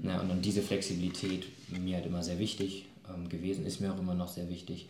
Ne, 0.03 0.21
und, 0.21 0.31
und 0.31 0.45
diese 0.45 0.61
Flexibilität 0.61 1.47
mir 1.69 1.97
halt 1.97 2.07
immer 2.07 2.25
sehr 2.25 2.41
wichtig 2.41 2.87
ähm, 3.15 3.29
gewesen, 3.29 3.65
ist 3.65 3.81
mir 3.81 3.95
auch 3.95 3.99
immer 3.99 4.15
noch 4.15 4.29
sehr 4.29 4.49
wichtig. 4.49 4.89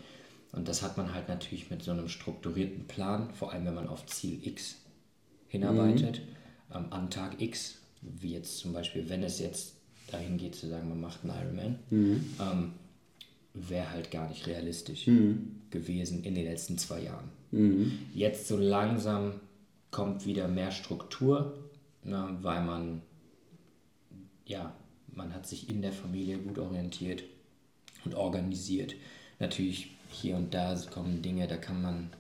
Und 0.53 0.67
das 0.67 0.83
hat 0.83 0.97
man 0.97 1.13
halt 1.13 1.29
natürlich 1.29 1.71
mit 1.71 1.83
so 1.83 1.91
einem 1.91 2.09
strukturierten 2.09 2.87
Plan, 2.87 3.29
vor 3.35 3.53
allem 3.53 3.67
wenn 3.67 3.75
man 3.75 3.87
auf 3.87 4.07
Ziel 4.07 4.41
X 4.43 4.77
hinarbeitet, 5.49 6.23
ähm, 6.75 6.87
an 6.91 7.11
Tag 7.11 7.41
X, 7.41 7.79
wie 8.03 8.33
jetzt 8.33 8.59
zum 8.59 8.73
Beispiel, 8.73 9.09
wenn 9.09 9.23
es 9.23 9.39
jetzt 9.39 9.75
dahin 10.11 10.39
geht 10.39 10.55
zu 10.55 10.69
sagen, 10.69 10.89
man 10.89 11.01
macht 11.01 11.21
einen 11.25 11.35
Ironman, 11.39 11.79
ähm, 12.41 12.73
wäre 13.55 13.91
halt 13.91 14.11
gar 14.11 14.29
nicht 14.29 14.47
realistisch 14.47 15.07
gewesen 15.71 16.23
in 16.25 16.35
den 16.35 16.45
letzten 16.45 16.79
zwei 16.79 17.03
Jahren. 17.03 17.29
Jetzt 18.15 18.49
so 18.49 18.57
langsam 18.57 19.35
kommt 19.91 20.27
wieder 20.27 20.49
mehr 20.49 20.71
Struktur, 20.71 21.59
ne, 22.05 22.37
weil 22.43 22.63
man, 22.65 23.03
ja, 24.47 24.73
man 25.15 25.35
hat 25.35 25.47
sich 25.47 25.69
in 25.69 25.83
der 25.83 25.93
Familie 25.93 26.39
gut 26.39 26.59
orientiert 26.59 27.23
und 28.05 28.15
organisiert. 28.15 28.95
Natürlich 29.39 29.91
hier 30.11 30.37
und 30.37 30.55
da 30.55 30.75
kommen 30.91 31.23
Dinge, 31.23 31.47
da 31.47 31.57
kann 31.57 31.83
man, 31.83 32.11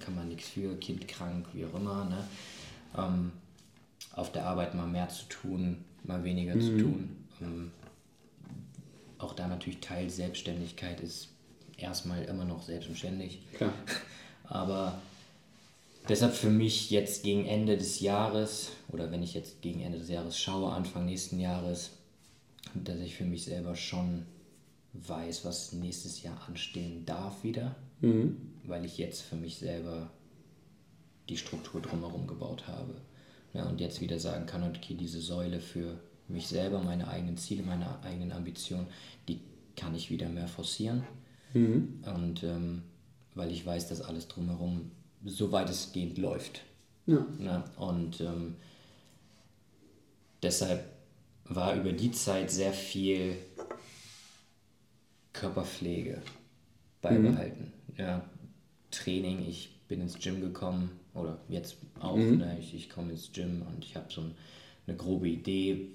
kann 0.00 0.14
man 0.14 0.28
nichts 0.28 0.48
für, 0.48 0.76
Kind 0.76 1.08
krank, 1.08 1.46
wie 1.52 1.64
auch 1.64 1.74
immer. 1.74 2.04
Ne? 2.04 2.24
Ähm, 2.96 3.32
auf 4.12 4.32
der 4.32 4.46
Arbeit 4.46 4.74
mal 4.74 4.86
mehr 4.86 5.08
zu 5.08 5.24
tun, 5.28 5.84
mal 6.04 6.24
weniger 6.24 6.58
zu 6.58 6.78
tun. 6.78 7.16
Ähm, 7.40 7.70
auch 9.18 9.34
da 9.34 9.48
natürlich 9.48 9.80
Teil 9.80 10.10
Selbstständigkeit 10.10 11.00
ist 11.00 11.28
erstmal 11.76 12.24
immer 12.24 12.44
noch 12.44 12.62
selbstständig. 12.62 13.40
Klar. 13.54 13.72
Aber 14.44 15.00
deshalb 16.08 16.34
für 16.34 16.50
mich 16.50 16.90
jetzt 16.90 17.22
gegen 17.22 17.44
Ende 17.46 17.76
des 17.76 18.00
Jahres 18.00 18.72
oder 18.88 19.10
wenn 19.10 19.22
ich 19.22 19.34
jetzt 19.34 19.60
gegen 19.62 19.80
Ende 19.80 19.98
des 19.98 20.08
Jahres 20.08 20.38
schaue, 20.38 20.72
Anfang 20.72 21.04
nächsten 21.04 21.38
Jahres, 21.38 21.90
dass 22.74 22.98
ich 22.98 23.14
für 23.14 23.24
mich 23.24 23.44
selber 23.44 23.74
schon 23.74 24.26
weiß, 24.94 25.44
was 25.44 25.72
nächstes 25.72 26.22
Jahr 26.22 26.40
anstehen 26.48 27.04
darf 27.04 27.44
wieder, 27.44 27.76
mhm. 28.00 28.36
weil 28.64 28.84
ich 28.84 28.98
jetzt 28.98 29.22
für 29.22 29.36
mich 29.36 29.58
selber 29.58 30.10
die 31.28 31.36
Struktur 31.36 31.80
drumherum 31.80 32.26
gebaut 32.26 32.66
habe. 32.66 32.94
Ja, 33.58 33.64
und 33.64 33.80
jetzt 33.80 34.00
wieder 34.00 34.20
sagen 34.20 34.46
kann, 34.46 34.62
okay, 34.62 34.94
diese 34.94 35.20
Säule 35.20 35.58
für 35.58 35.98
mich 36.28 36.46
selber, 36.46 36.80
meine 36.80 37.08
eigenen 37.08 37.36
Ziele, 37.36 37.64
meine 37.64 38.00
eigenen 38.04 38.30
Ambitionen, 38.30 38.86
die 39.26 39.40
kann 39.74 39.96
ich 39.96 40.10
wieder 40.10 40.28
mehr 40.28 40.46
forcieren. 40.46 41.02
Mhm. 41.54 42.04
Und 42.14 42.44
ähm, 42.44 42.82
weil 43.34 43.50
ich 43.50 43.66
weiß, 43.66 43.88
dass 43.88 44.00
alles 44.00 44.28
drumherum 44.28 44.92
so 45.24 45.50
weitestgehend 45.50 46.18
läuft. 46.18 46.62
Ja. 47.06 47.26
ja 47.40 47.64
und 47.76 48.20
ähm, 48.20 48.54
deshalb 50.40 50.84
war 51.44 51.74
über 51.74 51.92
die 51.92 52.12
Zeit 52.12 52.52
sehr 52.52 52.72
viel 52.72 53.38
Körperpflege 55.32 56.22
beibehalten. 57.02 57.72
Mhm. 57.88 57.94
Ja, 57.96 58.24
Training, 58.92 59.44
ich 59.48 59.80
bin 59.88 60.00
ins 60.00 60.16
Gym 60.20 60.40
gekommen 60.40 60.97
oder 61.18 61.38
jetzt 61.48 61.76
auch, 62.00 62.16
mhm. 62.16 62.38
ne, 62.38 62.56
ich, 62.58 62.74
ich 62.74 62.88
komme 62.88 63.12
ins 63.12 63.32
Gym 63.32 63.62
und 63.62 63.84
ich 63.84 63.96
habe 63.96 64.06
so 64.10 64.22
ein, 64.22 64.34
eine 64.86 64.96
grobe 64.96 65.28
Idee, 65.28 65.88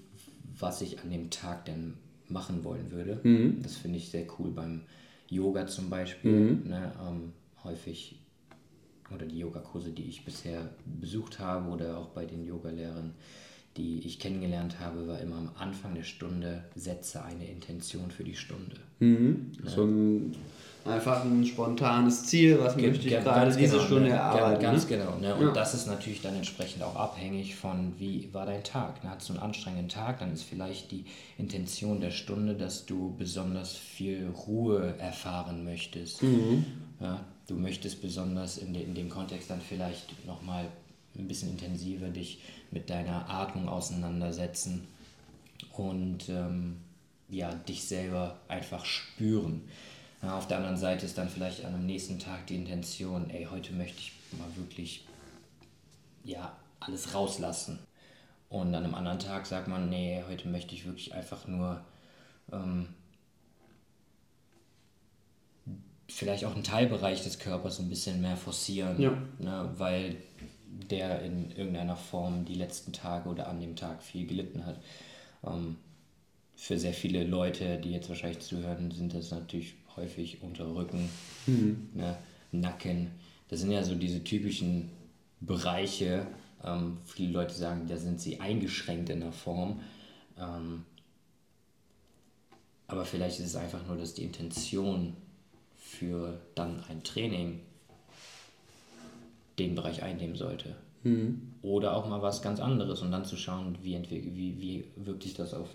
was 0.59 0.81
ich 0.81 0.99
an 0.99 1.09
dem 1.09 1.29
Tag 1.29 1.65
denn 1.65 1.95
machen 2.27 2.63
wollen 2.63 2.91
würde. 2.91 3.19
Mhm. 3.23 3.61
Das 3.61 3.75
finde 3.75 3.97
ich 3.97 4.09
sehr 4.09 4.25
cool 4.37 4.51
beim 4.51 4.81
Yoga 5.29 5.67
zum 5.67 5.89
Beispiel. 5.89 6.31
Mhm. 6.31 6.69
Ne, 6.69 6.91
ähm, 7.07 7.33
häufig 7.63 8.19
oder 9.13 9.25
die 9.25 9.39
Yogakurse, 9.39 9.91
die 9.91 10.03
ich 10.03 10.25
bisher 10.25 10.69
besucht 10.85 11.39
habe 11.39 11.69
oder 11.69 11.97
auch 11.97 12.09
bei 12.09 12.25
den 12.25 12.45
Yogalehrern, 12.45 13.13
die 13.77 13.99
ich 14.05 14.19
kennengelernt 14.19 14.79
habe, 14.79 15.07
war 15.07 15.19
immer 15.19 15.37
am 15.37 15.49
Anfang 15.57 15.95
der 15.95 16.03
Stunde, 16.03 16.63
setze 16.75 17.23
eine 17.23 17.45
Intention 17.45 18.11
für 18.11 18.23
die 18.23 18.35
Stunde. 18.35 18.75
Mhm. 18.99 19.51
Ja. 19.63 19.69
So 19.69 19.83
ein 19.85 20.35
einfach 20.85 21.23
ein 21.23 21.45
spontanes 21.45 22.25
Ziel, 22.25 22.59
was 22.59 22.75
Ge 22.75 22.89
möchte 22.89 23.07
ich 23.07 23.13
gerade 23.13 23.55
diese 23.55 23.75
genau, 23.75 23.85
Stunde 23.85 24.09
ne? 24.09 24.15
erarbeiten. 24.15 24.61
Ganz 24.61 24.89
ne? 24.89 24.97
genau. 24.97 25.17
Ne? 25.17 25.35
Und 25.35 25.47
ja. 25.47 25.51
das 25.53 25.73
ist 25.73 25.87
natürlich 25.87 26.21
dann 26.21 26.35
entsprechend 26.35 26.83
auch 26.83 26.95
abhängig 26.95 27.55
von, 27.55 27.93
wie 27.97 28.29
war 28.33 28.45
dein 28.45 28.63
Tag. 28.63 29.03
Ne? 29.03 29.09
Hast 29.09 29.29
du 29.29 29.33
einen 29.33 29.41
anstrengenden 29.41 29.89
Tag, 29.89 30.19
dann 30.19 30.33
ist 30.33 30.43
vielleicht 30.43 30.91
die 30.91 31.05
Intention 31.37 32.01
der 32.01 32.11
Stunde, 32.11 32.55
dass 32.55 32.85
du 32.85 33.15
besonders 33.17 33.73
viel 33.73 34.27
Ruhe 34.47 34.95
erfahren 34.99 35.63
möchtest. 35.63 36.21
Mhm. 36.21 36.65
Ja? 36.99 37.21
Du 37.47 37.55
möchtest 37.55 38.01
besonders 38.01 38.57
in, 38.57 38.73
de 38.73 38.83
in 38.83 38.95
dem 38.95 39.09
Kontext 39.09 39.49
dann 39.49 39.61
vielleicht 39.61 40.25
nochmal 40.25 40.65
ein 41.17 41.27
bisschen 41.27 41.51
intensiver 41.51 42.09
dich 42.09 42.41
mit 42.71 42.89
deiner 42.89 43.29
Atmung 43.29 43.69
auseinandersetzen 43.69 44.87
und 45.71 46.29
ähm, 46.29 46.77
ja, 47.29 47.53
dich 47.53 47.83
selber 47.83 48.39
einfach 48.47 48.85
spüren. 48.85 49.61
Ja, 50.21 50.37
auf 50.37 50.47
der 50.47 50.57
anderen 50.57 50.77
Seite 50.77 51.05
ist 51.05 51.17
dann 51.17 51.29
vielleicht 51.29 51.65
an 51.65 51.73
am 51.73 51.85
nächsten 51.85 52.19
Tag 52.19 52.47
die 52.47 52.55
Intention, 52.55 53.29
ey, 53.29 53.47
heute 53.49 53.73
möchte 53.73 53.99
ich 53.99 54.13
mal 54.37 54.47
wirklich 54.55 55.05
ja, 56.23 56.55
alles 56.79 57.13
rauslassen. 57.13 57.79
Und 58.49 58.73
an 58.75 58.83
einem 58.83 58.95
anderen 58.95 59.19
Tag 59.19 59.45
sagt 59.45 59.67
man, 59.67 59.89
nee, 59.89 60.23
heute 60.29 60.47
möchte 60.47 60.75
ich 60.75 60.85
wirklich 60.85 61.13
einfach 61.13 61.47
nur 61.47 61.83
ähm, 62.51 62.87
vielleicht 66.07 66.45
auch 66.45 66.53
einen 66.53 66.63
Teilbereich 66.63 67.23
des 67.23 67.39
Körpers 67.39 67.79
ein 67.79 67.89
bisschen 67.89 68.21
mehr 68.21 68.37
forcieren, 68.37 69.01
ja. 69.01 69.17
ne, 69.39 69.71
weil 69.77 70.17
der 70.89 71.21
in 71.21 71.51
irgendeiner 71.51 71.95
Form 71.95 72.45
die 72.45 72.55
letzten 72.55 72.93
Tage 72.93 73.29
oder 73.29 73.47
an 73.47 73.59
dem 73.59 73.75
Tag 73.75 74.03
viel 74.03 74.25
gelitten 74.25 74.65
hat. 74.65 74.79
Ähm, 75.45 75.77
für 76.55 76.79
sehr 76.79 76.93
viele 76.93 77.23
Leute, 77.23 77.77
die 77.77 77.91
jetzt 77.91 78.09
wahrscheinlich 78.09 78.39
zuhören, 78.39 78.91
sind 78.91 79.13
das 79.13 79.31
natürlich 79.31 79.75
häufig 79.95 80.41
unter 80.41 80.73
Rücken, 80.73 81.09
mhm. 81.45 81.89
ne, 81.93 82.17
Nacken. 82.51 83.11
Das 83.49 83.59
sind 83.59 83.71
ja 83.71 83.83
so 83.83 83.95
diese 83.95 84.23
typischen 84.23 84.89
Bereiche. 85.41 86.27
Ähm, 86.63 86.97
viele 87.05 87.31
Leute 87.31 87.53
sagen, 87.53 87.87
da 87.87 87.97
sind 87.97 88.21
sie 88.21 88.39
eingeschränkt 88.39 89.09
in 89.09 89.19
der 89.19 89.31
Form. 89.31 89.81
Ähm, 90.39 90.85
aber 92.87 93.05
vielleicht 93.05 93.39
ist 93.39 93.47
es 93.47 93.55
einfach 93.55 93.85
nur, 93.87 93.97
dass 93.97 94.13
die 94.13 94.23
Intention 94.23 95.15
für 95.77 96.39
dann 96.55 96.83
ein 96.89 97.03
Training 97.03 97.59
den 99.59 99.75
Bereich 99.75 100.03
einnehmen 100.03 100.35
sollte. 100.35 100.75
Mhm. 101.03 101.41
Oder 101.61 101.95
auch 101.95 102.07
mal 102.07 102.21
was 102.21 102.41
ganz 102.41 102.59
anderes 102.59 103.01
und 103.01 103.11
dann 103.11 103.25
zu 103.25 103.35
schauen, 103.35 103.77
wie, 103.81 103.99
wie, 104.09 104.55
wie 104.59 104.85
wirkt 104.95 105.23
sich 105.23 105.33
das 105.33 105.53
auf 105.53 105.67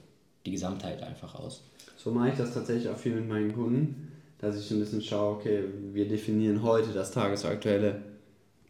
die 0.47 0.53
Gesamtheit 0.53 1.03
einfach 1.03 1.35
aus. 1.35 1.63
So 1.97 2.11
mache 2.11 2.31
ich 2.31 2.37
das 2.37 2.55
tatsächlich 2.55 2.89
auch 2.89 2.97
viel 2.97 3.15
mit 3.15 3.29
meinen 3.29 3.55
Kunden, 3.55 4.13
dass 4.39 4.59
ich 4.59 4.71
ein 4.71 4.79
bisschen 4.79 5.03
schaue, 5.03 5.37
okay, 5.37 5.65
wir 5.93 6.09
definieren 6.09 6.63
heute 6.63 6.91
das 6.93 7.11
tagesaktuelle 7.11 8.03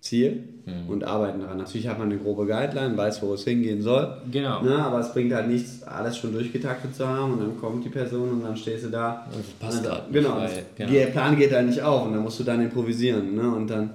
Ziel 0.01 0.45
mhm. 0.65 0.89
und 0.89 1.05
arbeiten 1.05 1.41
daran. 1.41 1.59
Natürlich 1.59 1.89
hat 1.89 1.99
man 1.99 2.11
eine 2.11 2.19
grobe 2.19 2.47
Guideline, 2.47 2.97
weiß, 2.97 3.21
wo 3.23 3.35
es 3.35 3.45
hingehen 3.45 3.83
soll. 3.83 4.23
Genau. 4.31 4.63
Ne, 4.63 4.77
aber 4.77 5.01
es 5.01 5.13
bringt 5.13 5.33
halt 5.33 5.49
nichts, 5.49 5.83
alles 5.83 6.17
schon 6.17 6.33
durchgetaktet 6.33 6.95
zu 6.95 7.07
haben 7.07 7.33
und 7.35 7.41
dann 7.41 7.59
kommt 7.59 7.85
die 7.85 7.89
Person 7.89 8.31
und 8.31 8.45
dann 8.45 8.57
stehst 8.57 8.85
du 8.85 8.91
da. 8.91 9.27
Und 9.33 9.41
das 9.41 9.51
passt 9.59 9.85
dann, 9.85 9.93
halt 9.93 10.13
genau, 10.13 10.37
weil, 10.37 10.67
genau. 10.77 10.91
Der 10.91 11.07
Plan 11.07 11.37
geht 11.37 11.53
halt 11.53 11.67
nicht 11.67 11.83
auf 11.83 12.07
und 12.07 12.13
dann 12.13 12.23
musst 12.23 12.39
du 12.39 12.45
dann 12.45 12.63
improvisieren. 12.63 13.35
Ne? 13.35 13.51
Und 13.51 13.69
dann, 13.69 13.91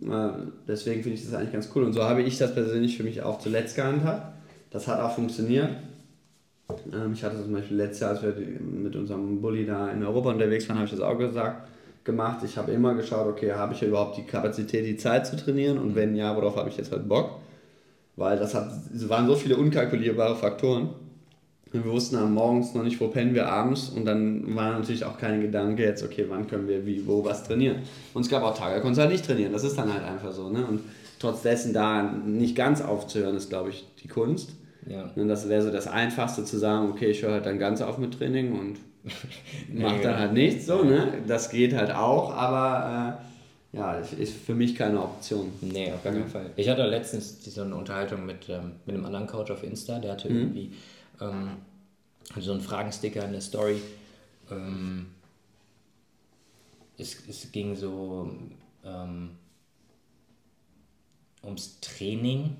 deswegen 0.00 1.02
finde 1.02 1.18
ich 1.18 1.24
das 1.24 1.34
eigentlich 1.34 1.52
ganz 1.52 1.70
cool. 1.74 1.84
Und 1.84 1.92
so 1.92 2.04
habe 2.04 2.22
ich 2.22 2.38
das 2.38 2.54
persönlich 2.54 2.96
für 2.96 3.02
mich 3.02 3.22
auch 3.22 3.38
zuletzt 3.38 3.76
gehandhabt. 3.76 4.34
Das 4.70 4.86
hat 4.86 5.00
auch 5.00 5.14
funktioniert. 5.14 5.70
Ähm, 6.92 7.12
ich 7.14 7.24
hatte 7.24 7.42
zum 7.42 7.52
Beispiel 7.52 7.76
letztes 7.76 8.00
Jahr, 8.00 8.10
als 8.10 8.22
wir 8.22 8.34
mit 8.60 8.94
unserem 8.94 9.40
Bulli 9.40 9.66
da 9.66 9.90
in 9.90 10.04
Europa 10.04 10.30
unterwegs 10.30 10.68
waren, 10.68 10.76
habe 10.76 10.86
ich 10.86 10.92
das 10.92 11.00
auch 11.00 11.18
gesagt, 11.18 11.68
gemacht. 12.04 12.40
Ich 12.44 12.56
habe 12.56 12.72
immer 12.72 12.94
geschaut, 12.94 13.26
okay, 13.26 13.52
habe 13.52 13.74
ich 13.74 13.82
überhaupt 13.82 14.16
die 14.16 14.24
Kapazität, 14.24 14.84
die 14.84 14.96
Zeit 14.96 15.26
zu 15.26 15.36
trainieren 15.36 15.78
und 15.78 15.94
wenn 15.94 16.14
ja, 16.14 16.34
worauf 16.36 16.56
habe 16.56 16.68
ich 16.68 16.76
jetzt 16.76 16.92
halt 16.92 17.08
Bock? 17.08 17.40
Weil 18.16 18.38
das 18.38 18.54
hat, 18.54 18.70
es 18.94 19.08
waren 19.08 19.26
so 19.26 19.36
viele 19.36 19.56
unkalkulierbare 19.56 20.36
Faktoren. 20.36 20.90
Wir 21.70 21.84
wussten 21.84 22.16
am 22.16 22.34
morgens 22.34 22.74
noch 22.74 22.82
nicht, 22.82 22.98
wo 23.00 23.08
pennen 23.08 23.34
wir 23.34 23.48
abends 23.48 23.90
und 23.90 24.06
dann 24.06 24.54
war 24.56 24.78
natürlich 24.78 25.04
auch 25.04 25.18
kein 25.18 25.42
Gedanke 25.42 25.82
jetzt, 25.82 26.02
okay, 26.02 26.24
wann 26.28 26.46
können 26.46 26.66
wir 26.66 26.86
wie, 26.86 27.06
wo 27.06 27.24
was 27.24 27.44
trainieren. 27.44 27.76
Und 28.14 28.22
es 28.22 28.28
gab 28.30 28.42
auch 28.42 28.56
Tage, 28.56 28.74
da 28.74 28.80
konntest 28.80 28.98
du 28.98 29.02
halt 29.02 29.12
nicht 29.12 29.26
trainieren, 29.26 29.52
das 29.52 29.64
ist 29.64 29.76
dann 29.76 29.92
halt 29.92 30.02
einfach 30.02 30.32
so. 30.32 30.48
Ne? 30.48 30.64
Und 30.66 30.80
trotz 31.18 31.42
dessen 31.42 31.72
da 31.72 32.02
nicht 32.02 32.56
ganz 32.56 32.80
aufzuhören, 32.80 33.36
ist, 33.36 33.50
glaube 33.50 33.70
ich, 33.70 33.84
die 34.02 34.08
Kunst. 34.08 34.52
Ja. 34.86 35.10
Und 35.14 35.28
das 35.28 35.48
wäre 35.48 35.62
so 35.62 35.70
das 35.70 35.86
Einfachste 35.86 36.44
zu 36.44 36.56
sagen, 36.58 36.90
okay, 36.90 37.10
ich 37.10 37.22
höre 37.22 37.32
halt 37.32 37.46
dann 37.46 37.58
ganz 37.58 37.82
auf 37.82 37.98
mit 37.98 38.16
Training 38.16 38.58
und 38.58 38.78
mache 39.72 40.00
dann 40.02 40.18
halt 40.18 40.32
nichts 40.32 40.66
so, 40.66 40.82
ne? 40.82 41.12
Das 41.26 41.50
geht 41.50 41.74
halt 41.74 41.90
auch, 41.90 42.32
aber 42.34 43.18
äh, 43.72 43.76
ja, 43.76 43.94
ist 43.94 44.34
für 44.34 44.54
mich 44.54 44.74
keine 44.74 45.02
Option. 45.02 45.52
Nee, 45.60 45.92
auf 45.92 46.02
gar 46.02 46.12
keinen 46.12 46.28
Fall. 46.28 46.50
Ich 46.56 46.68
hatte 46.68 46.86
letztens 46.86 47.44
so 47.44 47.62
eine 47.62 47.74
Unterhaltung 47.74 48.24
mit, 48.24 48.48
ähm, 48.48 48.72
mit 48.86 48.96
einem 48.96 49.04
anderen 49.04 49.26
Coach 49.26 49.50
auf 49.50 49.62
Insta, 49.62 49.98
der 49.98 50.12
hatte 50.12 50.30
mhm. 50.30 50.38
irgendwie 50.38 50.72
ähm, 51.20 51.56
so 52.38 52.52
einen 52.52 52.60
Fragensticker 52.60 53.24
in 53.24 53.32
der 53.32 53.40
Story. 53.40 53.80
Ähm, 54.50 55.06
es, 56.96 57.28
es 57.28 57.52
ging 57.52 57.76
so 57.76 58.30
ähm, 58.84 59.30
ums 61.42 61.80
Training 61.80 62.56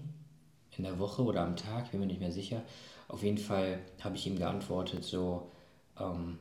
in 0.76 0.84
der 0.84 0.98
Woche 0.98 1.22
oder 1.22 1.42
am 1.42 1.56
Tag, 1.56 1.90
bin 1.90 2.00
mir 2.00 2.06
nicht 2.06 2.20
mehr 2.20 2.32
sicher. 2.32 2.62
Auf 3.08 3.22
jeden 3.22 3.38
Fall 3.38 3.80
habe 4.00 4.16
ich 4.16 4.26
ihm 4.26 4.38
geantwortet, 4.38 5.04
so, 5.04 5.50
ähm, 5.98 6.38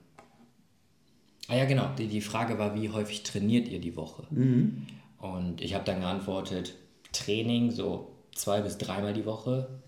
ah 1.47 1.55
ja 1.55 1.65
genau, 1.65 1.89
die, 1.97 2.07
die 2.07 2.21
Frage 2.21 2.59
war, 2.59 2.75
wie 2.75 2.89
häufig 2.89 3.23
trainiert 3.23 3.67
ihr 3.67 3.79
die 3.79 3.95
Woche? 3.95 4.23
Mhm. 4.29 4.85
Und 5.19 5.61
ich 5.61 5.73
habe 5.73 5.85
dann 5.85 6.01
geantwortet, 6.01 6.75
Training 7.11 7.71
so 7.71 8.11
zwei 8.35 8.61
bis 8.61 8.77
dreimal 8.77 9.13
die 9.13 9.25
Woche, 9.25 9.81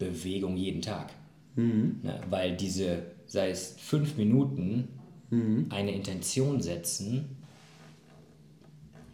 Bewegung 0.00 0.56
jeden 0.56 0.82
Tag. 0.82 1.12
Mhm. 1.54 2.00
Ja, 2.02 2.20
weil 2.28 2.56
diese, 2.56 3.02
sei 3.26 3.50
es 3.50 3.76
fünf 3.78 4.16
Minuten, 4.16 4.88
mhm. 5.30 5.66
eine 5.70 5.92
Intention 5.92 6.60
setzen, 6.60 7.36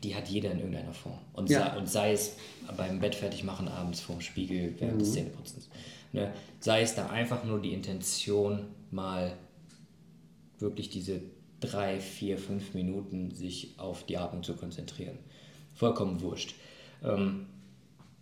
die 0.03 0.15
hat 0.15 0.29
jeder 0.29 0.53
in 0.53 0.59
irgendeiner 0.59 0.95
Form. 0.95 1.19
Und, 1.35 1.51
ja. 1.51 1.71
sei, 1.71 1.79
und 1.79 1.89
sei 1.89 2.13
es 2.13 2.37
beim 2.77 3.01
Bett 3.01 3.15
fertig 3.15 3.45
machen 3.45 3.69
abends 3.69 4.01
vorm 4.01 4.21
Spiegel 4.21 4.75
während 4.79 4.95
mhm. 4.95 5.01
des 5.01 5.13
Zähneputzens. 5.13 5.69
Ne? 6.13 6.33
Sei 6.61 6.83
es 6.83 6.95
da 6.95 7.09
einfach 7.09 7.45
nur 7.45 7.61
die 7.61 7.73
Intention, 7.73 8.67
mal 8.91 9.37
wirklich 10.59 10.89
diese 10.89 11.21
drei, 11.61 12.01
vier, 12.01 12.39
fünf 12.39 12.75
Minuten 12.75 13.31
sich 13.33 13.75
auf 13.79 14.05
die 14.07 14.17
Atmung 14.17 14.43
zu 14.43 14.55
konzentrieren. 14.55 15.19
Vollkommen 15.75 16.21
wurscht. 16.21 16.55
Ähm, 17.03 17.47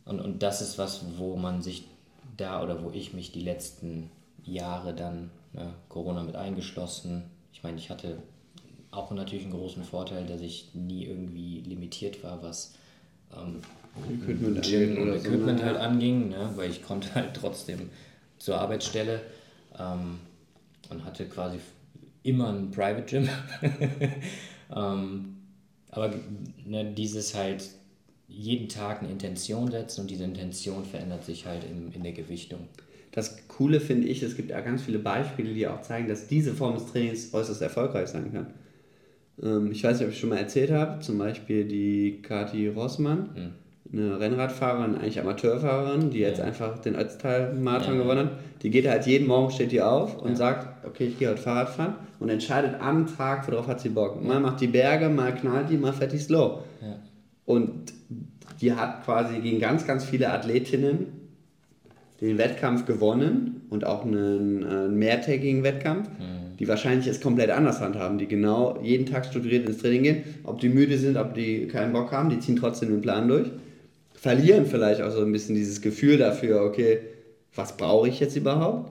und, 0.04 0.20
und 0.20 0.42
das 0.42 0.62
ist 0.62 0.78
was, 0.78 1.04
wo 1.18 1.36
man 1.36 1.62
sich 1.62 1.84
da 2.36 2.62
oder 2.62 2.82
wo 2.82 2.90
ich 2.90 3.12
mich 3.12 3.32
die 3.32 3.42
letzten 3.42 4.10
Jahre 4.44 4.94
dann, 4.94 5.30
ne, 5.52 5.72
Corona 5.88 6.22
mit 6.22 6.36
eingeschlossen, 6.36 7.24
ich 7.52 7.62
meine, 7.62 7.78
ich 7.78 7.90
hatte 7.90 8.18
auch 8.90 9.10
natürlich 9.10 9.44
einen 9.44 9.54
großen 9.54 9.84
Vorteil, 9.84 10.26
dass 10.26 10.40
ich 10.40 10.70
nie 10.74 11.04
irgendwie 11.04 11.60
limitiert 11.60 12.22
war, 12.22 12.42
was 12.42 12.74
ähm, 13.36 13.60
Equipment, 14.10 14.62
Gym 14.62 14.98
und 14.98 15.14
Equipment 15.14 15.60
so, 15.60 15.66
halt 15.66 15.76
anging, 15.76 16.28
ne? 16.28 16.50
weil 16.56 16.70
ich 16.70 16.82
konnte 16.82 17.14
halt 17.14 17.34
trotzdem 17.34 17.90
zur 18.38 18.58
Arbeitsstelle 18.60 19.20
ähm, 19.78 20.18
und 20.90 21.04
hatte 21.04 21.26
quasi 21.26 21.58
immer 22.22 22.48
ein 22.48 22.70
Private 22.70 23.02
Gym. 23.02 23.28
ähm, 24.74 25.36
aber 25.90 26.12
ne, 26.64 26.92
dieses 26.92 27.34
halt 27.34 27.68
jeden 28.28 28.68
Tag 28.68 29.02
eine 29.02 29.10
Intention 29.10 29.70
setzen 29.70 30.02
und 30.02 30.10
diese 30.10 30.24
Intention 30.24 30.84
verändert 30.84 31.24
sich 31.24 31.46
halt 31.46 31.64
in, 31.64 31.92
in 31.92 32.02
der 32.02 32.12
Gewichtung. 32.12 32.60
Das 33.12 33.46
Coole 33.48 33.80
finde 33.80 34.08
ich, 34.08 34.22
es 34.22 34.36
gibt 34.36 34.50
ja 34.50 34.60
ganz 34.60 34.82
viele 34.82 34.98
Beispiele, 34.98 35.54
die 35.54 35.68
auch 35.68 35.82
zeigen, 35.82 36.08
dass 36.08 36.26
diese 36.26 36.52
Form 36.52 36.74
des 36.74 36.86
Trainings 36.86 37.32
äußerst 37.32 37.62
erfolgreich 37.62 38.08
sein 38.08 38.32
kann. 38.32 38.46
Ähm, 39.42 39.70
ich 39.70 39.84
weiß 39.84 39.98
nicht, 39.98 40.06
ob 40.06 40.12
ich 40.12 40.18
schon 40.18 40.30
mal 40.30 40.38
erzählt 40.38 40.72
habe, 40.72 41.00
zum 41.00 41.18
Beispiel 41.18 41.64
die 41.64 42.22
Kati 42.22 42.68
Rossmann. 42.68 43.30
Mhm 43.34 43.64
eine 43.92 44.18
Rennradfahrerin, 44.18 44.96
eigentlich 44.96 45.20
Amateurfahrerin, 45.20 46.10
die 46.10 46.18
jetzt 46.18 46.38
ja. 46.38 46.44
einfach 46.44 46.78
den 46.78 46.96
Ötztal-Marathon 46.96 47.96
ja. 47.96 48.02
gewonnen 48.02 48.26
hat. 48.26 48.32
Die 48.62 48.70
geht 48.70 48.88
halt 48.88 49.06
jeden 49.06 49.26
Morgen, 49.26 49.50
steht 49.50 49.72
die 49.72 49.82
auf 49.82 50.20
und 50.20 50.30
ja. 50.30 50.36
sagt, 50.36 50.86
okay, 50.86 51.06
ich 51.06 51.18
gehe 51.18 51.28
heute 51.28 51.40
Fahrrad 51.40 51.68
fahren 51.68 51.94
und 52.18 52.28
entscheidet 52.28 52.80
am 52.80 53.06
Tag, 53.06 53.46
worauf 53.50 53.66
hat 53.66 53.80
sie 53.80 53.90
Bock. 53.90 54.22
Mal 54.22 54.40
macht 54.40 54.60
die 54.60 54.68
Berge, 54.68 55.08
mal 55.08 55.34
knallt 55.34 55.70
die, 55.70 55.76
mal 55.76 55.92
fährt 55.92 56.12
die 56.12 56.18
slow. 56.18 56.60
Und 57.46 57.92
die 58.60 58.72
hat 58.72 59.04
quasi 59.04 59.40
gegen 59.40 59.60
ganz, 59.60 59.86
ganz 59.86 60.04
viele 60.04 60.32
Athletinnen 60.32 61.06
den 62.20 62.38
Wettkampf 62.38 62.86
gewonnen 62.86 63.62
und 63.70 63.84
auch 63.84 64.04
einen, 64.04 64.62
äh, 64.62 64.66
einen 64.66 64.98
mehrtägigen 64.98 65.62
Wettkampf, 65.62 66.08
mhm. 66.08 66.56
die 66.58 66.68
wahrscheinlich 66.68 67.06
es 67.06 67.20
komplett 67.20 67.50
anders 67.50 67.80
handhaben, 67.80 68.18
die 68.18 68.26
genau 68.26 68.78
jeden 68.82 69.06
Tag 69.06 69.26
strukturiert 69.26 69.68
ins 69.68 69.78
Training 69.78 70.02
gehen. 70.04 70.24
Ob 70.44 70.60
die 70.60 70.68
müde 70.68 70.96
sind, 70.96 71.16
ob 71.16 71.34
die 71.34 71.66
keinen 71.66 71.92
Bock 71.92 72.12
haben, 72.12 72.30
die 72.30 72.38
ziehen 72.38 72.56
trotzdem 72.56 72.90
den 72.90 73.00
Plan 73.00 73.28
durch 73.28 73.50
verlieren 74.24 74.64
vielleicht 74.64 75.02
auch 75.02 75.10
so 75.10 75.20
ein 75.20 75.32
bisschen 75.32 75.54
dieses 75.54 75.82
Gefühl 75.82 76.16
dafür, 76.16 76.62
okay, 76.62 77.00
was 77.54 77.76
brauche 77.76 78.08
ich 78.08 78.20
jetzt 78.20 78.36
überhaupt? 78.36 78.90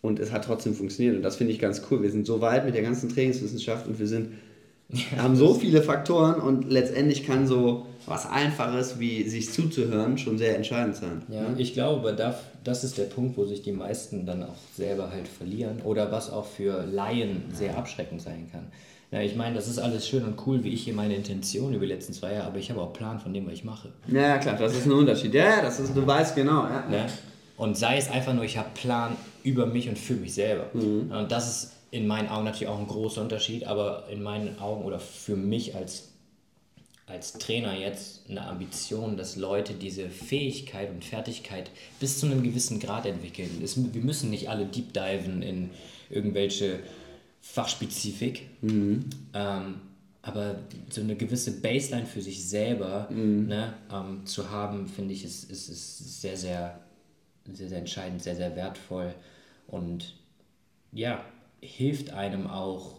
Und 0.00 0.18
es 0.18 0.32
hat 0.32 0.46
trotzdem 0.46 0.72
funktioniert. 0.72 1.14
Und 1.14 1.22
das 1.22 1.36
finde 1.36 1.52
ich 1.52 1.58
ganz 1.58 1.82
cool. 1.90 2.02
Wir 2.02 2.10
sind 2.10 2.26
so 2.26 2.40
weit 2.40 2.64
mit 2.64 2.74
der 2.74 2.80
ganzen 2.80 3.10
Trainingswissenschaft 3.10 3.86
und 3.86 3.98
wir 3.98 4.06
sind, 4.06 4.30
ja, 4.88 5.16
haben 5.22 5.36
so 5.36 5.54
viele 5.54 5.82
Faktoren 5.82 6.40
und 6.40 6.70
letztendlich 6.70 7.26
kann 7.26 7.46
so 7.46 7.86
was 8.06 8.28
Einfaches 8.28 9.00
wie 9.00 9.28
sich 9.28 9.52
zuzuhören 9.52 10.16
schon 10.16 10.38
sehr 10.38 10.56
entscheidend 10.56 10.96
sein. 10.96 11.22
Ja, 11.28 11.42
ne? 11.42 11.54
ich 11.58 11.74
glaube, 11.74 12.16
das 12.62 12.84
ist 12.84 12.98
der 12.98 13.04
Punkt, 13.04 13.36
wo 13.36 13.44
sich 13.44 13.62
die 13.62 13.72
meisten 13.72 14.26
dann 14.26 14.44
auch 14.44 14.54
selber 14.76 15.10
halt 15.10 15.26
verlieren 15.26 15.80
oder 15.82 16.12
was 16.12 16.30
auch 16.30 16.46
für 16.46 16.84
Laien 16.84 17.44
sehr 17.52 17.76
abschreckend 17.76 18.22
sein 18.22 18.48
kann. 18.50 18.66
Ja, 19.12 19.20
ich 19.20 19.36
meine, 19.36 19.54
das 19.54 19.68
ist 19.68 19.78
alles 19.78 20.08
schön 20.08 20.24
und 20.24 20.46
cool, 20.46 20.64
wie 20.64 20.70
ich 20.70 20.84
hier 20.84 20.94
meine 20.94 21.14
Intention 21.14 21.72
über 21.72 21.86
die 21.86 21.92
letzten 21.92 22.12
zwei 22.12 22.32
Jahre, 22.32 22.48
aber 22.48 22.58
ich 22.58 22.70
habe 22.70 22.80
auch 22.80 22.92
Plan 22.92 23.20
von 23.20 23.32
dem, 23.32 23.46
was 23.46 23.54
ich 23.54 23.64
mache. 23.64 23.88
Ja, 24.08 24.38
klar, 24.38 24.56
das 24.58 24.76
ist 24.76 24.86
ein 24.86 24.92
Unterschied. 24.92 25.32
Ja, 25.32 25.62
das 25.62 25.78
ist, 25.78 25.96
du 25.96 26.04
weißt 26.04 26.34
genau. 26.34 26.64
Ja. 26.64 26.84
Ne? 26.90 27.06
Und 27.56 27.76
sei 27.76 27.96
es 27.98 28.10
einfach 28.10 28.34
nur, 28.34 28.44
ich 28.44 28.58
habe 28.58 28.68
Plan 28.74 29.16
über 29.44 29.66
mich 29.66 29.88
und 29.88 29.98
für 29.98 30.14
mich 30.14 30.34
selber. 30.34 30.66
Mhm. 30.74 31.10
Und 31.10 31.30
das 31.30 31.48
ist 31.48 31.75
in 31.90 32.06
meinen 32.06 32.28
Augen 32.28 32.44
natürlich 32.44 32.68
auch 32.68 32.78
ein 32.78 32.86
großer 32.86 33.22
Unterschied, 33.22 33.66
aber 33.66 34.08
in 34.10 34.22
meinen 34.22 34.58
Augen 34.58 34.84
oder 34.84 34.98
für 34.98 35.36
mich 35.36 35.74
als, 35.74 36.08
als 37.06 37.34
Trainer 37.34 37.78
jetzt 37.78 38.28
eine 38.28 38.46
Ambition, 38.46 39.16
dass 39.16 39.36
Leute 39.36 39.74
diese 39.74 40.10
Fähigkeit 40.10 40.90
und 40.90 41.04
Fertigkeit 41.04 41.70
bis 42.00 42.18
zu 42.18 42.26
einem 42.26 42.42
gewissen 42.42 42.80
Grad 42.80 43.06
entwickeln. 43.06 43.50
wir 43.60 44.02
müssen 44.02 44.30
nicht 44.30 44.48
alle 44.48 44.66
deep 44.66 44.92
diven 44.92 45.42
in 45.42 45.70
irgendwelche 46.10 46.80
Fachspezifik. 47.40 48.48
Mhm. 48.62 49.10
Ähm, 49.32 49.80
aber 50.22 50.56
so 50.90 51.00
eine 51.00 51.14
gewisse 51.14 51.60
Baseline 51.60 52.04
für 52.04 52.20
sich 52.20 52.44
selber 52.44 53.06
mhm. 53.10 53.46
ne, 53.46 53.74
ähm, 53.92 54.26
zu 54.26 54.50
haben, 54.50 54.88
finde 54.88 55.14
ich, 55.14 55.24
ist, 55.24 55.48
ist, 55.50 55.68
ist 55.68 56.20
sehr, 56.20 56.36
sehr, 56.36 56.80
sehr, 57.52 57.68
sehr 57.68 57.78
entscheidend, 57.78 58.22
sehr, 58.22 58.34
sehr 58.34 58.56
wertvoll 58.56 59.14
und 59.68 60.14
ja, 60.90 61.24
hilft 61.60 62.10
einem 62.10 62.46
auch, 62.46 62.96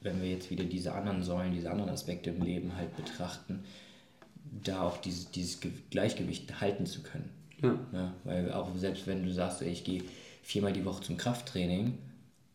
wenn 0.00 0.20
wir 0.20 0.28
jetzt 0.28 0.50
wieder 0.50 0.64
diese 0.64 0.92
anderen 0.92 1.22
Säulen, 1.22 1.52
diese 1.52 1.70
anderen 1.70 1.90
Aspekte 1.90 2.30
im 2.30 2.42
Leben 2.42 2.76
halt 2.76 2.96
betrachten, 2.96 3.64
da 4.64 4.82
auch 4.82 4.98
dieses, 4.98 5.30
dieses 5.30 5.60
Gleichgewicht 5.90 6.60
halten 6.60 6.86
zu 6.86 7.02
können. 7.02 7.30
Ja. 7.62 7.78
ja. 7.92 8.14
weil 8.24 8.52
auch 8.52 8.68
selbst 8.76 9.06
wenn 9.06 9.24
du 9.24 9.32
sagst, 9.32 9.62
ich 9.62 9.84
gehe 9.84 10.02
viermal 10.42 10.72
die 10.72 10.84
Woche 10.84 11.02
zum 11.02 11.16
Krafttraining 11.16 11.96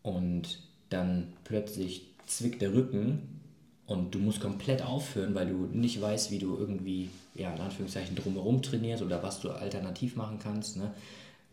und 0.04 0.60
dann 0.89 1.34
plötzlich 1.43 2.06
zwickt 2.26 2.62
der 2.62 2.74
Rücken 2.74 3.38
und 3.86 4.14
du 4.14 4.20
musst 4.20 4.41
komplett 4.41 4.82
aufhören, 4.82 5.34
weil 5.34 5.48
du 5.48 5.56
nicht 5.72 6.02
weißt, 6.02 6.30
wie 6.32 6.39
du 6.39 6.58
irgendwie, 6.58 7.10
ja, 7.36 7.54
in 7.54 7.62
Anführungszeichen 7.62 8.16
drumherum 8.16 8.62
trainierst 8.62 9.02
oder 9.02 9.24
was 9.24 9.39
du 9.39 9.50
alternativ 9.50 10.18
machen 10.18 10.39
kannst, 10.39 10.78
ne? 10.78 10.93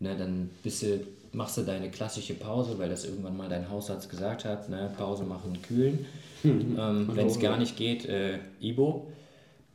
Ne, 0.05 0.15
dann 0.15 0.51
bist 0.61 0.83
du, 0.83 0.99
machst 1.31 1.57
du 1.57 1.63
deine 1.63 1.89
klassische 1.89 2.35
Pause, 2.35 2.77
weil 2.77 2.89
das 2.89 3.05
irgendwann 3.05 3.35
mal 3.35 3.49
dein 3.49 3.71
Hausarzt 3.71 4.07
gesagt 4.07 4.45
hat, 4.45 4.69
ne? 4.69 4.91
Pause 4.95 5.23
machen, 5.23 5.59
kühlen. 5.63 6.05
Mhm. 6.43 6.77
Ähm, 6.79 7.09
Wenn 7.11 7.25
es 7.25 7.39
gar 7.39 7.57
nicht 7.57 7.75
geht, 7.75 8.05
äh, 8.05 8.37
Ibo, 8.61 9.11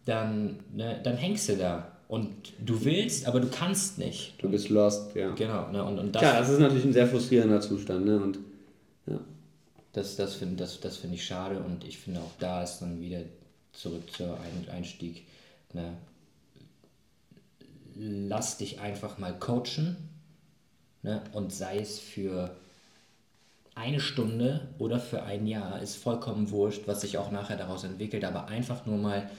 dann, 0.05 0.61
ne, 0.73 1.01
dann 1.03 1.17
hängst 1.17 1.49
du 1.49 1.57
da. 1.57 1.91
Und 2.07 2.53
du 2.65 2.85
willst, 2.85 3.27
aber 3.27 3.41
du 3.41 3.49
kannst 3.49 3.99
nicht. 3.99 4.35
Du 4.39 4.49
bist 4.49 4.69
lost, 4.69 5.17
ja. 5.17 5.31
Genau. 5.35 5.69
Ne, 5.73 5.83
und, 5.83 5.99
und 5.99 6.15
das, 6.15 6.23
Klar, 6.23 6.39
das 6.39 6.51
ist 6.51 6.61
natürlich 6.61 6.85
ein 6.85 6.93
sehr 6.93 7.09
frustrierender 7.09 7.61
Zustand. 7.61 8.07
Ne? 8.07 8.21
Und, 8.21 8.39
ja. 9.09 9.19
Das, 9.93 10.15
das 10.15 10.37
finde 10.37 10.57
das, 10.57 10.79
das 10.79 10.97
find 10.97 11.13
ich 11.13 11.25
schade 11.25 11.59
und 11.59 11.83
ich 11.83 11.99
finde 11.99 12.21
auch 12.21 12.31
da 12.39 12.63
ist 12.63 12.79
dann 12.79 13.01
wieder 13.01 13.23
zurück 13.73 14.05
zur 14.13 14.39
Einstieg. 14.73 15.25
Ne, 15.73 15.95
lass 17.97 18.59
dich 18.59 18.79
einfach 18.79 19.19
mal 19.19 19.37
coachen 19.37 20.10
ne, 21.03 21.23
und 21.33 21.53
sei 21.53 21.79
es 21.79 21.99
für 21.99 22.51
eine 23.75 24.01
Stunde 24.01 24.69
oder 24.79 24.99
für 24.99 25.23
ein 25.23 25.47
Jahr, 25.47 25.81
ist 25.81 25.97
vollkommen 25.97 26.51
wurscht, 26.51 26.83
was 26.87 27.01
sich 27.01 27.19
auch 27.19 27.31
nachher 27.31 27.57
daraus 27.57 27.85
entwickelt, 27.85 28.25
aber 28.25 28.49
einfach 28.49 28.85
nur 28.87 28.99
mal 28.99 29.31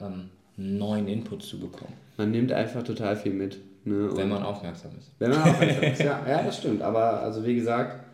ähm, 0.00 0.30
neuen 0.56 1.08
Input 1.08 1.42
zu 1.42 1.58
bekommen. 1.58 1.92
Man 2.16 2.30
nimmt 2.30 2.52
einfach 2.52 2.82
total 2.82 3.16
viel 3.16 3.32
mit. 3.32 3.58
Ne? 3.84 4.10
Wenn 4.14 4.28
man 4.28 4.42
aufmerksam 4.42 4.92
ist. 4.98 5.10
Wenn 5.18 5.30
man 5.30 5.42
aufmerksam 5.42 5.84
ist, 5.84 6.00
ja, 6.00 6.22
ja, 6.28 6.42
das 6.42 6.58
stimmt. 6.58 6.82
Aber 6.82 7.20
also 7.20 7.44
wie 7.46 7.54
gesagt, 7.54 8.04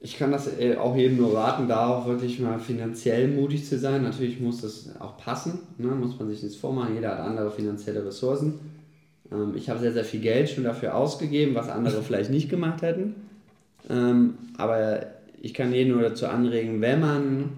ich 0.00 0.18
kann 0.18 0.30
das 0.30 0.58
äh, 0.58 0.76
auch 0.76 0.94
jedem 0.94 1.16
nur 1.16 1.36
raten, 1.36 1.66
da 1.66 1.88
auch 1.88 2.06
wirklich 2.06 2.38
mal 2.38 2.58
finanziell 2.58 3.28
mutig 3.28 3.66
zu 3.66 3.78
sein. 3.78 4.02
Natürlich 4.02 4.40
muss 4.40 4.60
das 4.60 4.90
auch 5.00 5.16
passen, 5.16 5.60
ne? 5.78 5.88
muss 5.88 6.18
man 6.18 6.28
sich 6.28 6.40
das 6.40 6.54
vormachen. 6.56 6.94
Jeder 6.94 7.12
hat 7.12 7.20
andere 7.20 7.50
finanzielle 7.50 8.04
Ressourcen. 8.04 8.60
Ähm, 9.32 9.54
ich 9.56 9.68
habe 9.68 9.80
sehr, 9.80 9.92
sehr 9.92 10.04
viel 10.04 10.20
Geld 10.20 10.50
schon 10.50 10.64
dafür 10.64 10.94
ausgegeben, 10.96 11.54
was 11.54 11.68
andere 11.68 12.02
vielleicht 12.02 12.30
nicht 12.30 12.48
gemacht 12.48 12.82
hätten. 12.82 13.14
Ähm, 13.88 14.34
aber 14.56 15.06
ich 15.40 15.54
kann 15.54 15.72
jeden 15.72 15.92
nur 15.92 16.02
dazu 16.02 16.26
anregen, 16.26 16.80
wenn 16.80 17.00
man 17.00 17.52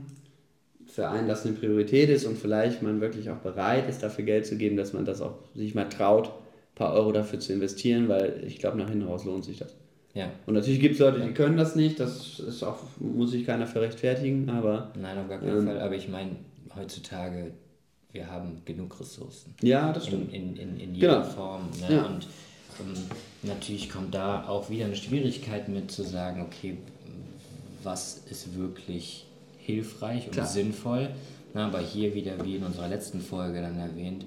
für 0.86 1.08
einen 1.08 1.28
das 1.28 1.44
eine 1.44 1.54
Priorität 1.54 2.08
ist 2.08 2.24
und 2.24 2.38
vielleicht 2.38 2.82
man 2.82 3.00
wirklich 3.00 3.30
auch 3.30 3.36
bereit 3.36 3.88
ist, 3.88 4.02
dafür 4.02 4.24
Geld 4.24 4.46
zu 4.46 4.56
geben, 4.56 4.76
dass 4.76 4.92
man 4.92 5.04
das 5.04 5.20
auch 5.20 5.34
sich 5.54 5.74
mal 5.74 5.88
traut, 5.88 6.28
ein 6.28 6.74
paar 6.74 6.94
Euro 6.94 7.12
dafür 7.12 7.38
zu 7.38 7.52
investieren, 7.52 8.08
weil 8.08 8.42
ich 8.46 8.58
glaube, 8.58 8.78
nach 8.78 8.88
hinten 8.88 9.06
raus 9.06 9.24
lohnt 9.24 9.44
sich 9.44 9.58
das. 9.58 9.74
Ja. 10.14 10.30
Und 10.46 10.54
natürlich 10.54 10.80
gibt 10.80 10.94
es 10.94 11.00
Leute, 11.00 11.20
die 11.20 11.34
können 11.34 11.58
das 11.58 11.76
nicht, 11.76 12.00
das 12.00 12.40
ist 12.40 12.62
auch, 12.62 12.78
muss 12.98 13.32
sich 13.32 13.44
keiner 13.44 13.66
für 13.66 13.82
rechtfertigen, 13.82 14.48
aber. 14.48 14.90
Nein, 14.98 15.18
auf 15.18 15.28
gar 15.28 15.38
keinen 15.38 15.58
ähm, 15.58 15.66
Fall. 15.66 15.80
Aber 15.80 15.94
ich 15.94 16.08
meine, 16.08 16.30
heutzutage, 16.74 17.52
wir 18.16 18.30
haben 18.30 18.62
genug 18.64 18.98
Ressourcen. 18.98 19.54
Ja, 19.62 19.92
das 19.92 20.06
stimmt. 20.06 20.32
In, 20.32 20.56
in, 20.56 20.80
in 20.80 20.94
jeder 20.94 21.20
genau. 21.20 21.30
Form. 21.30 21.68
Ne? 21.80 21.94
Ja. 21.94 22.06
Und 22.06 22.26
ähm, 22.80 23.02
natürlich 23.42 23.90
kommt 23.90 24.14
da 24.14 24.48
auch 24.48 24.68
wieder 24.70 24.86
eine 24.86 24.96
Schwierigkeit 24.96 25.68
mit 25.68 25.90
zu 25.90 26.02
sagen, 26.02 26.42
okay, 26.42 26.78
was 27.82 28.22
ist 28.30 28.56
wirklich 28.56 29.26
hilfreich 29.58 30.26
und 30.26 30.32
Klar. 30.32 30.46
sinnvoll. 30.46 31.10
Na, 31.54 31.66
aber 31.66 31.80
hier 31.80 32.14
wieder, 32.14 32.44
wie 32.44 32.56
in 32.56 32.64
unserer 32.64 32.88
letzten 32.88 33.20
Folge 33.20 33.60
dann 33.60 33.78
erwähnt, 33.78 34.24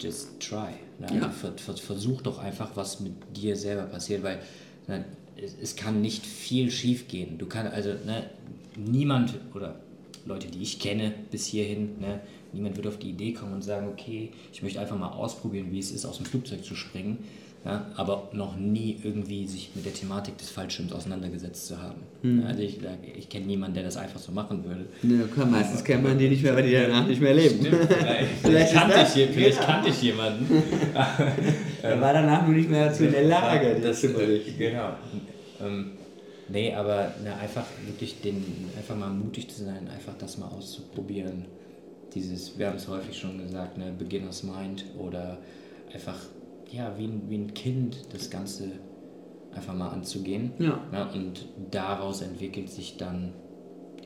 just 0.00 0.40
try. 0.40 0.72
Ne? 0.98 1.20
Ja. 1.20 1.30
Versuch 1.30 2.22
doch 2.22 2.38
einfach, 2.38 2.70
was 2.74 3.00
mit 3.00 3.12
dir 3.36 3.56
selber 3.56 3.84
passiert, 3.84 4.22
weil 4.22 4.40
Ne, 4.86 5.04
es 5.36 5.76
kann 5.76 6.00
nicht 6.00 6.26
viel 6.26 6.70
schief 6.70 7.08
gehen. 7.08 7.38
Du 7.38 7.46
kannst 7.46 7.72
also 7.72 7.90
ne, 7.90 8.30
niemand 8.76 9.34
oder 9.54 9.76
Leute, 10.26 10.48
die 10.48 10.62
ich 10.62 10.78
kenne 10.78 11.12
bis 11.30 11.46
hierhin, 11.46 11.98
ne, 12.00 12.20
niemand 12.54 12.76
wird 12.76 12.86
auf 12.86 12.98
die 12.98 13.10
Idee 13.10 13.32
kommen 13.32 13.52
und 13.52 13.62
sagen, 13.62 13.88
okay, 13.88 14.30
ich 14.52 14.62
möchte 14.62 14.80
einfach 14.80 14.98
mal 14.98 15.08
ausprobieren, 15.08 15.66
wie 15.70 15.78
es 15.78 15.90
ist, 15.90 16.06
aus 16.06 16.16
dem 16.16 16.26
Flugzeug 16.26 16.64
zu 16.64 16.74
springen, 16.74 17.18
ja, 17.64 17.86
aber 17.96 18.28
noch 18.32 18.56
nie 18.56 18.98
irgendwie 19.02 19.46
sich 19.46 19.70
mit 19.74 19.86
der 19.86 19.94
Thematik 19.94 20.36
des 20.36 20.50
Fallschirms 20.50 20.92
auseinandergesetzt 20.92 21.66
zu 21.66 21.80
haben. 21.80 22.02
Hm. 22.20 22.44
Also 22.46 22.60
ich, 22.60 22.78
ich 23.16 23.28
kenne 23.30 23.46
niemanden, 23.46 23.74
der 23.74 23.84
das 23.84 23.96
einfach 23.96 24.20
so 24.20 24.32
machen 24.32 24.64
würde. 24.64 24.84
Ja, 25.02 25.24
komm, 25.34 25.50
meistens 25.50 25.82
kennt 25.82 26.02
man 26.02 26.18
die 26.18 26.28
nicht 26.28 26.42
mehr, 26.42 26.54
weil 26.54 26.64
die 26.64 26.72
danach 26.72 27.06
nicht 27.06 27.22
mehr 27.22 27.32
leben. 27.32 27.60
Stimmt, 27.60 27.86
vielleicht, 27.90 28.30
vielleicht, 28.42 28.72
kannte, 28.74 28.96
ich, 29.00 29.30
vielleicht 29.30 29.60
kannte 29.60 29.88
ich 29.88 30.02
jemanden. 30.02 30.46
er 31.82 32.00
war 32.00 32.12
danach 32.12 32.46
nur 32.46 32.54
nicht 32.54 32.68
mehr 32.68 32.88
dazu 32.88 33.04
in 33.04 33.12
der 33.12 33.24
Lage, 33.24 33.74
das, 33.74 33.82
das 33.82 34.00
zu 34.02 34.08
berichten. 34.08 34.58
Genau. 34.58 34.90
Ähm, 35.62 35.92
Nee, 36.48 36.74
aber 36.74 37.12
ne, 37.22 37.34
einfach 37.40 37.64
wirklich 37.86 38.20
den, 38.20 38.44
einfach 38.76 38.96
mal 38.96 39.10
mutig 39.10 39.48
zu 39.48 39.64
sein, 39.64 39.88
einfach 39.88 40.14
das 40.18 40.38
mal 40.38 40.48
auszuprobieren. 40.48 41.46
Dieses, 42.14 42.58
wir 42.58 42.68
haben 42.68 42.76
es 42.76 42.88
häufig 42.88 43.18
schon 43.18 43.38
gesagt, 43.38 43.78
ne, 43.78 43.92
Beginner's 43.98 44.42
Mind 44.42 44.84
oder 44.98 45.38
einfach, 45.92 46.18
ja, 46.70 46.94
wie 46.96 47.06
ein, 47.06 47.22
wie 47.28 47.38
ein 47.38 47.54
Kind 47.54 47.98
das 48.12 48.30
Ganze 48.30 48.70
einfach 49.54 49.74
mal 49.74 49.88
anzugehen. 49.88 50.52
Ja. 50.58 50.80
Ne, 50.92 51.08
und 51.12 51.46
daraus 51.70 52.22
entwickelt 52.22 52.70
sich 52.70 52.96
dann 52.96 53.32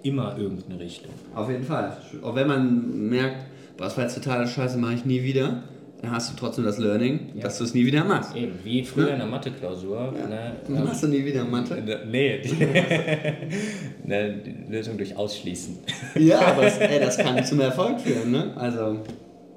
immer 0.02 0.38
irgendeine 0.38 0.78
Richtung. 0.80 1.12
Auf 1.34 1.50
jeden 1.50 1.64
Fall. 1.64 1.96
Auch 2.22 2.34
wenn 2.34 2.46
man 2.46 3.08
merkt, 3.08 3.46
boah, 3.76 3.84
das 3.84 3.96
war 3.96 4.04
jetzt 4.04 4.14
total 4.14 4.46
scheiße, 4.46 4.78
mache 4.78 4.94
ich 4.94 5.04
nie 5.04 5.22
wieder, 5.22 5.62
hast 6.06 6.32
du 6.32 6.36
trotzdem 6.36 6.64
das 6.64 6.78
Learning, 6.78 7.30
Ja. 7.34 7.42
dass 7.44 7.58
du 7.58 7.64
es 7.64 7.74
nie 7.74 7.84
wieder 7.84 8.04
machst. 8.04 8.34
Eben, 8.36 8.52
wie 8.64 8.84
früher 8.84 9.08
Ja. 9.08 9.12
in 9.14 9.18
der 9.18 9.28
Mathe-Klausur. 9.28 10.12
Ne, 10.28 10.52
Dann 10.68 10.84
machst 10.84 11.02
du 11.02 11.08
nie 11.08 11.24
wieder 11.24 11.44
Mathe. 11.44 11.82
nee, 12.08 12.40
ne, 14.04 14.34
die 14.44 14.72
Lösung 14.72 14.96
durch 14.96 15.16
Ausschließen. 15.16 15.78
Ja, 16.16 16.40
aber 16.52 16.62
das, 16.62 16.78
ey, 16.78 17.00
das 17.00 17.18
kann 17.18 17.44
zum 17.44 17.60
Erfolg 17.60 18.00
führen, 18.00 18.30
ne? 18.30 18.52
Also, 18.56 18.98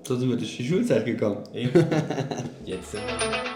so 0.07 0.15
sind 0.15 0.29
wir 0.29 0.37
durch 0.37 0.57
die 0.57 0.67
Schulzeit 0.67 1.05
gekommen. 1.05 1.37
Eben. 1.53 1.71
Jetzt 2.65 2.91
sind 2.91 3.01
wir. 3.01 3.50